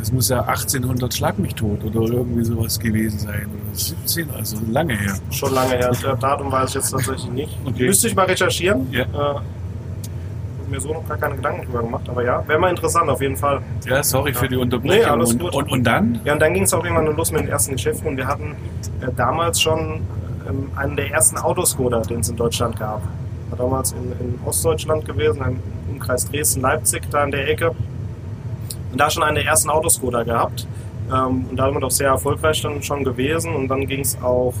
Das 0.00 0.12
muss 0.12 0.30
ja 0.30 0.40
1800 0.42 1.12
Schlag 1.12 1.38
mich 1.38 1.54
tot 1.54 1.84
oder 1.84 2.00
irgendwie 2.00 2.44
sowas 2.44 2.80
gewesen 2.80 3.18
sein. 3.18 3.46
Oder 3.52 3.74
17, 3.76 4.30
also 4.30 4.56
lange 4.70 4.96
her. 4.96 5.14
Schon 5.30 5.52
lange 5.52 5.72
her. 5.72 5.88
Das 5.88 6.18
Datum 6.20 6.50
weiß 6.50 6.70
ich 6.70 6.74
jetzt 6.76 6.90
tatsächlich 6.90 7.30
nicht. 7.30 7.58
Okay. 7.66 7.86
Müsste 7.86 8.08
ich 8.08 8.14
mal 8.14 8.24
recherchieren. 8.24 8.86
Ja. 8.92 9.02
Äh, 9.02 9.40
mir 10.70 10.80
so 10.80 10.92
noch 10.92 11.06
gar 11.08 11.18
keine 11.18 11.36
Gedanken 11.36 11.66
drüber 11.66 11.82
gemacht, 11.82 12.08
aber 12.08 12.24
ja, 12.24 12.46
wäre 12.46 12.58
mal 12.58 12.70
interessant 12.70 13.08
auf 13.10 13.20
jeden 13.20 13.36
Fall. 13.36 13.60
Ja, 13.86 14.02
sorry 14.02 14.32
für 14.32 14.48
die 14.48 14.56
Unterbrechung. 14.56 14.98
Nee, 14.98 15.04
alles 15.04 15.32
und, 15.32 15.40
gut. 15.40 15.54
Und, 15.54 15.70
und 15.70 15.84
dann? 15.84 16.20
Ja, 16.24 16.34
und 16.34 16.40
dann 16.40 16.54
ging 16.54 16.62
es 16.62 16.72
auch 16.72 16.84
irgendwann 16.84 17.14
los 17.16 17.32
mit 17.32 17.42
den 17.42 17.48
ersten 17.48 17.72
Geschäften 17.72 18.08
und 18.08 18.16
wir 18.16 18.26
hatten 18.26 18.56
äh, 19.00 19.08
damals 19.16 19.60
schon 19.60 20.02
ähm, 20.48 20.70
einen 20.76 20.96
der 20.96 21.10
ersten 21.10 21.38
Autoskoda, 21.38 22.00
den 22.02 22.20
es 22.20 22.28
in 22.28 22.36
Deutschland 22.36 22.78
gab. 22.78 23.02
War 23.50 23.58
damals 23.58 23.92
in, 23.92 24.12
in 24.20 24.38
Ostdeutschland 24.44 25.04
gewesen, 25.04 25.42
im 25.42 25.60
Umkreis 25.90 26.28
Dresden-Leipzig, 26.30 27.02
da 27.10 27.24
in 27.24 27.30
der 27.30 27.48
Ecke. 27.48 27.70
Und 27.70 29.00
da 29.00 29.10
schon 29.10 29.22
einen 29.22 29.36
der 29.36 29.46
ersten 29.46 29.70
Autoskoda 29.70 30.22
gehabt. 30.22 30.66
Ähm, 31.12 31.46
und 31.50 31.56
damit 31.56 31.82
auch 31.82 31.90
sehr 31.90 32.08
erfolgreich 32.08 32.62
dann 32.62 32.82
schon 32.82 33.04
gewesen. 33.04 33.54
Und 33.54 33.68
dann 33.68 33.86
ging 33.86 34.00
es 34.00 34.20
auch, 34.22 34.54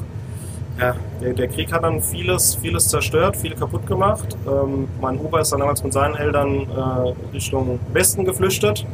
ja, 0.78 0.94
der, 1.20 1.34
der 1.34 1.48
Krieg 1.48 1.72
hat 1.72 1.82
dann 1.82 2.00
vieles, 2.00 2.54
vieles 2.54 2.88
zerstört, 2.88 3.36
viel 3.36 3.54
kaputt 3.54 3.86
gemacht. 3.86 4.36
Ähm, 4.46 4.88
mein 5.00 5.18
Opa 5.18 5.40
ist 5.40 5.52
dann 5.52 5.60
damals 5.60 5.82
mit 5.82 5.92
seinen 5.92 6.14
Eltern 6.14 6.66
äh, 6.70 7.34
Richtung 7.34 7.78
Westen 7.92 8.24
geflüchtet 8.24 8.86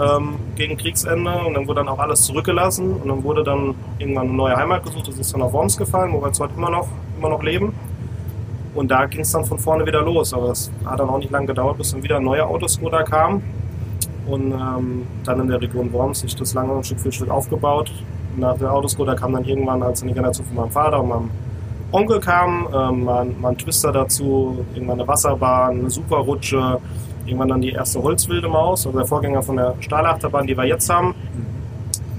ähm, 0.00 0.36
gegen 0.56 0.76
Kriegsende 0.76 1.32
und 1.46 1.54
dann 1.54 1.66
wurde 1.66 1.80
dann 1.80 1.88
auch 1.88 1.98
alles 1.98 2.22
zurückgelassen 2.22 2.94
und 2.94 3.08
dann 3.08 3.22
wurde 3.22 3.44
dann 3.44 3.74
irgendwann 3.98 4.28
eine 4.28 4.36
neue 4.36 4.56
Heimat 4.56 4.82
gesucht. 4.84 5.08
Das 5.08 5.18
ist 5.18 5.32
dann 5.32 5.40
nach 5.40 5.52
Worms 5.52 5.76
gefallen, 5.76 6.12
wo 6.12 6.20
wir 6.20 6.28
jetzt 6.28 6.40
heute 6.40 6.54
immer 6.54 6.70
noch, 6.70 6.88
immer 7.18 7.28
noch 7.28 7.42
leben. 7.42 7.72
Und 8.74 8.90
da 8.90 9.06
ging 9.06 9.20
es 9.20 9.30
dann 9.30 9.44
von 9.44 9.58
vorne 9.58 9.86
wieder 9.86 10.02
los. 10.02 10.34
Aber 10.34 10.50
es 10.50 10.70
hat 10.84 10.98
dann 10.98 11.08
auch 11.08 11.18
nicht 11.18 11.30
lange 11.30 11.46
gedauert, 11.46 11.78
bis 11.78 11.92
dann 11.92 12.02
wieder 12.02 12.16
ein 12.16 12.24
neuer 12.24 12.46
Autoskoda 12.46 13.04
kam. 13.04 13.42
Und 14.26 14.52
ähm, 14.52 15.06
dann 15.24 15.40
in 15.40 15.48
der 15.48 15.60
Region 15.60 15.92
Worms 15.92 16.20
sich 16.20 16.34
das 16.34 16.54
lange 16.54 16.82
Stück 16.82 16.98
für 16.98 17.12
Stück 17.12 17.30
aufgebaut. 17.30 17.92
Nach 18.36 18.56
der 18.58 18.72
Autoskoda 18.72 19.14
kam 19.14 19.32
dann 19.32 19.44
irgendwann, 19.44 19.82
als 19.82 20.02
in 20.02 20.08
die 20.08 20.14
Generation 20.14 20.46
von 20.46 20.56
meinem 20.56 20.70
Vater 20.70 21.00
und 21.00 21.08
meinem 21.08 21.30
Onkel 21.92 22.18
kam, 22.20 22.66
ähm, 22.74 23.04
mal, 23.04 23.20
ein- 23.22 23.40
mal 23.40 23.50
ein 23.50 23.58
Twister 23.58 23.92
dazu, 23.92 24.64
irgendwann 24.74 24.98
eine 24.98 25.06
Wasserbahn, 25.08 25.78
eine 25.80 25.90
Superrutsche, 25.90 26.78
irgendwann 27.24 27.48
dann 27.48 27.60
die 27.60 27.70
erste 27.70 28.02
Holzwilde 28.02 28.48
Maus, 28.48 28.86
also 28.86 28.98
der 28.98 29.06
Vorgänger 29.06 29.42
von 29.42 29.56
der 29.56 29.74
Stahlachterbahn, 29.80 30.46
die 30.46 30.56
wir 30.56 30.64
jetzt 30.64 30.90
haben. 30.90 31.14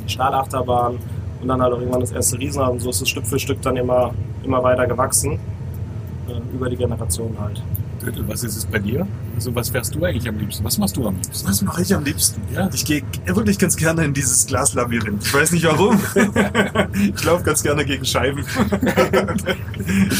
Die 0.06 0.10
Stahlachterbahn 0.12 0.98
und 1.42 1.48
dann 1.48 1.62
halt 1.62 1.74
auch 1.74 1.80
irgendwann 1.80 2.00
das 2.02 2.12
erste 2.12 2.40
Riesenrad 2.40 2.72
und 2.72 2.80
so 2.80 2.90
ist 2.90 3.02
es 3.02 3.10
Stück 3.10 3.26
für 3.28 3.38
Stück 3.38 3.62
dann 3.62 3.76
immer, 3.76 4.12
immer 4.44 4.64
weiter 4.64 4.88
gewachsen. 4.88 5.34
Äh, 6.28 6.56
über 6.56 6.70
die 6.70 6.78
Generation 6.78 7.36
halt. 7.40 7.62
Was 8.28 8.44
ist 8.44 8.56
es 8.56 8.66
bei 8.66 8.80
dir? 8.80 9.06
Also 9.36 9.54
was 9.54 9.70
fährst 9.70 9.94
du 9.94 10.04
eigentlich 10.04 10.28
am 10.28 10.38
liebsten? 10.38 10.64
Was 10.64 10.78
machst 10.78 10.96
du 10.96 11.08
am 11.08 11.16
liebsten? 11.16 11.48
Was 11.48 11.62
mache 11.62 11.82
ich 11.82 11.94
am 11.94 12.04
liebsten? 12.04 12.42
Ja. 12.54 12.70
Ich 12.74 12.86
gehe 12.86 13.04
wirklich 13.26 13.60
ganz 13.60 13.76
gerne 13.76 14.06
in 14.06 14.14
dieses 14.14 14.48
Glaslabyrinth. 14.48 15.24
Ich 15.26 15.34
weiß 15.34 15.52
nicht 15.52 15.66
warum. 15.66 16.00
ich 17.16 17.24
laufe 17.24 17.44
ganz 17.44 17.62
gerne 17.62 17.86
gegen 17.86 18.06
Scheiben. 18.06 18.46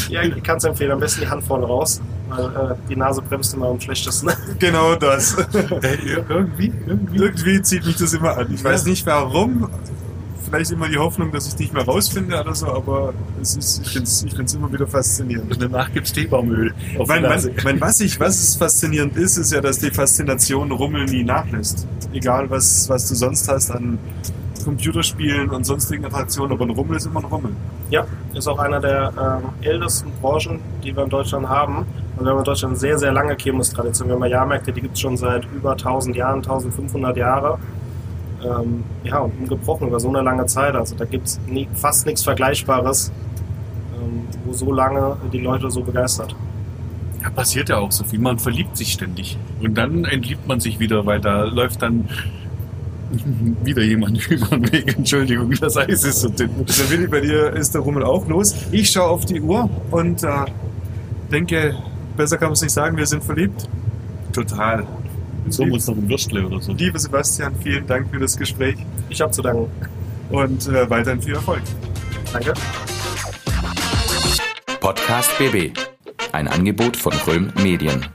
Ja, 0.10 0.22
ich 0.22 0.44
kann 0.44 0.58
es 0.58 0.64
empfehlen, 0.64 0.92
am 0.92 1.00
besten 1.00 1.22
die 1.22 1.28
Hand 1.28 1.44
vorne 1.44 1.66
raus, 1.66 2.02
weil 2.30 2.46
äh, 2.46 2.76
die 2.88 2.96
Nase 2.96 3.22
bremst 3.22 3.54
immer 3.54 3.68
am 3.68 3.80
schlechtesten. 3.80 4.30
genau 4.60 4.96
das. 4.96 5.36
Äh, 5.82 5.98
irgendwie, 6.30 6.72
irgendwie. 6.86 7.18
Irgendwie 7.18 7.62
zieht 7.62 7.86
mich 7.86 7.98
das 7.98 8.14
immer 8.14 8.38
an. 8.38 8.54
Ich 8.54 8.64
weiß 8.64 8.86
nicht 8.86 9.06
warum. 9.06 9.70
Vielleicht 10.56 10.72
immer 10.72 10.88
die 10.88 10.98
Hoffnung, 10.98 11.34
dass 11.34 11.50
ich 11.50 11.60
nicht 11.60 11.74
mehr 11.74 11.84
rausfinde 11.84 12.40
oder 12.40 12.56
so, 12.56 12.68
aber 12.68 13.14
es 13.42 13.58
ist, 13.58 13.82
ich 13.86 13.92
finde 13.92 14.08
es 14.08 14.24
ich 14.24 14.34
find's 14.34 14.54
immer 14.54 14.72
wieder 14.72 14.88
faszinierend. 14.88 15.52
Und 15.52 15.62
danach 15.62 15.92
gibt's 15.92 16.14
Teebaumöl. 16.14 16.74
auf 16.98 17.10
Mein, 17.10 17.24
mein, 17.24 17.52
mein, 17.62 17.82
was, 17.82 18.00
ich, 18.00 18.18
was 18.22 18.42
es 18.42 18.56
faszinierend 18.56 19.18
ist, 19.18 19.36
ist 19.36 19.52
ja, 19.52 19.60
dass 19.60 19.80
die 19.80 19.92
Faszination 19.92 20.72
Rummel 20.72 21.08
nie 21.08 21.26
nachlässt. 21.26 21.86
Egal, 22.14 22.50
was, 22.50 22.88
was 22.88 23.10
du 23.10 23.16
sonst 23.16 23.50
hast 23.50 23.70
an 23.70 24.00
Computerspielen 24.64 25.50
und 25.50 25.66
sonstigen 25.66 26.06
Attraktionen, 26.06 26.54
aber 26.54 26.64
ein 26.64 26.70
Rummel 26.70 26.96
ist 26.96 27.06
immer 27.06 27.20
ein 27.20 27.26
Rummel. 27.26 27.52
Ja, 27.90 28.08
ist 28.34 28.48
auch 28.48 28.58
einer 28.58 28.80
der 28.80 29.42
ähm, 29.44 29.50
ältesten 29.62 30.10
Branchen, 30.22 30.62
die 30.86 30.96
wir 30.96 31.04
in 31.04 31.10
Deutschland 31.10 31.50
haben. 31.50 31.86
Also 32.14 32.28
wir 32.28 32.32
haben 32.32 32.38
in 32.38 32.44
Deutschland 32.46 32.72
eine 32.72 32.80
sehr, 32.80 32.98
sehr 32.98 33.12
lange 33.12 33.36
Kirmestradition. 33.36 34.08
Wir 34.08 34.16
haben 34.16 34.24
ja 34.24 34.30
Jahrmärkte, 34.30 34.72
die 34.72 34.80
gibt 34.80 34.94
es 34.94 35.02
schon 35.02 35.18
seit 35.18 35.44
über 35.54 35.72
1000 35.72 36.16
Jahren, 36.16 36.38
1500 36.38 37.18
Jahre. 37.18 37.60
Ähm, 38.46 38.84
ja, 39.04 39.20
und 39.20 39.34
ungebrochen 39.40 39.88
über 39.88 40.00
so 40.00 40.10
eine 40.10 40.22
lange 40.22 40.46
Zeit. 40.46 40.76
Also 40.76 40.96
da 40.96 41.06
gibt 41.06 41.28
es 41.28 41.40
fast 41.74 42.06
nichts 42.06 42.24
Vergleichbares, 42.24 43.12
ähm, 43.96 44.28
wo 44.46 44.54
so 44.54 44.72
lange 44.72 45.18
die 45.34 45.40
Leute 45.40 45.72
so 45.72 45.82
begeistert. 45.82 46.36
Ja, 47.24 47.30
passiert 47.32 47.70
ja 47.70 47.78
auch 47.78 47.92
so 47.92 48.04
viel. 48.04 48.20
Man 48.20 48.38
verliebt 48.38 48.78
sich 48.78 48.92
ständig. 48.92 49.38
Und 49.62 49.76
dann 49.76 50.06
entliebt 50.06 50.48
man 50.48 50.60
sich 50.60 50.80
wieder, 50.80 51.06
weil 51.06 51.20
da 51.20 51.46
läuft 51.46 51.82
dann 51.82 52.08
wieder 53.64 53.82
jemand 53.82 54.28
über 54.30 54.48
den 54.48 54.72
Weg. 54.72 54.96
Entschuldigung, 54.98 55.52
das 55.60 55.78
Eis 55.78 56.04
ist 56.04 56.22
so 56.22 56.30
dünn. 56.30 56.52
Also 56.68 56.90
Willi, 56.90 57.08
bei 57.08 57.22
dir 57.22 57.52
ist 57.54 57.74
der 57.74 57.82
Rummel 57.82 58.04
auch 58.04 58.28
los. 58.28 58.56
Ich 58.72 58.92
schaue 58.92 59.10
auf 59.10 59.26
die 59.26 59.42
Uhr 59.42 59.70
und 59.92 60.24
äh, 60.24 60.30
denke, 61.32 61.76
besser 62.16 62.38
kann 62.38 62.50
man 62.50 62.54
es 62.54 62.62
nicht 62.62 62.74
sagen, 62.74 62.96
wir 62.96 63.08
sind 63.08 63.24
verliebt. 63.24 63.68
Total. 64.34 64.86
So 65.50 65.66
muss 65.66 65.88
noch 65.88 65.96
ein 65.96 66.10
Würstle 66.10 66.46
oder 66.46 66.62
so. 66.62 66.74
Liebe 66.74 66.98
Sebastian, 67.00 67.56
vielen 67.62 67.86
Dank 67.88 68.10
für 68.10 68.20
das 68.20 68.36
Gespräch 68.38 68.78
Ich 69.10 69.22
habe 69.22 69.32
zu 69.32 69.42
danken. 69.42 69.70
und 70.30 70.68
äh, 70.68 70.90
weiterhin 70.90 71.22
viel 71.22 71.36
Erfolg. 71.36 71.62
Danke. 72.34 72.54
Podcast 74.80 75.32
BB. 75.38 75.78
Ein 76.32 76.48
Angebot 76.48 76.98
von 76.98 77.14
Röhm 77.28 77.52
Medien. 77.62 78.06